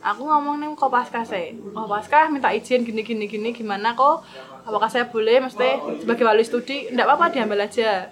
Aku 0.01 0.23
ngomong 0.25 0.63
nih 0.63 0.69
Kopaskah 0.77 1.25
saya, 1.25 1.53
Kopaskah 1.53 2.33
minta 2.33 2.53
izin 2.53 2.85
gini 2.85 3.03
gini 3.03 3.27
gini 3.29 3.51
gimana 3.53 3.93
kok? 3.97 4.25
Apakah 4.67 4.91
saya 4.91 5.07
boleh, 5.07 5.39
mesti 5.39 6.03
sebagai 6.03 6.27
wali 6.27 6.43
studi? 6.43 6.91
Enggak 6.91 7.07
apa-apa 7.07 7.31
diambil 7.31 7.67
aja. 7.67 8.11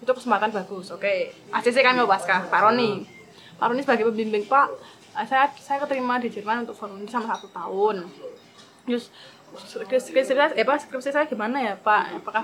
Itu 0.00 0.16
kesempatan 0.16 0.48
bagus, 0.48 0.88
oke. 0.90 1.30
ACC 1.52 1.76
kan 1.84 1.98
Kopaskah, 1.98 2.48
Pak 2.48 2.60
Roni. 2.64 3.04
Pak 3.60 3.66
Roni 3.68 3.84
sebagai 3.84 4.08
pembimbing 4.08 4.48
Pak, 4.48 4.72
saya 5.28 5.52
saya 5.60 5.78
keterima 5.84 6.16
di 6.16 6.32
Jerman 6.32 6.64
untuk 6.64 6.78
volunteer 6.78 7.12
sama 7.12 7.36
satu 7.36 7.52
tahun. 7.52 8.08
Terus 8.88 9.12
skripsi 9.58 10.32
eh 10.38 10.62
apa 10.62 10.78
skripsi 10.78 11.10
saya 11.10 11.26
gimana 11.26 11.58
ya 11.58 11.74
Pak? 11.74 12.22
Apakah 12.22 12.42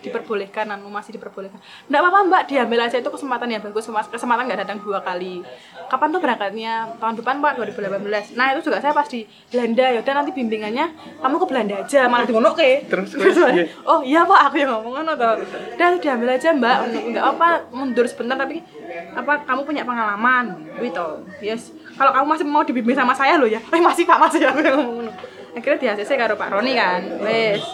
diperbolehkan 0.00 0.72
anu 0.72 0.88
masih 0.88 1.12
diperbolehkan? 1.12 1.60
Enggak 1.88 2.00
apa-apa 2.00 2.18
Mbak, 2.32 2.42
diambil 2.48 2.80
aja 2.88 2.96
itu 2.96 3.10
kesempatan 3.12 3.48
yang 3.52 3.60
bagus, 3.60 3.84
kesempatan 3.84 4.48
nggak 4.48 4.60
datang 4.64 4.78
dua 4.80 5.04
kali. 5.04 5.44
Kapan 5.92 6.08
tuh 6.08 6.20
berangkatnya? 6.24 6.96
Tahun 6.96 7.14
depan 7.20 7.44
Pak 7.44 7.52
2018. 7.60 8.34
Nah, 8.40 8.56
itu 8.56 8.60
juga 8.72 8.80
saya 8.80 8.96
pas 8.96 9.04
di 9.04 9.28
Belanda 9.52 9.84
ya 9.84 10.00
udah 10.00 10.14
nanti 10.16 10.32
bimbingannya 10.32 10.86
kamu 11.20 11.36
ke 11.36 11.46
Belanda 11.46 11.74
aja, 11.84 12.00
malah 12.08 12.24
di 12.24 12.32
ke. 12.32 12.70
Terus 12.88 13.08
terus 13.12 13.36
iya. 13.52 13.64
oh 13.84 14.00
iya 14.00 14.20
Pak, 14.24 14.40
aku 14.50 14.56
yang 14.56 14.70
ngomong 14.80 14.92
ngono 15.04 15.12
toh. 15.14 15.34
Udah 15.76 15.88
diambil 16.00 16.28
aja 16.40 16.48
Mbak, 16.56 16.76
enggak 17.12 17.24
apa 17.36 17.48
mundur 17.68 18.08
sebentar 18.08 18.40
tapi 18.40 18.64
apa 19.12 19.44
kamu 19.44 19.60
punya 19.68 19.82
pengalaman 19.84 20.56
gitu. 20.80 21.08
Yes. 21.44 21.76
Kalau 21.96 22.12
kamu 22.12 22.26
masih 22.28 22.44
mau 22.48 22.64
dibimbing 22.64 22.96
sama 22.96 23.12
saya 23.12 23.36
loh 23.36 23.48
ya. 23.48 23.60
Eh 23.60 23.80
masih 23.80 24.08
Pak, 24.08 24.16
masih 24.16 24.40
aku 24.48 24.60
yang 24.64 24.80
ngomong 24.80 24.96
ngono 25.04 25.35
akhirnya 25.56 25.80
di 25.80 25.88
ACC 25.88 26.10
karo 26.20 26.36
Pak 26.36 26.52
Roni 26.52 26.76
kan. 26.76 27.00
Wes. 27.24 27.64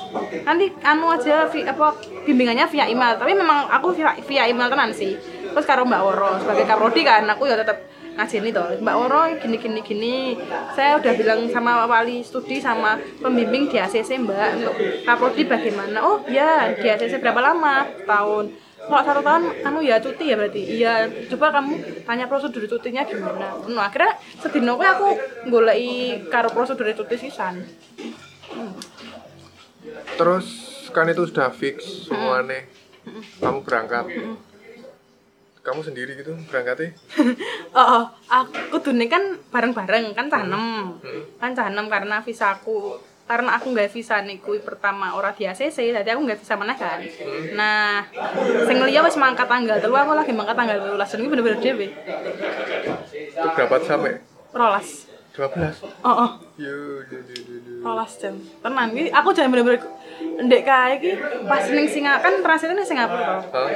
Nanti 0.46 0.70
anu 0.86 1.10
aja 1.10 1.50
vi, 1.50 1.66
apa 1.66 1.98
bimbingannya 2.22 2.70
via 2.70 2.86
email. 2.86 3.18
Tapi 3.18 3.34
memang 3.34 3.66
aku 3.66 3.90
via, 3.98 4.14
via 4.22 4.46
email 4.46 4.70
tenan 4.70 4.94
sih. 4.94 5.18
Terus 5.52 5.66
karo 5.66 5.82
Mbak 5.82 6.02
Woro 6.06 6.38
sebagai 6.38 6.64
kaprodi 6.64 7.02
kan 7.02 7.26
aku 7.26 7.50
ya 7.50 7.58
tetap 7.58 7.82
ngajeni 8.14 8.54
toh. 8.54 8.78
Mbak 8.78 8.96
Woro 8.96 9.22
gini 9.42 9.56
gini 9.58 9.80
gini. 9.82 10.16
Saya 10.78 11.02
udah 11.02 11.12
bilang 11.18 11.50
sama 11.50 11.82
wali 11.90 12.22
studi 12.22 12.62
sama 12.62 12.96
pembimbing 13.18 13.66
di 13.66 13.76
ACC 13.82 14.14
Mbak 14.22 14.48
untuk 14.62 14.74
kaprodi 15.02 15.42
bagaimana. 15.50 15.98
Oh 16.06 16.22
ya 16.30 16.70
di 16.78 16.86
ACC 16.86 17.18
berapa 17.18 17.42
lama? 17.42 17.84
Tahun 18.06 18.71
kalau 18.92 19.08
satu 19.08 19.20
tahun 19.24 19.42
anu 19.64 19.80
ya 19.80 19.96
cuti 20.04 20.28
ya 20.28 20.36
berarti? 20.36 20.60
Iya 20.60 21.08
coba 21.32 21.48
kamu 21.48 22.04
tanya 22.04 22.28
prosedur 22.28 22.68
cutinya 22.68 23.08
gimana? 23.08 23.56
No, 23.64 23.80
akhirnya 23.80 24.20
sedino 24.36 24.76
aku 24.76 25.16
goleki 25.48 26.28
karo 26.28 26.52
prosedur 26.52 26.92
cuti 26.92 27.16
sisan. 27.16 27.64
Terus 30.20 30.46
kan 30.92 31.08
itu 31.08 31.24
sudah 31.24 31.48
fix 31.48 32.04
semuanya. 32.04 32.68
Kamu 33.40 33.64
berangkat. 33.64 34.12
Kamu 35.64 35.80
sendiri 35.80 36.20
gitu 36.20 36.36
berangkatnya? 36.52 36.92
oh, 37.80 37.80
oh 37.80 38.04
aku 38.28 38.76
kudune 38.76 39.08
kan 39.08 39.40
bareng-bareng 39.48 40.12
kan 40.12 40.28
cah 40.28 40.44
enem 40.44 41.00
kan 41.40 41.56
cah 41.56 41.72
enem 41.72 41.86
karena 41.88 42.20
visaku 42.20 43.00
karena 43.22 43.54
aku 43.54 43.70
nggak 43.70 43.88
visa 43.88 44.20
nih 44.20 44.38
kui 44.38 44.58
pertama 44.58 45.14
ora 45.14 45.30
di 45.30 45.44
ACC 45.44 45.94
jadi 45.94 46.10
aku 46.12 46.20
nggak 46.22 46.38
visa 46.38 46.54
mana 46.54 46.74
kan 46.74 46.98
nah 47.52 48.02
sing 48.66 48.76
liya 48.78 49.00
wis 49.00 49.16
mangkat 49.16 49.46
tanggal 49.46 49.78
telu 49.78 49.94
aku 49.94 50.12
lagi 50.12 50.32
mangkat 50.32 50.52
tanggal 50.52 50.76
12 50.90 50.98
dan 50.98 51.18
ini 51.18 51.28
bener-bener 51.28 51.58
dhewe 51.58 51.86
Itu 53.32 53.48
berapa 53.48 53.76
sampai? 53.80 54.20
rolas 54.52 55.08
12. 55.32 55.80
oh 56.04 56.12
oh 56.18 56.30
Yo, 56.60 56.68
yo, 57.02 57.18
yo, 57.24 57.38
yo, 57.40 57.56
yo. 57.56 57.74
rolas 57.80 58.12
jam 58.16 58.36
tenan 58.60 58.92
iki 58.92 59.08
aku 59.08 59.28
jangan 59.32 59.50
bener-bener 59.50 59.80
ndek 60.42 60.62
kae 60.66 60.90
iki 60.98 61.10
pas 61.46 61.64
ning 61.70 61.86
Singapura 61.86 62.24
kan 62.24 62.34
transitnya 62.42 62.74
ning 62.78 62.88
Singapura 62.88 63.22
toh 63.22 63.40
Hah? 63.52 63.68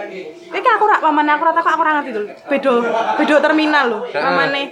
Iki 0.57 0.69
aku 0.73 0.85
rak 0.89 1.01
pamane 1.05 1.31
aku 1.37 1.43
kok 1.47 1.69
aku 1.69 1.83
ora 1.83 2.01
ngerti 2.01 2.11
lho. 2.17 2.23
Bedo 2.49 2.73
bedo 3.21 3.35
terminal 3.39 3.85
lho. 3.93 3.99
Pamane 4.11 4.63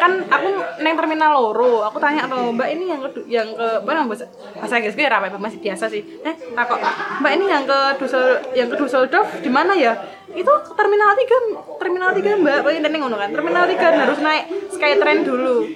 kan 0.00 0.12
aku 0.26 0.48
neng 0.80 0.94
terminal 0.96 1.30
loro. 1.36 1.84
Aku 1.86 2.00
tanya 2.00 2.26
to, 2.26 2.50
Mbak 2.56 2.68
ini 2.74 2.84
yang 2.90 3.00
ke 3.04 3.10
yang 3.28 3.48
ke 3.54 3.68
mana 3.84 4.08
bahasa 4.08 4.26
bahasa 4.56 4.80
Inggris 4.80 4.96
gue 4.96 5.06
rapi 5.06 5.28
masih 5.36 5.60
biasa 5.60 5.84
sih. 5.92 6.02
Eh, 6.24 6.34
takok. 6.56 6.80
Mbak 7.20 7.32
ini 7.36 7.44
yang 7.46 7.64
ke 7.68 7.78
Dusel 8.00 8.40
yang 8.56 8.68
ke 8.72 8.76
Dusseldorf 8.80 9.28
di 9.44 9.50
mana 9.52 9.76
ya? 9.76 9.94
Itu 10.34 10.50
terminal 10.74 11.14
3, 11.14 11.78
terminal 11.78 12.10
3 12.10 12.42
Mbak. 12.42 12.56
Paling 12.66 12.80
neng 12.82 13.00
ngono 13.04 13.16
kan. 13.20 13.30
Terminal 13.30 13.64
3 13.70 14.02
harus 14.02 14.18
naik 14.18 14.44
Skytrain 14.74 15.22
dulu. 15.22 15.68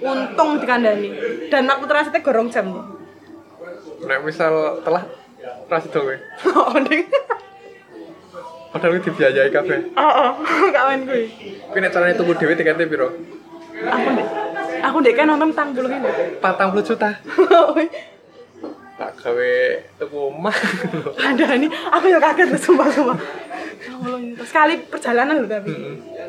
Untung 0.00 0.60
dikandani. 0.60 1.08
Dan 1.52 1.68
waktu 1.68 1.84
transitnya 1.88 2.20
gorong 2.24 2.48
jam. 2.48 2.95
Nek 4.06 4.22
misal 4.22 4.80
telah 4.86 5.02
transit 5.66 5.90
dong 5.90 6.06
gue. 6.06 6.18
Oh, 6.56 6.78
ding. 6.86 7.04
Padahal 8.70 8.90
gue 8.98 9.02
dibiayai 9.08 9.50
kabeh. 9.50 9.78
Oh, 9.98 10.12
oh, 10.30 10.30
kawan 10.76 11.02
gue. 11.04 11.26
Kuwi 11.70 11.78
nek 11.82 11.90
carane 11.90 12.14
tuku 12.14 12.32
dhewe 12.38 12.54
tiketnya 12.54 12.86
piro? 12.86 13.08
Aku 13.76 14.08
dek, 14.14 14.28
aku 14.80 14.96
dek 15.04 15.14
kan 15.18 15.26
nonton 15.28 15.50
tang 15.52 15.74
bulu 15.74 15.90
ini. 15.90 16.08
40 16.40 16.88
juta. 16.88 17.10
Tak 18.96 19.12
gawe 19.20 19.52
tuku 20.00 20.16
omah. 20.32 20.56
Ada 21.20 21.60
nih, 21.60 21.68
aku 21.68 22.08
ya 22.08 22.16
kaget 22.16 22.48
loh, 22.48 22.56
sumpah 22.56 22.88
sumpah. 22.88 23.18
Ya 23.76 23.92
Allah, 23.92 24.18
ini 24.24 24.40
sekali 24.40 24.74
perjalanan 24.88 25.44
loh 25.44 25.48
tapi. 25.52 25.68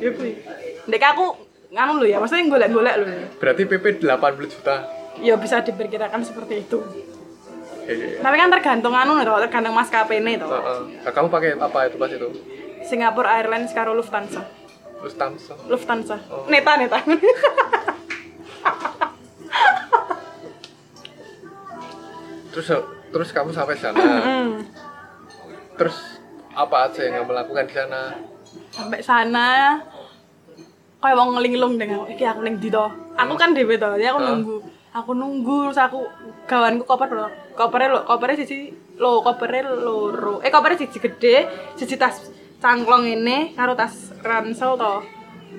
Ya 0.03 0.11
kuwi. 0.11 0.35
Dek 0.83 0.99
aku 0.99 1.31
nganu 1.71 2.03
loh 2.03 2.07
ya, 2.11 2.19
maksudnya 2.19 2.51
golek-golek 2.51 2.95
loh. 2.99 3.07
Berarti 3.39 3.63
PP 3.71 4.03
80 4.03 4.51
juta. 4.51 4.83
Ya 5.23 5.39
bisa 5.39 5.63
diperkirakan 5.63 6.27
seperti 6.27 6.67
itu. 6.67 6.83
Hehe. 7.87 8.19
Tapi 8.19 8.35
kan 8.35 8.51
tergantung 8.51 8.91
anu 8.91 9.23
toh, 9.23 9.39
tergantung 9.39 9.71
maskapai 9.71 10.19
nih 10.19 10.35
toh. 10.35 10.51
Heeh. 10.51 10.79
Nah, 11.07 11.11
kamu 11.15 11.27
pakai 11.31 11.55
apa 11.55 11.87
itu 11.87 11.95
pas 11.95 12.11
itu? 12.11 12.27
Singapore 12.83 13.31
Airlines 13.31 13.71
karo 13.71 13.95
Lufthansa. 13.95 14.43
Lufthansa. 14.99 15.55
Lufthansa. 15.71 16.15
Neta 16.51 16.75
neta. 16.75 16.99
Terus 22.51 22.67
terus 23.13 23.29
kamu 23.31 23.55
sampai 23.55 23.77
sana. 23.79 24.01
Hmm. 24.01 24.67
Terus 25.77 25.95
apa 26.57 26.89
aja 26.89 27.05
yang 27.05 27.23
kamu 27.23 27.31
lakukan 27.37 27.69
di 27.69 27.75
sana? 27.77 28.01
Sampai 28.73 28.99
sana 29.05 29.77
kayak 30.97 31.13
wong 31.13 31.37
ngelinglung 31.37 31.77
dengan 31.77 32.09
iki 32.09 32.25
aku 32.25 32.41
ning 32.43 32.57
ndi 32.57 32.73
to. 32.73 32.83
Aku 33.15 33.33
kan 33.37 33.53
dhewe 33.53 33.77
to, 33.77 33.95
jadi 33.95 34.11
aku 34.11 34.19
nunggu. 34.25 34.57
Aku 34.97 35.13
nunggu 35.13 35.69
terus 35.69 35.77
aku 35.77 36.09
gawanku 36.49 36.81
koper 36.89 37.13
lho. 37.13 37.29
Kopernya 37.53 37.93
lho, 37.93 38.01
kopernya 38.01 38.41
siji 38.41 38.73
lho, 38.97 39.21
kopernya 39.21 39.69
loro. 39.69 40.41
Eh 40.41 40.49
kopernya 40.49 40.81
siji 40.81 40.97
gede, 40.97 41.45
siji 41.77 42.01
tas 42.01 42.33
cangklong 42.57 43.05
ini 43.05 43.53
karo 43.53 43.77
tas 43.77 44.09
ransel 44.25 44.73
to. 44.73 44.93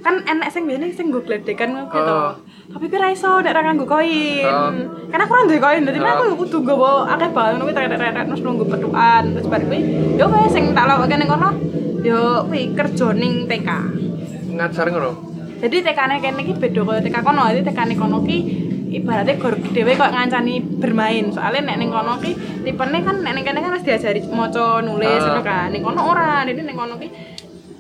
Kan 0.02 0.26
enek 0.26 0.50
sing 0.50 0.66
biyen 0.66 0.90
sing 0.90 1.14
nggo 1.14 1.22
gledekan 1.22 1.70
ngono 1.70 1.86
kuwi 1.86 2.02
to. 2.02 2.18
Oh. 2.18 2.34
Tapi 2.74 2.86
pi 2.90 2.96
ra 2.98 3.14
iso 3.14 3.38
nek 3.38 3.54
ra 3.54 3.62
nganggo 3.62 3.86
koin. 3.86 4.42
Oh. 4.42 4.70
Karena 5.06 5.22
aku 5.22 5.34
ora 5.38 5.46
duwe 5.46 5.60
koin, 5.62 5.86
dadi 5.86 5.98
Oh. 6.02 6.10
aku 6.10 6.24
kudu 6.42 6.58
nggawa 6.66 6.90
akeh 7.14 7.30
banget 7.30 7.62
kuwi 7.62 7.74
tek-tek 7.78 8.26
terus 8.26 8.42
nunggu 8.42 8.64
petukan. 8.66 9.22
Terus 9.38 9.46
bar 9.46 9.62
kuwi 9.62 9.80
yo 10.18 10.26
wis 10.34 10.50
sing 10.50 10.74
tak 10.74 10.90
lakoke 10.90 11.14
ning 11.14 11.30
kono 11.30 11.54
yo 12.02 12.42
kuwi 12.50 12.74
kerja 12.74 13.14
ning 13.14 13.46
TK. 13.46 13.70
Ngajar 14.58 14.86
ngono. 14.90 15.10
Jadi 15.58 15.76
tekane 15.82 16.22
kene 16.22 16.42
iki 16.42 16.54
beda 16.58 16.82
kaya 16.82 17.00
TK 17.06 17.16
kono. 17.22 17.42
Jadi 17.54 17.62
tekane 17.62 17.94
kono 17.94 18.18
ki 18.26 18.38
ibaratnya 18.88 19.36
gor 19.36 19.54
dhewe 19.74 19.92
kok 19.94 20.12
ngancani 20.12 20.54
bermain. 20.80 21.28
Soalnya 21.32 21.72
nek 21.72 21.76
ning 21.80 21.90
kono 21.92 22.16
ki 22.22 22.32
tipene 22.64 22.98
kan 23.04 23.16
nek 23.20 23.32
ning 23.36 23.44
kene 23.44 23.58
kan 23.60 23.70
harus 23.72 23.84
diajari 23.84 24.20
maca 24.28 24.80
nulis 24.80 25.22
Ah. 25.22 25.28
ngono 25.28 25.42
kan. 25.44 25.68
Ning 25.72 25.82
kono 25.84 26.00
ora. 26.08 26.42
Jadi 26.48 26.60
ning 26.64 26.76
kono 26.76 26.94
ki 26.96 27.08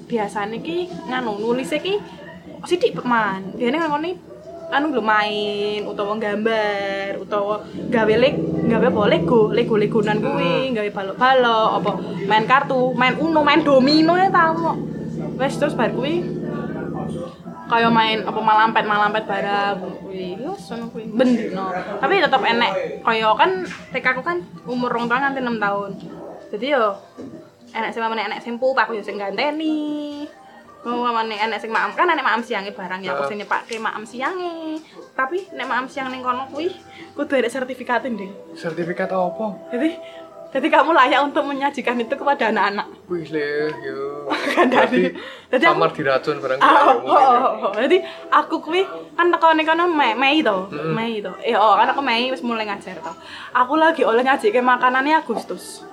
biasane 0.08 0.60
ki 0.60 1.08
nganu 1.08 1.40
nulis 1.40 1.72
ki 1.76 1.94
sithik 2.68 2.98
peman. 2.98 3.56
Biasane 3.56 3.76
nang 3.80 3.92
kono 3.92 4.08
anu 4.68 4.92
lho 4.92 5.00
main 5.00 5.80
utawa 5.88 6.12
gambar 6.20 7.16
utawa 7.24 7.64
gawe 7.88 8.14
leg 8.20 8.36
gawe 8.68 8.86
apa 8.92 9.02
lego 9.08 9.48
lego 9.48 9.74
legonan 9.80 10.20
kuwi 10.20 10.76
gawe 10.76 10.90
balok-balok 10.92 11.70
apa 11.80 11.90
main 12.28 12.44
kartu 12.44 12.92
main 12.92 13.16
uno 13.16 13.40
main 13.40 13.64
domino 13.64 14.12
ya 14.20 14.28
tau 14.28 14.76
wes 15.40 15.56
terus 15.56 15.72
bar 15.72 15.88
kuwi 15.96 16.20
kaya 17.68 17.88
main 17.88 18.28
apa 18.28 18.40
malampet 18.44 18.84
malampet 18.84 19.24
barang 19.24 20.04
kuwi 20.04 20.36
sono 20.68 20.92
kuwi 20.92 21.08
bendino 21.08 21.72
tapi 21.96 22.20
tetep 22.20 22.42
enek. 22.44 23.00
Kaya 23.00 23.32
kan 23.32 23.50
TK 23.64 24.06
aku 24.12 24.22
kan 24.22 24.44
umur 24.68 24.92
rong 24.92 25.08
tahun 25.08 25.32
nganti 25.32 25.40
6 25.40 25.64
tahun 25.64 25.90
jadi 26.52 26.66
yo 26.76 26.84
enek 27.72 27.90
sing 27.92 28.00
mamane 28.04 28.28
enek 28.28 28.40
sing 28.44 28.60
pup 28.60 28.76
aku 28.76 29.00
yo 29.00 29.02
sing 29.04 29.16
ganteni 29.16 30.28
Oh, 30.86 31.02
mamane 31.02 31.34
enek 31.34 31.58
sing 31.58 31.74
maam 31.74 31.90
kan 31.90 32.06
enek 32.06 32.22
maam 32.22 32.38
siange 32.38 32.70
barang 32.70 33.02
ya 33.02 33.10
aku 33.12 33.26
sing 33.26 33.42
nyepake 33.42 33.82
maam 33.82 34.06
siange. 34.06 34.78
Tapi 35.12 35.50
nek 35.50 35.66
maam 35.66 35.90
siang 35.90 36.06
ning 36.06 36.22
kono 36.22 36.46
kuwi 36.54 36.70
kudu 37.18 37.34
ada 37.34 37.50
sertifikat 37.50 38.06
nding 38.06 38.30
Sertifikat 38.54 39.10
apa? 39.10 39.58
jadi 39.74 39.98
jadi 40.48 40.64
kamu 40.72 40.96
layak 40.96 41.20
untuk 41.28 41.44
menyajikan 41.44 42.00
itu 42.00 42.14
kepada 42.16 42.48
anak-anak 42.48 42.88
Wih 43.12 43.20
yo. 43.84 44.24
Kan 44.56 44.72
jadi 44.72 45.12
aku- 45.52 45.76
kamar 45.76 45.90
diracun 45.92 46.40
barang 46.40 46.58
Ah, 46.60 46.88
oh, 46.88 47.04
oh, 47.04 47.20
oh, 47.20 47.52
oh. 47.68 47.72
Jadi 47.76 48.00
aku 48.28 48.60
kuwi 48.60 48.84
kan 49.12 49.28
teko 49.28 49.52
ning 49.52 49.64
kono 49.64 49.84
Mei, 49.88 50.12
Mei 50.16 50.40
to. 50.40 50.68
Mei 50.72 51.20
to. 51.20 51.32
Eh 51.40 51.52
oh, 51.52 51.76
kan 51.76 51.88
aku 51.88 52.00
Mei 52.00 52.28
wis 52.28 52.40
mulai 52.40 52.64
ngajar 52.64 52.96
to. 52.96 53.12
Aku 53.52 53.76
lagi 53.76 54.04
oleh 54.04 54.24
ngajike 54.24 54.60
makanannya 54.60 55.20
Agustus. 55.20 55.84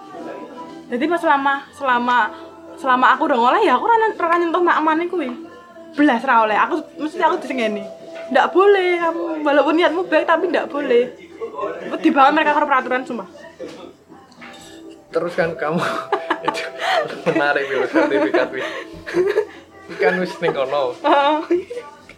Jadi 0.87 1.03
pas 1.07 1.19
selama 1.19 1.53
selama 1.71 2.17
selama 2.75 3.05
aku 3.15 3.27
udah 3.27 3.37
ngolah 3.39 3.61
ya 3.63 3.75
aku 3.75 3.87
ora 3.87 4.07
ora 4.07 4.35
nyentuh 4.35 4.63
makamane 4.63 5.07
kuwi. 5.07 5.31
Belas 5.95 6.23
ra 6.23 6.43
oleh. 6.43 6.55
Aku 6.55 6.79
mesti 6.99 7.19
aku 7.19 7.39
disengeni. 7.39 7.83
Ndak 8.31 8.51
boleh 8.51 8.99
kamu 8.99 9.23
walaupun 9.43 9.75
niatmu 9.75 10.07
baik 10.07 10.27
tapi 10.27 10.47
ndak 10.47 10.67
boleh. 10.67 11.11
Wedi 11.91 12.09
banget 12.11 12.31
mereka 12.35 12.51
karo 12.55 12.67
peraturan 12.67 13.03
sumpah. 13.03 13.27
Terus 15.11 15.33
kan 15.37 15.49
kamu 15.53 15.81
itu 16.47 16.63
menarik 17.29 17.63
nih 17.69 17.87
sertifikat 17.89 18.49
wih. 18.53 18.65
Ini 19.85 19.95
kan 20.01 20.13
wis 20.21 20.33
ning 20.41 20.51
kono. 20.53 20.97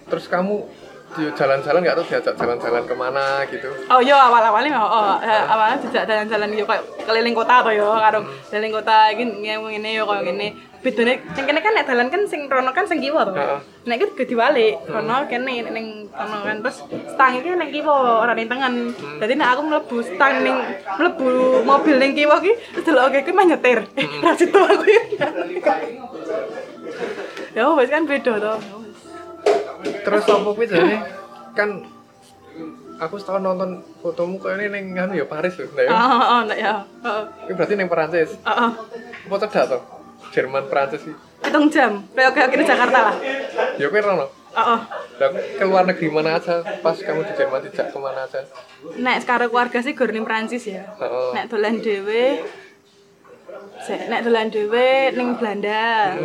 Terus 0.08 0.26
kamu 0.32 0.56
di 1.18 1.24
jalan-jalan 1.34 1.80
nggak 1.82 1.98
tuh 2.04 2.06
diajak 2.12 2.36
jalan-jalan 2.36 2.84
ke 2.84 2.94
mana 2.94 3.42
gitu? 3.48 3.72
Oh 3.88 4.04
yo 4.04 4.14
awal 4.14 4.44
awalnya 4.44 4.76
oh, 4.76 4.86
oh 4.86 5.14
eh, 5.24 5.44
awalnya 5.48 5.80
dijak 5.80 6.04
jalan-jalan 6.04 6.52
yo 6.52 6.68
kayak 6.68 6.84
keliling 7.08 7.32
kota 7.32 7.64
to 7.64 7.72
yo 7.72 7.96
karo 7.96 8.20
keliling 8.52 8.74
kota 8.76 9.16
iki 9.16 9.24
ngene 9.24 9.90
yo 9.96 10.04
koyo 10.04 10.22
ngene. 10.28 10.54
Bedane 10.78 11.14
sing 11.34 11.44
kene 11.50 11.60
kan 11.66 11.74
nek 11.74 11.86
dalan 11.90 12.08
kan 12.14 12.22
sing 12.30 12.46
rono 12.46 12.70
kan 12.70 12.86
sing 12.86 13.02
kiwa 13.02 13.26
to. 13.26 13.34
Heeh. 13.34 13.60
Nek 13.90 13.98
iki 13.98 14.06
kudu 14.14 14.24
diwalik, 14.38 14.78
kono 14.86 15.26
kene 15.26 15.54
ning 15.74 16.06
kono 16.14 16.38
kan 16.46 16.62
terus 16.62 16.78
stang 16.86 17.34
iki 17.42 17.50
ning 17.58 17.70
kiwa 17.74 18.22
ora 18.22 18.38
ning 18.38 18.46
tengen. 18.46 18.94
Dadi 19.18 19.34
nek 19.34 19.58
aku 19.58 19.62
mlebu 19.66 19.98
stang 20.06 20.46
ning 20.46 20.58
mlebu 21.02 21.28
mobil 21.66 21.98
ning 21.98 22.14
kiwa 22.14 22.38
ki 22.38 22.54
terus 22.78 22.86
delok 22.86 23.10
oke 23.10 23.20
kuwi 23.26 23.34
mah 23.34 23.46
nyetir. 23.50 23.80
Ra 24.24 24.32
situ 24.38 24.60
aku. 24.60 24.84
Ya 27.58 27.74
wis 27.74 27.90
kan 27.90 28.06
beda 28.06 28.34
to. 28.38 28.54
Terus 30.06 30.24
apa 30.30 30.50
kuwi 30.54 30.70
jane 30.70 31.02
kan 31.58 31.70
aku 33.02 33.18
setahun 33.18 33.42
nonton 33.42 33.82
fotomu 34.02 34.38
kayaknya 34.38 34.78
neng 34.78 34.94
anu 34.94 35.14
ya 35.18 35.26
Paris 35.26 35.58
loh, 35.58 35.70
nah 35.74 35.82
ya. 35.86 35.90
Oh, 35.90 36.22
oh, 36.22 36.42
nek 36.46 36.58
ya. 36.58 36.74
Heeh. 37.02 37.24
Ini 37.50 37.54
berarti 37.58 37.74
neng 37.74 37.90
Perancis. 37.90 38.30
Heeh. 38.46 38.72
Apa 39.26 39.36
cedak 39.42 39.66
tuh? 39.74 39.97
Jerman 40.34 40.64
Perancis 40.68 41.02
sih. 41.04 41.16
Hitung 41.44 41.68
jam. 41.70 42.04
Kayak 42.16 42.32
kayak 42.36 42.50
kene 42.52 42.64
Jakarta 42.66 43.00
lah. 43.12 43.16
Ya 43.78 43.88
kowe 43.88 44.02
rono. 44.02 44.28
Heeh. 44.58 44.80
Lah 45.18 45.30
ke 45.34 45.64
luar 45.66 45.84
negeri 45.86 46.08
mana 46.10 46.38
aja? 46.38 46.62
Pas 46.82 46.98
kamu 46.98 47.26
di 47.26 47.34
Jerman 47.38 47.62
dijak 47.62 47.94
ke 47.94 47.98
mana 47.98 48.26
aja? 48.26 48.42
Nek 48.98 49.22
sekarang 49.22 49.50
keluarga 49.50 49.80
sih 49.82 49.94
gur 49.94 50.10
ning 50.10 50.26
Prancis 50.26 50.66
ya. 50.66 50.86
Heeh. 50.98 51.30
Nek 51.38 51.46
dolan 51.50 51.82
dhewe 51.82 52.42
Sek, 53.78 54.10
nek 54.10 54.26
dolan 54.26 54.50
dhewe 54.50 55.14
ning 55.14 55.38
Belanda. 55.38 56.18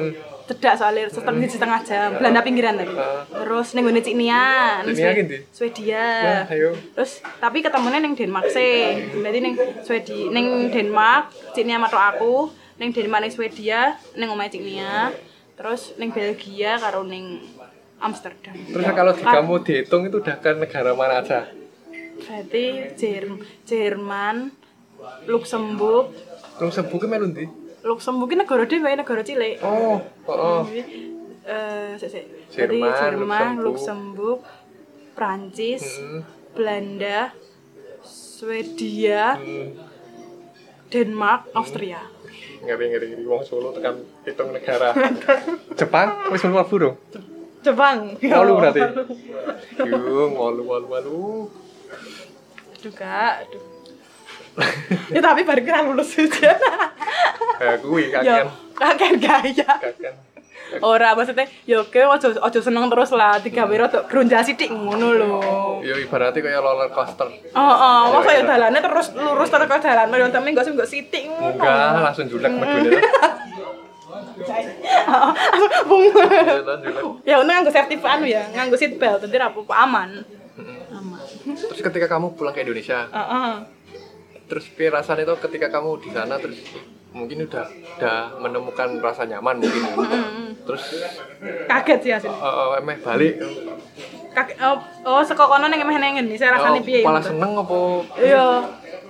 Cedak 0.43 0.75
soalnya 0.75 1.07
setengah 1.07 1.47
siji 1.47 1.55
setengah 1.55 1.81
jam. 1.87 2.09
Belanda 2.19 2.43
pinggiran 2.43 2.75
tapi. 2.75 2.93
Terus 3.31 3.69
ning 3.79 3.85
ngene 3.87 4.01
Cik 4.03 4.17
Nia? 4.19 4.45
Swedia. 5.55 6.07
Wah, 6.25 6.43
ayo. 6.51 6.75
Terus 6.99 7.23
tapi 7.39 7.63
ketemunya 7.63 8.03
ning 8.03 8.19
Denmark 8.19 8.51
sih. 8.51 9.07
Berarti 9.23 9.39
ning 9.39 9.55
Swedia, 9.87 10.33
ning 10.35 10.69
Denmark, 10.69 11.31
Cik 11.55 11.65
Nia 11.65 11.79
matok 11.79 12.03
aku, 12.03 12.35
ning 12.77 12.91
Denmark 12.91 13.23
ning 13.25 13.33
Swedia, 13.33 13.97
ning 14.15 14.29
omahe 14.29 14.49
Cik 14.49 14.63
Nia. 14.63 15.13
Terus 15.53 15.93
ning 15.97 16.11
Belgia 16.11 16.79
karo 16.79 17.03
ning 17.03 17.41
Amsterdam. 17.99 18.57
Terus 18.57 18.85
kalau 18.89 19.13
di 19.13 19.23
kamu 19.23 19.55
dihitung 19.63 20.03
itu 20.07 20.19
udah 20.19 20.37
ke 20.39 20.51
negara 20.55 20.91
mana 20.93 21.23
aja? 21.23 21.47
Berarti 22.19 22.65
Jerm 22.95 23.39
Jerman, 23.63 24.51
Luxembourg, 25.27 26.11
Terus 26.53 26.75
sebuke 26.77 27.07
melu 27.07 27.27
ndi? 27.27 27.47
Luxembourg 27.83 28.31
ki 28.31 28.37
negara 28.39 28.63
dhewe, 28.63 28.91
negara 28.95 29.23
cilik. 29.23 29.59
Oh, 29.65 29.99
oh, 30.29 30.63
oh. 30.63 30.63
Eh, 31.43 31.91
sik 31.99 32.11
sik. 32.13 32.25
Jerman, 32.55 32.93
Jerman, 32.95 33.51
Luxembourg. 33.59 33.65
Luxembourg, 33.67 34.41
Prancis, 35.19 35.83
Hmm. 35.99 36.23
Belanda, 36.55 37.35
Swedia, 38.05 39.35
Hmm. 39.35 39.75
Denmark, 40.87 41.49
Austria. 41.57 42.05
Ngeri 42.63 42.85
ngeri. 42.93 43.07
Ngeri 43.15 43.25
wong 43.27 43.43
Solo 43.45 43.75
tekan 43.75 44.01
hitung 44.25 44.51
negara. 44.55 44.95
Jepang? 45.79 46.09
Wis 46.33 46.43
mlebu 46.47 46.77
dong 46.79 46.97
Jepang. 47.63 48.19
walu 48.19 48.53
berarti? 48.59 48.81
Yung 49.87 50.35
walu 50.35 50.63
walu 50.67 50.87
walu. 50.91 51.23
Juga, 52.83 53.39
aduh. 53.39 53.63
ya 55.09 55.21
tapi 55.23 55.47
baru 55.47 55.63
kira 55.65 55.81
lulus 55.87 56.13
ujian. 56.19 56.59
kayak 57.57 57.79
gue 57.81 58.01
ya, 58.05 58.21
kakean 58.21 58.47
kakek 58.77 59.13
gaya. 59.23 59.71
kakean 59.81 60.15
Ora 60.81 61.13
maksudnya, 61.13 61.45
ya 61.69 61.85
oke 61.85 62.01
ojo 62.01 62.29
ojo 62.41 62.59
seneng 62.63 62.89
terus 62.89 63.13
lah 63.13 63.37
tiga 63.43 63.69
wiro 63.69 63.85
tuh 63.93 64.09
gerunja 64.09 64.41
sithik 64.41 64.73
ngono 64.73 65.13
lho. 65.13 65.33
yo 65.85 65.95
ibaratnya 66.01 66.41
kayak 66.41 66.63
roller 66.63 66.89
coaster 66.89 67.29
Oh, 67.53 67.61
oh, 67.61 68.01
masa 68.17 68.31
ya 68.33 68.41
iya. 68.41 68.49
dalannya 68.49 68.81
terus 68.81 69.07
lurus 69.13 69.51
terus 69.53 69.69
ke 69.69 69.77
jalan, 69.85 70.07
mau 70.09 70.31
tapi 70.33 70.49
enggak 70.49 70.65
sih 70.65 70.73
enggak 70.73 70.89
sithik 70.89 71.25
ngono. 71.29 71.61
enggak 71.61 72.01
langsung 72.01 72.27
julek 72.31 72.53
medune 72.55 73.01
Bung. 75.89 76.05
Julek. 76.09 77.27
ya 77.29 77.37
untung 77.43 77.53
nganggo 77.53 77.73
safety 77.73 77.97
anu 78.01 78.25
ya, 78.25 78.43
nganggo 78.55 78.77
seat 78.79 78.97
belt, 78.97 79.23
jadi 79.29 79.49
apa 79.51 79.61
aman. 79.85 80.25
Aman. 80.93 81.21
terus 81.45 81.81
ketika 81.81 82.07
kamu 82.07 82.37
pulang 82.37 82.55
ke 82.55 82.63
Indonesia 82.65 83.09
Heeh. 83.09 83.53
terus 84.47 84.69
rasanya 84.77 85.25
itu 85.25 85.35
ketika 85.49 85.73
kamu 85.73 86.01
di 86.05 86.11
sana 86.13 86.37
terus 86.37 86.61
mungkin 87.13 87.45
udah 87.45 87.65
udah 87.97 88.19
menemukan 88.41 88.89
rasa 88.99 89.25
nyaman 89.25 89.61
mungkin 89.61 89.83
terus 90.63 90.83
Kaget 91.69 91.99
sih 92.01 92.13
asli. 92.13 92.29
eh, 92.29 92.37
eh, 92.39 92.79
emeh 92.81 92.97
balik 93.01 93.35
Kaget 94.33 94.57
oh, 94.65 94.79
oh 95.05 95.23
saka 95.23 95.45
kono 95.45 95.69
ning 95.69 95.81
emeh 95.81 95.97
ning 95.97 96.13
ngene, 96.17 96.35
saya 96.35 96.57
rasane 96.57 96.81
oh, 96.81 96.85
piye? 96.85 97.01
malah 97.03 97.21
seneng 97.21 97.53
apa 97.53 97.79
Iya. 98.17 98.47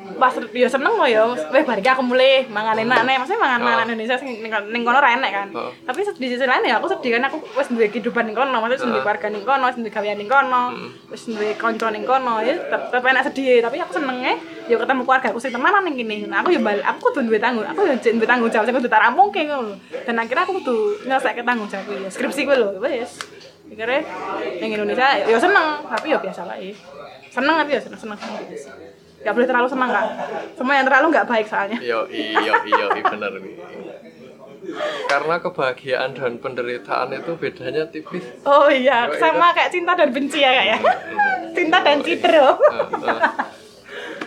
Pas 0.02 0.34
ya 0.34 0.68
seneng 0.70 0.98
kok 0.98 1.08
ya, 1.08 1.22
weh 1.26 1.62
bari 1.62 1.82
aku 1.82 2.02
mulai 2.02 2.46
mangan 2.46 2.78
enak 2.78 3.22
maksudnya 3.22 3.38
mangan 3.38 3.60
mangan 3.62 3.86
Indonesia 3.90 4.18
sing 4.18 4.38
ning 4.42 4.82
kono 4.82 4.98
enak 4.98 5.30
kan. 5.30 5.48
Oh. 5.54 5.70
Tapi 5.86 6.02
di 6.18 6.26
sisi 6.30 6.42
lain 6.42 6.62
ya 6.66 6.78
aku 6.78 6.90
sedih 6.90 7.18
kan 7.18 7.26
aku 7.30 7.38
wis 7.58 7.70
duwe 7.70 7.86
kehidupan 7.90 8.26
ning 8.26 8.34
kono, 8.34 8.58
maksudnya 8.62 8.98
duwe 8.98 9.02
keluarga 9.02 9.26
ning 9.30 9.42
kono, 9.46 9.64
wis 9.70 9.78
duwe 9.78 9.90
gawean 9.90 10.18
ning 10.18 10.30
kono, 10.30 10.62
wis 11.10 11.22
duwe 11.26 11.54
kanca 11.54 11.90
ning 11.90 12.02
kono, 12.02 12.42
ya 12.42 12.54
tetep 12.58 13.02
enak 13.02 13.22
sedih, 13.30 13.62
tapi 13.62 13.78
aku 13.78 13.92
senenge 13.94 14.32
ya 14.66 14.76
ketemu 14.78 15.02
keluarga 15.06 15.26
aku 15.30 15.38
sing 15.38 15.50
temenan 15.54 15.82
ning 15.86 15.94
kene. 15.94 16.16
Nah, 16.26 16.42
aku 16.42 16.50
ya 16.50 16.60
balik, 16.62 16.84
aku 16.86 16.98
kudu 17.10 17.30
duwe 17.30 17.38
tanggung, 17.38 17.66
aku 17.66 17.80
ya 17.86 17.94
duwe 17.98 18.26
tanggung 18.26 18.50
jawab 18.50 18.64
sing 18.66 18.74
kudu 18.74 18.90
tak 18.90 19.02
rampungke 19.02 19.42
ngono. 19.46 19.74
Dan 20.02 20.18
akhirnya 20.18 20.42
aku 20.42 20.52
kudu 20.62 20.76
nyelesaike 21.06 21.42
tanggung 21.46 21.70
jawab 21.70 21.86
ya 21.88 22.10
skripsi 22.10 22.42
gue 22.42 22.56
lho, 22.58 22.68
wis. 22.82 23.22
Akhirnya 23.72 24.02
ning 24.58 24.70
Indonesia 24.74 25.08
ya 25.24 25.38
seneng, 25.38 25.86
tapi 25.86 26.10
ya 26.10 26.18
biasa 26.18 26.42
wae. 26.46 26.74
Seneng 27.32 27.54
tapi 27.64 27.70
ya 27.74 27.80
seneng 27.80 27.98
seneng 28.02 28.18
biasa. 28.18 28.70
Gak 29.22 29.32
boleh 29.32 29.46
terlalu 29.46 29.68
senang 29.68 29.88
kak. 29.88 30.06
Semua 30.54 30.74
yang 30.74 30.86
terlalu 30.86 31.06
nggak 31.10 31.26
baik 31.26 31.46
soalnya. 31.46 31.78
Iya, 31.78 32.00
iya, 32.08 32.54
iya, 32.60 32.84
iya 32.90 33.04
bener 33.04 33.32
nih. 33.38 33.54
Karena 35.04 35.36
kebahagiaan 35.38 36.10
dan 36.12 36.38
penderitaan 36.38 37.10
itu 37.12 37.32
bedanya 37.34 37.82
tipis. 37.84 38.22
Oh 38.42 38.66
iya, 38.66 39.06
Oh, 39.06 39.14
sama 39.16 39.50
kayak 39.50 39.70
cinta 39.70 39.92
dan 39.92 40.10
benci 40.10 40.38
ya 40.38 40.50
kak 40.52 40.66
ya. 40.68 40.78
cinta 41.52 41.78
dan 41.80 41.98
citro. 42.00 42.48
Eh, 42.56 42.86
eh, 43.04 43.20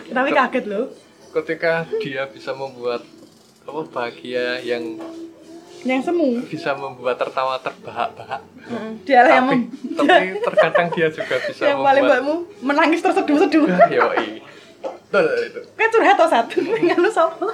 Tapi 0.08 0.30
kaget 0.30 0.64
loh. 0.66 0.86
ketika 1.34 1.72
dia 1.98 2.24
bisa 2.26 2.52
membuat 2.52 3.04
apa 3.62 3.80
bahagia 3.86 4.56
yang 4.58 4.96
Yang 5.82 6.08
semu. 6.08 6.40
bisa 6.42 6.72
membuat 6.72 7.16
tertawa 7.16 7.58
terbahak-bahak. 7.58 8.40
Dia 9.02 9.20
lah 9.20 9.32
yang 9.34 9.46
Tapi, 9.46 9.56
mem- 9.58 9.70
tapi 9.94 10.24
terkadang 10.40 10.88
dia 10.90 11.08
juga 11.08 11.36
bisa 11.38 11.60
yang 11.62 11.78
paling 11.78 12.02
membuat 12.02 12.20
mbakmu 12.22 12.34
menangis 12.62 13.00
terseduh-seduh. 13.00 13.66
Yoi. 13.94 14.28
Itu. 15.16 15.60
Kayak 15.78 15.90
curhat 15.94 16.16
atau 16.18 16.28
satu, 16.28 16.56
nggak 16.84 16.98
lu 17.00 17.10
sopo. 17.10 17.48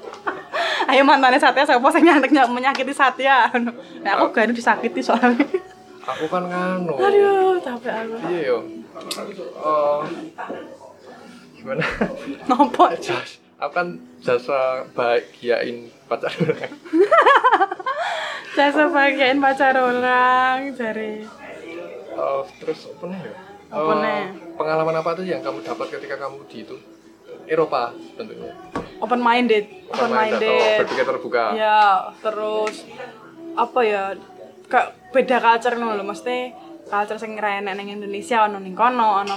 Ayo 0.90 1.02
mantannya 1.02 1.38
Satya, 1.38 1.66
siapa 1.66 1.88
sing 1.90 2.06
nyanteknya 2.06 2.46
menyakiti 2.46 2.94
Satya? 2.94 3.50
Nah, 4.02 4.12
aku 4.16 4.30
gak 4.32 4.50
disakiti 4.54 5.02
soalnya. 5.02 5.42
Aku 6.06 6.30
kan 6.30 6.46
nganu. 6.46 6.94
Aduh, 6.94 7.58
capek 7.58 7.92
aku. 8.06 8.14
Iya 8.30 8.40
yo. 8.54 8.58
Oh. 9.58 10.06
Gimana? 11.58 11.84
Nopo? 12.46 12.86
Jas, 13.04 13.42
aku 13.58 13.72
kan 13.74 13.88
jasa 14.22 14.86
bahagiain 14.94 15.90
pacar 16.06 16.30
orang. 16.38 16.72
Jasa 18.56 18.88
bagian 18.88 19.42
pacar 19.42 19.76
orang, 19.76 20.72
jari. 20.72 21.26
Oh, 22.16 22.46
terus 22.56 22.88
apa 22.88 23.04
nih? 23.12 23.20
ya? 23.20 23.45
Apa 23.76 23.84
Oh, 23.86 24.00
nih? 24.00 24.22
Pengalaman 24.56 24.96
apa 24.96 25.10
tuh 25.12 25.24
yang 25.24 25.44
kamu 25.44 25.60
dapat 25.60 25.86
ketika 25.92 26.16
kamu 26.16 26.48
di 26.48 26.64
itu? 26.64 26.76
Eropa 27.44 27.92
tentunya. 28.16 28.50
Open 28.98 29.20
minded, 29.20 29.68
open 29.86 30.08
Oh, 30.08 30.16
minded. 30.16 30.80
berpikir 30.80 31.04
terbuka. 31.04 31.52
Ya, 31.52 32.08
terus 32.18 32.88
apa 33.52 33.80
ya? 33.84 34.16
Kayak 34.66 34.86
beda 35.12 35.36
culture 35.38 35.76
ngono 35.76 35.94
lho, 35.94 36.02
mesti 36.02 36.50
culture 36.82 37.20
sing 37.20 37.36
ra 37.36 37.60
enek 37.60 37.76
ning 37.76 37.92
Indonesia 37.92 38.48
ono 38.48 38.58
ning 38.58 38.72
kono, 38.72 39.22
ono 39.22 39.36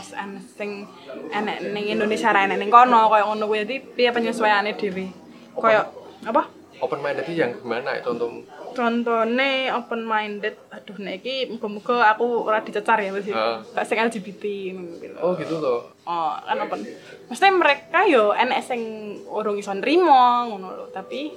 sing 0.56 0.88
enek 1.30 1.70
ning 1.70 1.86
Indonesia 1.86 2.32
ra 2.32 2.48
enek 2.48 2.58
ning 2.58 2.72
kono, 2.72 3.12
koyo 3.12 3.30
ngono 3.30 3.46
kuwi. 3.46 3.68
Jadi 3.68 3.76
piye 3.94 4.10
penyesuaiane 4.10 4.74
dhewe? 4.74 5.06
Koyo 5.54 5.84
apa? 6.26 6.48
Open 6.80 7.00
minded 7.04 7.28
itu 7.28 7.44
yang 7.44 7.52
gimana 7.60 8.00
itu 8.00 8.08
untuk 8.08 8.32
Contohnya 8.80 9.76
open 9.76 10.06
minded, 10.06 10.56
aduh 10.70 10.98
nek 11.02 11.20
iki 11.20 11.50
muga-muga 11.50 12.14
aku 12.14 12.46
ora 12.46 12.62
dicecar 12.62 13.02
ya. 13.02 13.12
Heeh. 13.12 13.58
Kayak 13.76 13.88
sing 13.88 13.98
LGBT 14.00 14.44
ngono 14.78 14.94
gitu. 15.02 15.16
Oh 15.20 15.34
gitu 15.36 15.56
loh. 15.58 15.90
Oh, 16.06 16.38
kan 16.38 16.58
open. 16.64 16.86
Maksudnya 17.28 17.54
mereka 17.58 18.00
yo 18.06 18.32
enek 18.32 18.62
sing 18.64 18.82
urung 19.28 19.58
iso 19.58 19.74
nrimo 19.74 20.48
ngono 20.54 20.68
lho, 20.72 20.86
tapi 20.94 21.34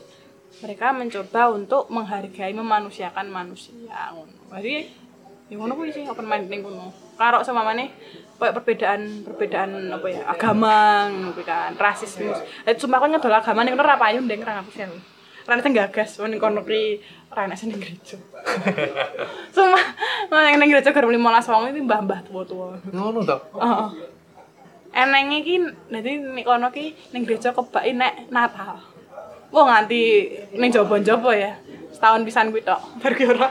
mereka 0.63 0.93
mencoba 0.93 1.51
untuk 1.51 1.89
menghargai 1.89 2.53
memanusiakan 2.53 3.27
manusia 3.33 4.13
ngono. 4.13 4.53
Jadi 4.53 4.87
ya 5.51 5.55
ngono 5.59 5.73
kuwi 5.75 5.91
sih 5.91 6.05
open 6.07 6.29
mind 6.29 6.47
ning 6.53 6.61
kono. 6.63 6.93
Karo 7.17 7.41
sama 7.43 7.65
mana 7.65 7.89
kayak 8.39 8.59
perbedaan 8.59 9.23
perbedaan 9.23 9.91
apa 9.91 10.07
ya 10.07 10.21
agama 10.29 11.09
ngono 11.09 11.33
kan 11.43 11.75
rasisme. 11.75 12.29
Eh 12.69 12.77
cuma 12.77 13.01
aku 13.01 13.09
ngedol 13.09 13.35
agama 13.35 13.65
ning 13.65 13.73
kono 13.73 13.89
ra 13.89 13.97
payu 13.97 14.21
ndeng 14.21 14.45
ra 14.45 14.61
sih. 14.69 14.85
Ra 15.43 15.59
nek 15.59 15.75
gagas 15.75 16.23
ning 16.23 16.39
kono 16.39 16.63
ki 16.63 17.03
ra 17.35 17.47
enek 17.47 17.59
sing 17.59 17.75
gereja. 17.75 18.17
Cuma 19.55 19.81
ning 20.47 20.57
ning 20.63 20.69
gereja 20.71 20.93
gara 20.95 21.07
15 21.07 21.51
wong 21.51 21.63
iki 21.75 21.83
mbah-mbah 21.83 22.21
tua-tua. 22.27 22.79
Ngono 22.95 23.21
toh. 23.27 23.41
Heeh. 23.59 23.89
Enenge 24.93 25.37
iki 25.43 25.57
dadi 25.91 26.13
nek 26.23 26.47
kono 26.47 26.71
ki 26.71 26.95
ning 27.11 27.23
gereja 27.27 27.51
kebaki 27.51 27.91
nek 27.99 28.31
Natal. 28.31 28.79
Wah 29.51 29.65
nganti 29.67 30.03
ning 30.55 30.71
jaba-jaba 30.71 31.31
ya. 31.35 31.53
Setahun 31.91 32.23
pisan 32.23 32.55
kuwi 32.55 32.63
tok. 32.63 32.81
Bar 33.03 33.13
ki 33.19 33.25
ora. 33.27 33.49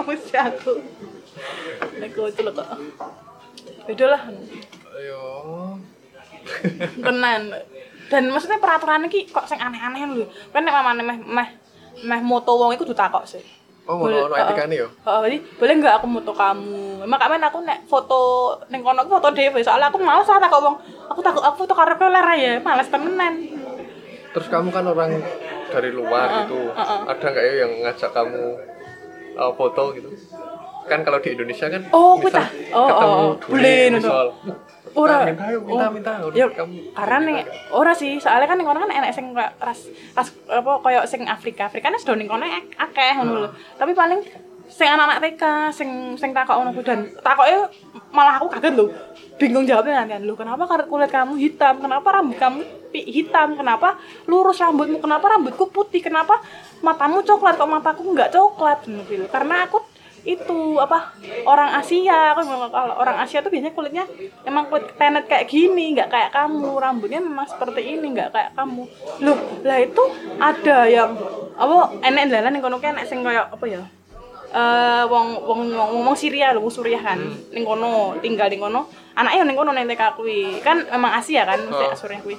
Aku 0.00 0.12
sih 0.20 0.36
aku. 0.36 0.72
Nek 1.96 2.12
itu 2.12 2.40
lho 2.44 2.52
kok. 2.52 2.68
Beda 3.88 4.04
lah. 4.06 4.22
Ayo. 4.96 5.22
Tenan. 7.00 7.42
Dan 8.10 8.26
maksudnya 8.34 8.58
peraturan 8.58 9.06
iki 9.06 9.30
kok 9.30 9.46
sing 9.46 9.62
aneh-aneh 9.62 10.02
lho. 10.10 10.26
Kan 10.50 10.66
nek 10.66 10.74
mamane 10.74 11.02
meh 11.06 11.18
meh 11.22 11.48
meh 12.02 12.20
moto 12.20 12.58
wong 12.58 12.74
iku 12.74 12.82
kudu 12.82 12.98
takok 12.98 13.22
sih. 13.22 13.42
Oh, 13.86 13.96
ngono 13.96 14.30
ono 14.30 14.34
etikane 14.34 14.74
yo. 14.74 14.90
Jadi 15.06 15.38
boleh 15.56 15.74
nggak 15.78 15.94
aku 16.02 16.06
foto 16.18 16.32
kamu? 16.34 17.06
Emang 17.06 17.18
kamen 17.22 17.42
aku 17.46 17.58
nek 17.62 17.78
foto 17.86 18.18
neng 18.68 18.82
kono 18.82 19.06
foto 19.06 19.30
dhewe 19.30 19.62
soalnya 19.62 19.88
aku 19.88 20.02
males 20.02 20.26
lah 20.26 20.42
takut 20.42 20.62
wong. 20.62 20.76
Aku 21.14 21.20
takut 21.22 21.42
aku 21.42 21.64
foto 21.64 21.72
kowe 21.74 22.10
lara 22.10 22.34
ya, 22.34 22.58
males 22.58 22.90
temenan. 22.90 23.34
Terus 24.30 24.46
kamu 24.46 24.70
kan 24.74 24.86
orang 24.86 25.22
dari 25.70 25.90
luar 25.94 26.44
gitu. 26.44 26.70
Ada 27.06 27.26
nggak 27.30 27.44
ya 27.46 27.54
yang 27.66 27.72
ngajak 27.86 28.10
kamu 28.10 28.42
uh, 29.38 29.52
foto 29.54 29.94
gitu? 29.94 30.10
kan 30.90 31.06
kalau 31.06 31.22
di 31.22 31.30
Indonesia 31.38 31.70
kan 31.70 31.86
Oh, 31.94 32.18
kucah. 32.18 32.50
Oh, 32.74 32.86
ketemu 32.90 33.14
oh, 33.14 33.22
oh. 33.22 33.32
dule, 33.38 33.54
Bule, 33.54 33.78
misal 33.94 34.26
Ora. 34.92 35.22
minta 35.22 35.46
minta 35.46 35.86
Oh. 35.86 35.90
minta 35.90 36.12
Ya, 36.32 36.46
kamu 36.46 36.92
karena 36.92 37.16
nih 37.20 37.36
ora 37.70 37.92
sih, 37.92 38.18
soalnya 38.18 38.46
kan 38.46 38.58
kono 38.58 38.78
kan 38.78 38.90
enek 38.90 39.12
sing 39.12 39.30
ras 39.32 39.80
ras 40.10 40.28
apa 40.46 40.70
koyo 40.78 41.02
sing 41.04 41.26
Afrika. 41.26 41.66
Afrika 41.66 41.88
nih 41.88 41.98
sudah 41.98 42.14
ning 42.14 42.26
kono 42.26 42.42
ak- 42.42 42.74
akeh 42.76 43.10
ngono 43.16 43.32
lho. 43.38 43.48
Tapi 43.74 43.92
paling 43.92 44.20
sing 44.66 44.86
anak-anak 44.86 45.18
TK 45.20 45.42
sing 45.72 45.88
sing 46.14 46.30
takok 46.30 46.54
ngono 46.56 46.70
kuwi 46.72 46.84
dan 46.84 47.02
takoke 47.16 47.50
malah 48.10 48.38
aku 48.38 48.46
kaget 48.48 48.74
lho. 48.74 48.86
Bingung 49.34 49.64
jawabnya 49.64 50.04
nanti 50.04 50.20
lu 50.20 50.34
kenapa 50.34 50.62
kulit 50.84 51.08
kamu 51.08 51.34
hitam? 51.34 51.80
Kenapa 51.80 52.08
rambut 52.12 52.36
kamu 52.36 52.60
hitam? 52.92 53.56
Kenapa 53.56 53.96
lurus 54.26 54.60
rambutmu? 54.60 54.98
Kenapa 54.98 55.26
rambutku 55.28 55.66
putih? 55.66 55.98
Kenapa 55.98 56.38
matamu 56.78 57.22
coklat 57.22 57.56
kok 57.56 57.66
mataku 57.66 58.04
nggak 58.10 58.30
coklat? 58.30 58.84
Karena 59.28 59.64
aku 59.64 59.80
itu 60.24 60.76
apa 60.76 61.14
orang 61.48 61.76
Asia. 61.80 62.34
Aku 62.34 62.44
bilang, 62.44 62.72
kalau 62.72 62.94
orang 62.96 63.16
Asia 63.20 63.40
tuh 63.40 63.48
biasanya 63.48 63.72
kulitnya 63.72 64.04
emang 64.44 64.68
kulit 64.68 64.92
tenet 64.96 65.24
kayak 65.26 65.48
gini 65.48 65.96
nggak 65.96 66.10
kayak 66.12 66.30
kamu. 66.34 66.76
Rambutnya 66.76 67.20
memang 67.20 67.46
seperti 67.48 67.96
ini 67.96 68.06
nggak 68.12 68.30
kayak 68.32 68.50
kamu. 68.52 68.84
Loh 69.24 69.38
lah 69.64 69.78
itu 69.80 70.02
ada 70.40 70.78
yang 70.88 71.16
apa 71.56 72.00
enek 72.04 72.24
dalan 72.28 72.56
yang 72.56 72.62
kono 72.64 72.76
enek 72.80 73.04
sing 73.08 73.20
kayak 73.24 73.48
apa 73.52 73.66
ya 73.68 73.82
eh 74.50 75.04
wong 75.06 75.46
wong 75.46 75.60
wong 75.78 76.02
wong 76.10 76.16
Syria 76.18 76.50
lho 76.50 76.60
wong 76.60 76.74
Suriah 76.74 77.00
kan. 77.00 77.20
Ning 77.54 77.62
kono 77.62 78.18
tinggal 78.18 78.50
ning 78.50 78.58
kono. 78.58 78.90
Anaknya 79.14 79.46
ning 79.46 79.56
kono 79.56 79.70
ning 79.70 79.86
TK 79.86 80.18
kuwi. 80.18 80.58
Kan 80.60 80.84
memang 80.90 81.14
Asia 81.16 81.46
kan 81.46 81.60
Oh. 81.70 81.94
Suriah 81.94 82.18
kuwi 82.20 82.36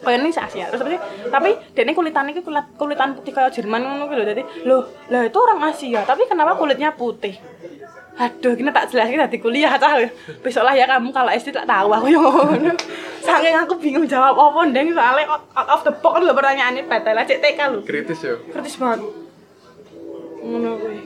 Kaya 0.00 0.16
ini 0.16 0.32
se 0.32 0.40
Asia. 0.40 0.72
Terus 0.72 0.80
tapi 0.80 0.96
tapi 1.28 1.50
dia 1.76 1.82
ini 1.84 1.92
kulitannya 1.92 2.32
itu 2.32 2.40
kulit 2.40 2.64
kulitan 2.80 3.12
putih 3.12 3.32
kayak 3.36 3.52
Jerman 3.52 3.84
ngono 3.84 4.08
gitu. 4.08 4.22
Jadi 4.24 4.42
loh, 4.64 4.88
lah 5.12 5.28
itu 5.28 5.36
orang 5.36 5.60
Asia, 5.68 6.00
tapi 6.08 6.24
kenapa 6.24 6.56
kulitnya 6.56 6.96
putih? 6.96 7.36
Aduh, 8.20 8.52
ini 8.52 8.68
tak 8.68 8.92
jelas 8.92 9.08
kita 9.08 9.32
di 9.32 9.38
kuliah 9.40 9.80
cah. 9.80 9.96
Besok 10.44 10.60
lah 10.60 10.76
ya 10.76 10.84
kamu 10.84 11.08
kalau 11.08 11.32
SD 11.32 11.56
tak 11.56 11.64
tahu 11.64 11.88
aku 11.88 12.06
yang 12.12 12.20
ngono. 12.20 12.72
Saking 13.24 13.56
aku 13.56 13.76
bingung 13.76 14.04
jawab 14.08 14.36
apa 14.36 14.60
ndeng 14.72 14.96
soalnya 14.96 15.40
out, 15.56 15.68
of 15.68 15.80
the 15.84 15.92
box 15.92 16.20
kan 16.20 16.22
lho 16.24 16.32
pertanyaannya 16.32 16.88
batal 16.88 17.16
aja 17.20 17.36
TK 17.36 17.60
lho. 17.68 17.80
kritis 17.84 18.20
ya 18.24 18.36
Kritis 18.48 18.80
banget. 18.80 19.04
Ngono 20.40 20.70
kuwi. 20.80 21.00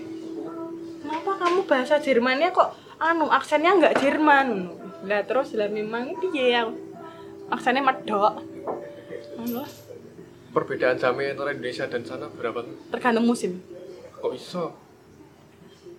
Kenapa 1.03 1.31
kamu 1.43 1.61
bahasa 1.67 1.99
Jermannya 1.99 2.55
kok 2.55 2.71
anu 3.03 3.27
aksennya 3.31 3.71
nggak 3.79 3.95
Jerman? 3.99 4.47
Lah 5.11 5.23
terus 5.27 5.55
lah 5.59 5.67
memang 5.71 6.15
piye 6.23 6.55
ya? 6.55 6.71
Aksennya 7.51 7.83
medok. 7.83 8.54
Perbedaan 10.51 10.95
jamnya 10.95 11.35
antara 11.35 11.51
Indonesia 11.51 11.85
dan 11.85 12.03
sana 12.03 12.31
berapa 12.31 12.63
tuh 12.63 12.77
tergantung 12.91 13.27
musim. 13.27 13.59
kok 14.15 14.33
iso 14.33 14.65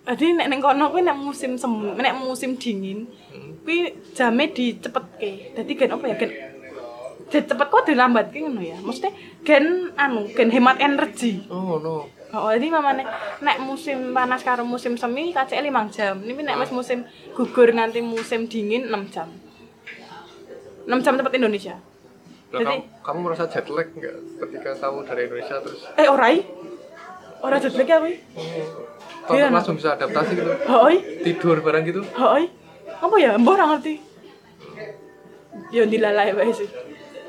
Jadi 0.02 0.32
nek 0.32 0.46
ning 0.46 0.62
kono 0.62 0.88
kuwi 0.88 1.02
nek 1.02 1.18
musim 1.18 1.58
sem 1.58 1.66
nek 1.92 2.14
musim 2.16 2.54
dingin, 2.54 3.10
Hmm. 3.26 3.58
kuwi 3.60 3.90
jame 4.14 4.48
dicepetke. 4.48 5.50
Dadi 5.52 5.72
gen 5.74 5.90
apa 5.90 6.04
ya 6.06 6.14
gen 6.14 6.30
cepet 7.26 7.66
kok 7.66 7.82
dilambatke 7.84 8.38
ngono 8.38 8.62
ya. 8.62 8.78
Maksudnya 8.78 9.10
gen 9.42 9.90
anu 9.94 10.30
gen 10.30 10.48
hemat 10.48 10.78
energi. 10.78 11.42
oh 11.50 11.78
no 11.78 12.06
Oh, 12.30 12.50
jadi 12.50 12.68
mamane 12.68 13.02
nek 13.40 13.62
musim 13.62 14.12
panas 14.12 14.42
karo 14.42 14.62
musim 14.62 14.94
semi 14.94 15.30
kacek 15.30 15.58
5 15.58 15.90
jam. 15.90 16.18
Ini 16.20 16.38
nek 16.38 16.58
wis 16.60 16.70
musim 16.70 17.02
gugur 17.32 17.66
nganti 17.68 17.98
musim 17.98 18.46
dingin 18.46 18.86
6 18.86 19.10
jam. 19.10 19.28
6 20.86 21.02
jam 21.02 21.14
tempat 21.16 21.34
Indonesia. 21.34 21.82
Jadi- 22.46 22.62
kamu, 22.64 22.80
kamu 23.02 23.18
merasa 23.20 23.44
jet 23.46 23.66
lag 23.66 23.88
nggak 23.88 24.16
ketika 24.38 24.70
kamu 24.78 24.98
dari 25.02 25.20
Indonesia 25.26 25.56
terus 25.58 25.80
Eh 25.92 26.06
orai? 26.06 26.36
Ora 27.38 27.56
jet 27.56 27.74
lag 27.74 27.84
ya 27.84 27.98
kuwi. 27.98 28.14
kamu 29.26 29.36
Iya, 29.36 29.46
langsung 29.50 29.74
bisa 29.74 29.92
adaptasi 29.92 30.32
gitu 30.34 30.52
Hoi. 30.64 30.96
tidur 31.20 31.58
barang 31.58 31.82
gitu 31.84 32.00
Hoi. 32.14 32.46
Apa 32.96 33.14
ya? 33.18 33.34
Mbok 33.34 33.52
ora 33.52 33.64
ngerti. 33.68 33.94
Ya 35.68 35.82
dilalai 35.84 36.30
wae 36.32 36.52
sih. 36.52 36.68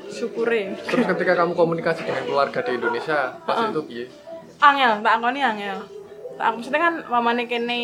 Syukure. 0.08 0.72
terus 0.80 1.04
ketika 1.06 1.36
kamu 1.36 1.52
komunikasi 1.52 2.00
dengan 2.00 2.24
keluarga 2.24 2.64
di 2.64 2.72
Indonesia 2.72 3.36
pas 3.42 3.68
itu 3.68 3.82
piye 3.84 4.06
Angel, 4.58 4.98
tak 4.98 5.12
akoni 5.14 5.38
angel. 5.38 5.78
Tak 6.34 6.48
maksudnya 6.50 6.80
kan 6.80 6.94
mamane 7.06 7.44
kene 7.44 7.82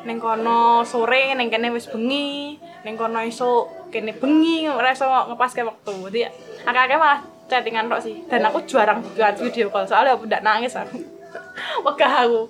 ning 0.00 0.16
kono 0.16 0.80
sore, 0.82 1.34
ning 1.34 1.50
kene 1.50 1.68
wis 1.68 1.84
bengi, 1.86 2.56
ning 2.80 2.94
kono 2.94 3.20
esuk 3.20 3.68
kene 3.90 4.14
bengi 4.14 4.64
ora 4.64 4.88
iso 4.90 5.04
ngepaske 5.04 5.60
waktu. 5.60 5.92
Jadi 6.06 6.20
akeh-akeh 6.66 6.98
malah 6.98 7.20
chattingan 7.50 7.90
tok 7.90 8.00
sih. 8.02 8.16
Dan 8.30 8.46
aku 8.46 8.62
jarang 8.64 9.02
buat 9.02 9.34
video 9.36 9.66
call 9.68 9.86
soalnya 9.88 10.14
aku 10.14 10.24
ndak 10.28 10.42
nangis 10.44 10.76
aku. 10.76 10.98
Wegah 11.86 12.14
aku. 12.26 12.42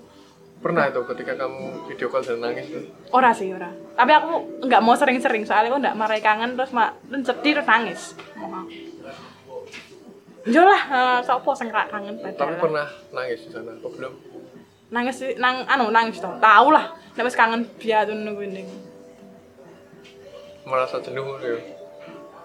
pernah 0.61 0.93
itu 0.93 1.01
ketika 1.09 1.41
kamu 1.41 1.89
video 1.89 2.13
call 2.13 2.21
dan 2.21 2.37
nangis 2.37 2.69
tuh 2.69 2.85
Ora 3.17 3.33
sih, 3.33 3.49
ora. 3.49 3.73
Tapi 3.97 4.13
aku 4.13 4.61
nggak 4.69 4.83
mau 4.85 4.93
sering-sering 4.93 5.49
soalnya 5.49 5.73
aku 5.73 5.81
nggak 5.81 5.97
marai 5.97 6.21
kangen 6.21 6.53
terus 6.53 6.77
mak 6.77 7.01
dan 7.09 7.25
sedih 7.25 7.57
terus 7.57 7.69
nangis. 7.69 8.01
Jo 10.45 10.63
lah, 10.69 10.83
uh, 10.93 11.19
sopo 11.25 11.57
sing 11.57 11.73
kangen 11.73 12.21
tapi 12.37 12.55
pernah 12.61 12.85
nangis 13.13 13.49
di 13.49 13.51
sana 13.53 13.73
atau 13.77 13.89
belum 13.89 14.13
Nangis 14.91 15.23
sih, 15.23 15.33
nang 15.39 15.65
anu 15.71 15.89
nangis 15.89 16.19
toh. 16.19 16.35
Tahu 16.43 16.69
lah, 16.75 16.93
nek 17.15 17.25
wis 17.25 17.39
kangen 17.39 17.63
biar 17.79 18.05
tuh 18.05 18.13
nunggu 18.19 18.45
ning. 18.45 18.69
merasa 20.71 21.03
jenuh 21.03 21.41
ya 21.43 21.80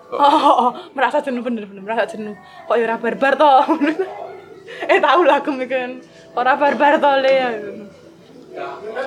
Oh, 0.05 0.21
oh, 0.21 0.55
oh, 0.69 0.71
merasa 0.93 1.17
jenuh 1.21 1.41
bener-bener 1.41 1.81
merasa 1.81 2.05
jenuh. 2.05 2.37
Kok 2.69 2.77
ya 2.77 2.95
barbar 2.95 3.33
toh. 3.33 3.65
eh 4.91 4.99
tahu 5.01 5.21
lah 5.25 5.41
aku 5.41 5.51
mikir 5.53 6.01
ora 6.35 6.53
barbar 6.57 6.97
toh 6.97 7.15
le. 7.21 7.31
ya. 7.31 7.49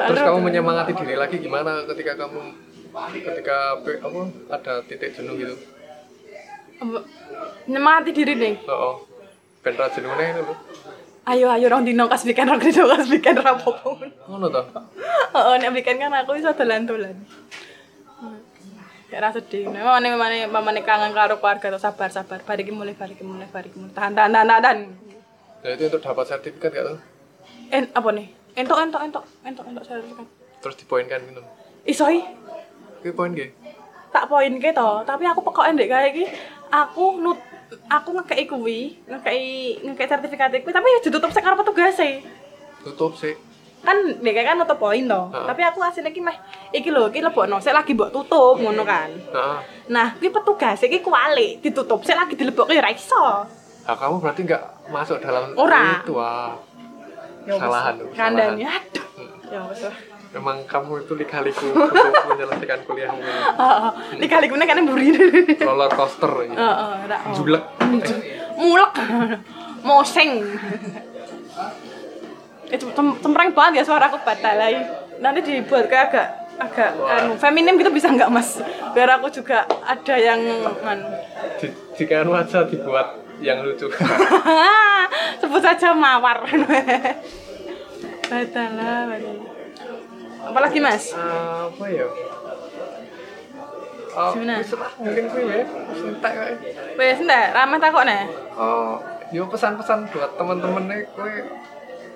terus 0.06 0.20
kamu 0.20 0.40
menyemangati 0.44 0.92
diri 0.92 1.14
lagi 1.16 1.36
gimana 1.40 1.84
ketika 1.88 2.26
kamu 2.26 2.40
ketika 3.24 3.58
apa 3.80 4.20
ada 4.52 4.74
titik 4.86 5.16
jenuh 5.16 5.34
gitu 5.36 5.56
nyemati 7.66 8.10
diri 8.14 8.34
nih. 8.38 8.54
oh, 8.70 8.72
oh. 8.72 8.94
ben 9.64 9.74
ra 9.74 9.90
itu 9.90 10.04
loh 10.06 10.58
Ayo 11.28 11.52
ayo 11.52 11.68
rong 11.68 11.84
dino 11.84 12.08
kas 12.08 12.24
bikin 12.24 12.48
rong 12.48 12.56
dino 12.56 12.88
kas 12.88 13.04
bikin 13.04 13.36
rapopo. 13.36 14.00
ngono 14.00 14.48
toh 14.48 14.64
Heeh, 15.28 15.54
nek 15.60 15.76
bikin 15.76 16.00
kan 16.00 16.08
aku 16.24 16.40
iso 16.40 16.56
dolan-dolan. 16.56 17.12
Kayak 19.08 19.22
rasa 19.24 19.40
sedih. 19.40 19.72
Nek 19.72 19.82
mamane 19.82 20.06
mamane 20.12 20.38
mamane 20.46 20.80
kangen 20.84 21.16
karo 21.16 21.40
keluarga 21.40 21.72
tuh 21.72 21.80
sabar 21.80 22.12
sabar. 22.12 22.44
Bariki 22.44 22.68
mulai 22.70 22.92
bariki 22.92 23.24
mulai 23.24 23.48
bariki 23.48 23.80
mulai. 23.80 23.92
Tahan 23.96 24.12
tahan 24.12 24.30
tahan 24.32 24.48
tahan. 24.60 24.78
nah 25.58 25.74
itu 25.74 25.90
untuk 25.90 25.98
dapat 26.06 26.22
sertifikat 26.22 26.70
gak 26.70 26.86
tuh 26.86 26.98
En 27.74 27.90
apa 27.90 28.08
nih? 28.14 28.30
Entok 28.54 28.78
entok 28.78 29.02
entok 29.02 29.24
entok 29.42 29.66
entok 29.66 29.84
sertifikat. 29.84 30.26
terus 30.62 30.76
dipoinkan 30.78 31.18
gitu 31.26 31.42
Isoi 31.82 32.22
Oke 33.02 33.10
poin 33.10 33.34
gak? 33.34 33.50
tak 34.08 34.24
poin 34.30 34.54
ke 34.56 34.70
to, 34.70 34.90
tapi 35.02 35.26
aku 35.26 35.42
pokoknya 35.42 35.74
ndek 35.76 35.88
kayak 35.90 36.08
iki 36.14 36.24
aku 36.70 37.18
nut 37.20 37.36
aku 37.90 38.08
ngekei 38.16 38.46
kuwi, 38.46 39.02
ngekei 39.04 39.44
ngekei 39.84 40.06
sertifikat 40.06 40.54
kuwi 40.62 40.70
tapi 40.70 40.86
ya 40.88 40.98
ditutup 41.04 41.28
karo 41.34 41.58
petugas 41.58 41.98
e. 42.00 42.22
Tutup 42.86 43.12
sih. 43.18 43.34
Kan 43.78 43.94
dia 44.18 44.42
kan 44.42 44.58
nutup 44.58 44.76
poin 44.76 45.00
Heeh. 45.00 45.44
tapi 45.46 45.60
aku 45.62 45.78
aslinya 45.80 46.10
iki 46.10 46.18
meh 46.18 46.34
iki 46.70 46.90
lho 46.90 47.08
iki 47.08 47.22
lebokno 47.22 47.62
sik 47.62 47.72
lagi 47.72 47.94
mbok 47.94 48.10
tutup 48.10 48.58
ngono 48.58 48.82
kan 48.82 49.08
Nah, 49.30 49.58
nah 49.88 50.08
kuwi 50.18 50.28
petugas 50.28 50.82
iki 50.82 50.98
kualik 50.98 51.62
ditutup 51.62 52.02
sik 52.02 52.18
lagi 52.18 52.34
dilebokke 52.34 52.74
ya 52.74 52.82
ora 52.82 52.90
iso 52.90 53.24
nah 53.86 53.94
kamu 53.96 54.20
berarti 54.20 54.40
nggak 54.44 54.62
masuk 54.90 55.16
dalam 55.18 55.54
Ora. 55.56 56.04
itu 56.04 56.12
ah. 56.18 56.52
ya. 57.48 57.56
Kesalahan, 57.56 57.94
kandani 58.12 58.62
aduh 58.68 59.06
ya 59.48 59.60
wis. 59.72 59.80
Memang 60.28 60.60
kamu 60.68 61.08
itu 61.08 61.16
lika-liku 61.16 61.72
untuk 61.88 62.12
menyelesaikan 62.28 62.84
kuliahmu 62.84 63.16
ini. 63.16 63.40
heeh 63.48 63.90
dikali 64.20 64.46
kene 64.52 64.64
kan 64.68 64.76
mburi 64.84 65.08
Roller 65.56 65.88
coaster 65.88 66.28
ini. 66.44 66.52
heeh 66.52 66.88
ora 67.08 67.16
oh. 67.24 67.32
Julek. 67.32 67.64
mulek 68.60 68.92
moseng 69.80 70.44
itu 72.68 72.84
tem 72.86 73.06
cempreng 73.16 73.50
banget 73.50 73.80
ya 73.80 73.84
suara 73.84 74.06
aku 74.06 74.20
batalai 74.20 74.76
nanti 75.18 75.40
dibuat 75.40 75.86
kayak 75.86 76.04
agak 76.08 76.26
agak 76.58 76.90
anu 76.92 77.32
feminim 77.34 77.74
gitu 77.74 77.88
bisa 77.88 78.08
nggak 78.08 78.28
mas? 78.28 78.58
Biar 78.90 79.08
aku 79.12 79.30
juga 79.30 79.62
ada 79.80 80.14
yang 80.14 80.40
anu. 80.78 81.06
Di- 81.56 81.76
Jika 81.94 82.22
wajah 82.22 82.66
dibuat 82.66 83.08
yang 83.38 83.62
lucu. 83.62 83.86
sebut 85.40 85.60
saja 85.60 85.90
mawar. 85.92 86.42
Batala 88.28 88.90
batala 89.06 89.32
apalagi 90.44 90.78
mas? 90.78 91.10
Apa 91.12 91.84
ya? 91.88 92.06
Oh, 94.10 94.34
Gimana? 94.34 94.58
wis 94.58 94.74
mungkin 94.98 95.24
gue 95.30 95.42
ya, 95.46 95.62
wis 95.62 96.00
entek 96.02 96.32
kae. 96.32 96.54
wes 96.98 97.18
ndak 97.22 97.54
ramah 97.54 97.78
takok 97.78 98.02
nih 98.02 98.26
Oh, 98.52 98.98
yo 99.30 99.46
pesan-pesan 99.46 100.10
buat 100.10 100.34
teman-teman 100.34 100.90
nih, 100.90 101.06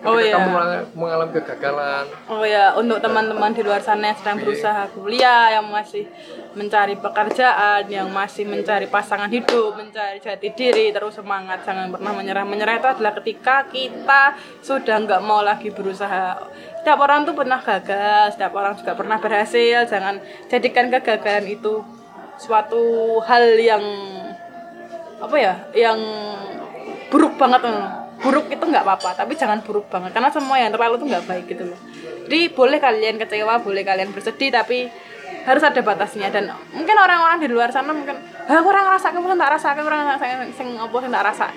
Oh, 0.02 0.18
Ketika 0.18 0.26
iya. 0.26 0.34
kamu 0.34 0.48
mengalami- 0.50 0.88
mengalami 0.98 1.32
kegagalan 1.38 2.04
Oh 2.26 2.42
ya, 2.42 2.74
untuk 2.74 2.98
teman-teman 2.98 3.54
di 3.54 3.62
luar 3.62 3.78
sana 3.78 4.10
yang 4.10 4.18
sedang 4.18 4.42
berusaha 4.42 4.90
kuliah, 4.90 5.54
yang 5.54 5.70
masih 5.70 6.10
mencari 6.58 6.98
pekerjaan, 6.98 7.86
yang 7.86 8.10
masih 8.10 8.42
mencari 8.42 8.90
pasangan 8.90 9.30
hidup, 9.30 9.78
mencari 9.78 10.18
jati 10.18 10.50
diri, 10.58 10.90
terus 10.90 11.22
semangat, 11.22 11.62
jangan 11.62 11.94
pernah 11.94 12.18
menyerah. 12.18 12.42
Menyerah 12.42 12.82
itu 12.82 12.88
adalah 12.98 13.14
ketika 13.22 13.62
kita 13.70 14.34
sudah 14.58 15.06
nggak 15.06 15.22
mau 15.22 15.38
lagi 15.38 15.70
berusaha. 15.70 16.50
Setiap 16.82 16.98
orang 16.98 17.22
tuh 17.22 17.38
pernah 17.38 17.62
gagal, 17.62 18.34
setiap 18.34 18.52
orang 18.58 18.74
juga 18.74 18.98
pernah 18.98 19.22
berhasil. 19.22 19.86
Jangan 19.86 20.18
jadikan 20.50 20.90
kegagalan 20.90 21.46
itu 21.46 21.78
suatu 22.42 22.82
hal 23.22 23.54
yang 23.54 23.84
apa 25.22 25.36
ya, 25.38 25.54
yang 25.78 26.02
buruk 27.06 27.38
banget. 27.38 28.01
Buruk 28.22 28.46
itu 28.48 28.62
nggak 28.62 28.86
apa-apa 28.86 29.18
tapi 29.18 29.34
jangan 29.34 29.60
buruk 29.66 29.90
banget 29.90 30.14
karena 30.14 30.30
semua 30.30 30.56
yang 30.56 30.70
terlalu 30.70 30.94
tuh 31.02 31.06
nggak 31.10 31.24
baik 31.26 31.44
gitu 31.50 31.66
loh. 31.66 31.80
Jadi 32.30 32.40
boleh 32.54 32.78
kalian 32.78 33.18
kecewa 33.18 33.58
boleh 33.60 33.82
kalian 33.82 34.14
bersedih 34.14 34.54
tapi 34.54 34.86
harus 35.42 35.62
ada 35.66 35.80
batasnya. 35.82 36.30
Dan 36.30 36.54
mungkin 36.70 36.94
orang-orang 36.94 37.42
di 37.42 37.48
luar 37.50 37.74
sana 37.74 37.90
mungkin 37.90 38.14
ah 38.46 38.62
kurang 38.62 38.86
rasa 38.86 39.10
kamu 39.10 39.34
tak 39.34 39.50
rasa 39.58 39.74
kurang 39.74 40.06
rasa 40.06 40.24
sing 40.54 40.78
opo 40.78 41.02
sing 41.02 41.10
tak 41.10 41.26
rasa 41.26 41.50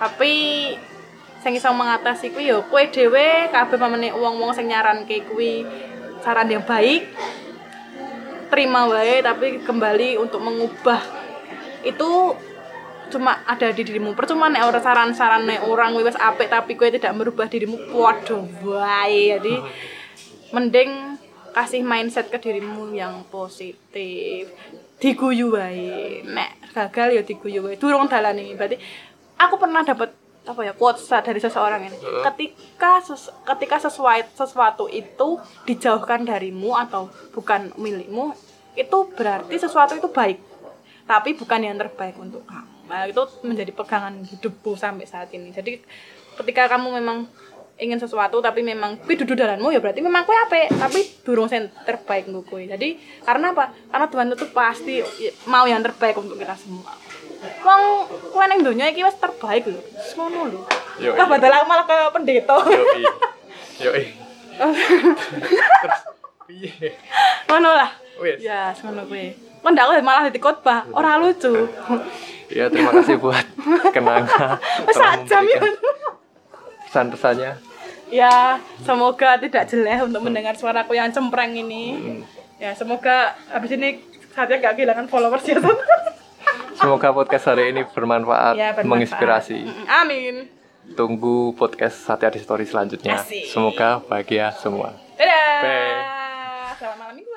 tapi 0.00 0.32
sing 1.40 1.52
iso 1.56 1.72
mengatasi 1.72 2.32
kuwi 2.36 2.52
yo 2.52 2.64
kowe 2.68 2.80
dhewe 2.80 3.48
kabeh 3.48 3.76
pamane 3.80 4.12
wong-wong 4.12 4.52
sing 4.52 4.68
nyaranke 4.68 5.24
kuwi 5.28 5.64
saran 6.20 6.52
yang 6.52 6.64
baik 6.64 7.08
terima 8.50 8.90
wae 8.90 9.22
tapi 9.22 9.62
kembali 9.62 10.18
untuk 10.18 10.42
mengubah. 10.42 11.00
Itu 11.86 12.34
cuma 13.10 13.42
ada 13.44 13.68
di 13.74 13.82
dirimu. 13.82 14.14
Percuma 14.14 14.46
nek 14.48 14.64
orang 14.64 14.82
saran-saran 14.82 15.42
nek 15.44 15.66
orang 15.66 15.92
wis 15.98 16.16
apik 16.16 16.48
tapi 16.48 16.78
kowe 16.78 16.86
tidak 16.86 17.12
merubah 17.12 17.50
dirimu. 17.50 17.90
Waduh 17.92 18.46
wae. 18.64 19.36
Jadi 19.36 19.54
mending 20.54 21.20
kasih 21.50 21.82
mindset 21.82 22.30
ke 22.30 22.38
dirimu 22.38 22.94
yang 22.94 23.26
positif. 23.28 24.48
Diguyu 24.96 25.52
wae. 25.52 26.22
Nek 26.24 26.72
gagal 26.72 27.20
ya 27.20 27.22
diguyu 27.26 27.66
wae. 27.66 27.76
Durung 27.76 28.06
dalane 28.06 28.54
berarti 28.54 28.78
aku 29.36 29.54
pernah 29.58 29.82
dapat 29.82 30.14
apa 30.40 30.60
ya 30.64 30.72
quotes 30.72 31.04
dari 31.04 31.38
seseorang 31.38 31.84
ini. 31.84 31.96
Ketika 32.24 32.98
ses- 33.04 33.34
ketika 33.44 33.76
sesuai 33.76 34.32
sesuatu 34.32 34.88
itu 34.88 35.36
dijauhkan 35.68 36.24
darimu 36.24 36.72
atau 36.74 37.12
bukan 37.36 37.76
milikmu 37.76 38.32
itu 38.78 38.98
berarti 39.18 39.58
sesuatu 39.60 39.98
itu 39.98 40.08
baik. 40.08 40.38
Tapi 41.04 41.34
bukan 41.34 41.60
yang 41.60 41.74
terbaik 41.74 42.14
untuk 42.22 42.46
kamu 42.46 42.79
nah, 42.90 43.06
itu 43.06 43.22
menjadi 43.46 43.70
pegangan 43.70 44.18
hidupku 44.26 44.74
sampai 44.74 45.06
saat 45.06 45.30
ini 45.30 45.54
jadi 45.54 45.78
ketika 46.42 46.66
kamu 46.66 46.98
memang 46.98 47.30
ingin 47.80 47.96
sesuatu 47.96 48.44
tapi 48.44 48.60
memang 48.60 49.00
kuwi 49.00 49.16
dudu 49.16 49.32
dalanmu 49.32 49.72
ya 49.72 49.80
berarti 49.80 50.04
memang 50.04 50.28
kuwi 50.28 50.36
apik 50.36 50.66
tapi 50.76 51.00
durung 51.24 51.48
sing 51.48 51.72
terbaik 51.88 52.28
untuk 52.28 52.44
kuwi 52.44 52.68
jadi 52.68 52.98
karena 53.24 53.56
apa 53.56 53.72
karena 53.88 54.06
Tuhan 54.12 54.26
itu 54.36 54.46
pasti 54.52 54.94
mau 55.48 55.64
yang 55.64 55.80
terbaik 55.80 56.20
untuk 56.20 56.36
kita 56.36 56.52
semua 56.60 56.92
Wong 57.64 57.82
kowe 58.36 58.44
ning 58.44 58.60
donya 58.60 58.92
iki 58.92 59.00
wis 59.00 59.16
terbaik 59.16 59.64
lho. 59.64 59.80
Wis 59.80 60.12
ngono 60.12 60.52
lho. 60.52 60.60
Yo, 61.00 61.16
Lah 61.16 61.24
iya. 61.24 61.32
badal 61.32 61.52
aku 61.56 61.64
malah 61.64 61.84
ke 61.88 61.96
pendeta. 62.12 62.56
yoi 62.60 63.04
yoi 63.80 64.04
terus 65.80 66.00
piye 66.44 67.00
Ngono 67.48 67.70
lah. 67.72 67.90
Wis. 68.20 68.44
Ya, 68.44 68.76
ngono 68.84 69.08
kuwi. 69.08 69.32
Aku 69.60 69.68
malah 70.00 70.26
di 70.26 70.38
khotbah, 70.38 70.88
ora 70.90 71.16
lucu. 71.16 71.68
ya 72.48 72.66
terima 72.66 72.90
kasih 72.92 73.14
buat 73.14 73.46
kenanga 73.88 74.58
Wis 74.82 74.90
telah 74.90 75.14
sak 75.14 75.22
jam 75.24 75.44
ya. 75.44 75.60
pesan-pesannya 76.84 77.52
Ya, 78.10 78.58
semoga 78.82 79.38
tidak 79.38 79.70
jelek 79.70 80.02
untuk 80.02 80.18
mendengar 80.20 80.58
suaraku 80.58 80.98
yang 80.98 81.14
cempreng 81.14 81.54
ini. 81.54 81.94
Hmm. 81.94 82.20
Ya, 82.58 82.74
semoga 82.74 83.38
habis 83.46 83.70
ini 83.70 84.02
saatnya 84.34 84.58
gak 84.58 84.74
kehilangan 84.74 85.06
followers 85.06 85.46
ya. 85.46 85.62
Semoga 86.74 87.14
podcast 87.14 87.46
hari 87.46 87.70
ini 87.70 87.86
bermanfaat, 87.86 88.58
ya, 88.58 88.74
bermanfaat. 88.74 88.82
menginspirasi 88.82 89.62
Amin. 89.86 90.50
tunggu 90.90 91.54
podcast 91.54 92.02
Satya 92.02 92.34
di 92.34 92.42
Story 92.42 92.66
selanjutnya 92.66 93.14
Asik. 93.14 93.46
semoga 93.46 94.02
bahagia 94.02 94.50
semua 94.50 94.90
Dadah. 95.14 95.62
Bye. 96.74 97.29